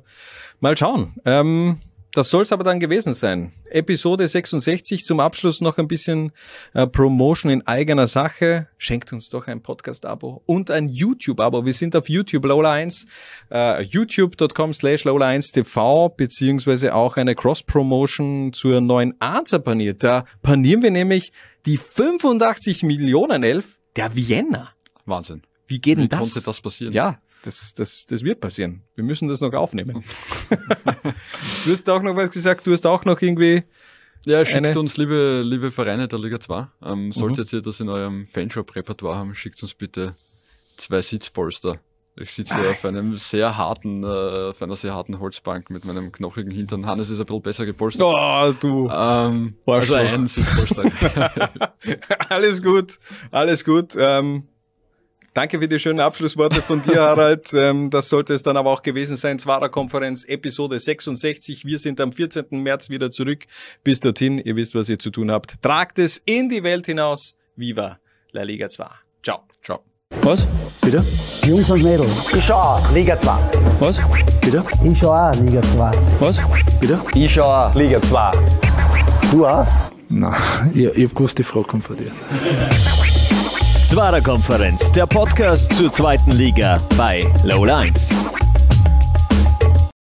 mal 0.59 0.75
schauen. 0.77 1.13
Ähm, 1.25 1.77
das 2.15 2.29
soll 2.29 2.43
es 2.43 2.51
aber 2.53 2.63
dann 2.63 2.79
gewesen 2.79 3.13
sein. 3.13 3.51
Episode 3.69 4.27
66 4.27 5.03
zum 5.03 5.19
Abschluss 5.19 5.59
noch 5.59 5.77
ein 5.77 5.87
bisschen 5.87 6.31
äh, 6.73 6.87
Promotion 6.87 7.51
in 7.51 7.67
eigener 7.67 8.07
Sache. 8.07 8.67
Schenkt 8.77 9.11
uns 9.11 9.29
doch 9.29 9.47
ein 9.47 9.61
Podcast-Abo 9.61 10.41
und 10.45 10.71
ein 10.71 10.87
YouTube-Abo. 10.87 11.65
Wir 11.65 11.73
sind 11.73 11.93
auf 11.95 12.07
YouTube 12.07 12.45
Lola 12.45 12.71
1, 12.71 13.05
äh, 13.51 13.81
youtube.com 13.83 14.73
slash 14.73 15.03
Lola 15.03 15.27
1 15.27 15.51
TV, 15.51 16.07
beziehungsweise 16.09 16.95
auch 16.95 17.17
eine 17.17 17.35
Cross-Promotion 17.35 18.53
zur 18.53 18.79
neuen 18.79 19.15
Arzer 19.19 19.59
Panier. 19.59 19.93
Da 19.93 20.23
panieren 20.41 20.83
wir 20.83 20.91
nämlich 20.91 21.33
die 21.65 21.77
85 21.77 22.83
Millionen 22.83 23.43
Elf 23.43 23.77
der 23.97 24.15
Vienna. 24.15 24.69
Wahnsinn. 25.05 25.41
Wie 25.67 25.79
geht 25.79 25.97
denn 25.97 26.05
Wie 26.05 26.09
das? 26.09 26.19
konnte 26.19 26.45
das 26.45 26.61
passieren? 26.61 26.93
Ja, 26.93 27.19
das, 27.45 27.73
das, 27.73 28.05
das 28.05 28.23
wird 28.23 28.39
passieren. 28.39 28.81
Wir 28.95 29.03
müssen 29.03 29.27
das 29.27 29.41
noch 29.41 29.53
aufnehmen. 29.53 30.03
du 31.65 31.71
hast 31.71 31.89
auch 31.89 32.01
noch 32.01 32.15
was 32.15 32.31
gesagt, 32.31 32.65
du 32.67 32.71
hast 32.73 32.85
auch 32.85 33.05
noch 33.05 33.21
irgendwie. 33.21 33.63
Ja, 34.25 34.43
schickt 34.43 34.65
Eine- 34.65 34.79
uns, 34.79 34.97
liebe, 34.97 35.41
liebe 35.45 35.71
Vereine 35.71 36.07
der 36.07 36.17
Liga 36.19 36.39
2. 36.39 36.67
Ähm, 36.83 37.11
solltet 37.11 37.51
Mhm. 37.51 37.59
ihr 37.59 37.61
das 37.61 37.79
in 37.79 37.89
eurem 37.89 38.25
Fanshop-Repertoire 38.25 39.17
haben, 39.17 39.35
schickt 39.35 39.61
uns 39.61 39.73
bitte 39.75 40.15
zwei 40.77 41.01
Sitzpolster. 41.01 41.79
Ich 42.17 42.31
sitze 42.31 42.55
hier 42.57 42.69
auf 42.71 42.85
einem 42.85 43.17
sehr 43.17 43.57
harten, 43.57 44.03
äh, 44.03 44.07
auf 44.49 44.61
einer 44.61 44.77
sehr 44.77 44.93
harten 44.95 45.19
Holzbank 45.19 45.69
mit 45.69 45.83
meinem 45.83 46.13
knochigen 46.13 46.49
Hintern. 46.49 46.85
Hannes 46.85 47.09
ist 47.09 47.19
ein 47.19 47.25
bisschen 47.25 47.41
besser 47.41 47.65
gepolstert. 47.65 48.05
Oh, 48.07 48.53
du. 48.59 48.89
Ähm, 48.89 49.55
also 49.67 49.95
ein 49.95 50.25
Sitzpolster. 50.27 50.91
alles 52.29 52.63
gut, 52.63 52.99
alles 53.31 53.65
gut. 53.65 53.95
Ähm, 53.97 54.47
danke 55.35 55.59
für 55.59 55.67
die 55.67 55.79
schönen 55.79 55.99
Abschlussworte 55.99 56.63
von 56.63 56.81
dir, 56.81 57.01
Harald. 57.01 57.53
ähm, 57.53 57.91
das 57.91 58.09
sollte 58.09 58.33
es 58.33 58.41
dann 58.41 58.57
aber 58.57 58.71
auch 58.71 58.81
gewesen 58.81 59.17
sein. 59.17 59.37
Zwarer 59.37 59.69
Konferenz 59.69 60.23
Episode 60.23 60.79
66. 60.79 61.65
Wir 61.65 61.77
sind 61.77 62.01
am 62.01 62.11
14. 62.11 62.45
März 62.51 62.89
wieder 62.89 63.11
zurück. 63.11 63.43
Bis 63.83 63.99
dorthin, 63.99 64.39
ihr 64.39 64.55
wisst, 64.55 64.73
was 64.73 64.89
ihr 64.89 64.97
zu 64.97 65.11
tun 65.11 65.29
habt. 65.29 65.61
Tragt 65.61 65.99
es 65.99 66.21
in 66.25 66.49
die 66.49 66.63
Welt 66.63 66.87
hinaus. 66.87 67.37
Viva 67.55 67.99
La 68.31 68.43
Liga 68.43 68.67
2. 68.67 68.85
Ciao. 69.23 69.43
Ciao. 69.61 69.83
Was? 70.21 70.47
Bitte? 70.81 71.03
Jungs 71.45 71.69
und 71.69 71.83
Mädels. 71.83 72.33
Ich 72.33 72.43
schau 72.43 72.55
auch 72.55 72.91
Liga 72.93 73.17
2. 73.17 73.31
Was? 73.79 74.01
Bitte? 74.41 74.63
Ich 74.83 74.97
schau 74.97 75.11
auch 75.11 75.35
Liga 75.35 75.61
2. 75.61 75.91
Was? 76.19 76.39
Bitte? 76.79 76.99
Ich 77.13 77.33
schau 77.33 77.43
auch 77.45 77.75
Liga 77.75 78.01
2. 78.01 78.31
Du 79.31 79.45
auch? 79.45 79.67
Nein, 80.09 80.71
ich, 80.73 80.85
ich 80.85 81.09
hab 81.09 81.15
gewusst, 81.15 81.37
die 81.37 81.43
Frage 81.43 81.65
kommt 81.65 81.83
von 81.83 81.95
dir. 81.97 82.11
Zwarer 83.95 84.19
Konferenz, 84.19 84.91
der 84.91 85.07
Podcast 85.07 85.71
zur 85.71 85.89
zweiten 85.89 86.31
Liga 86.31 86.81
bei 86.97 87.25
Low 87.45 87.63
Lines. 87.63 88.13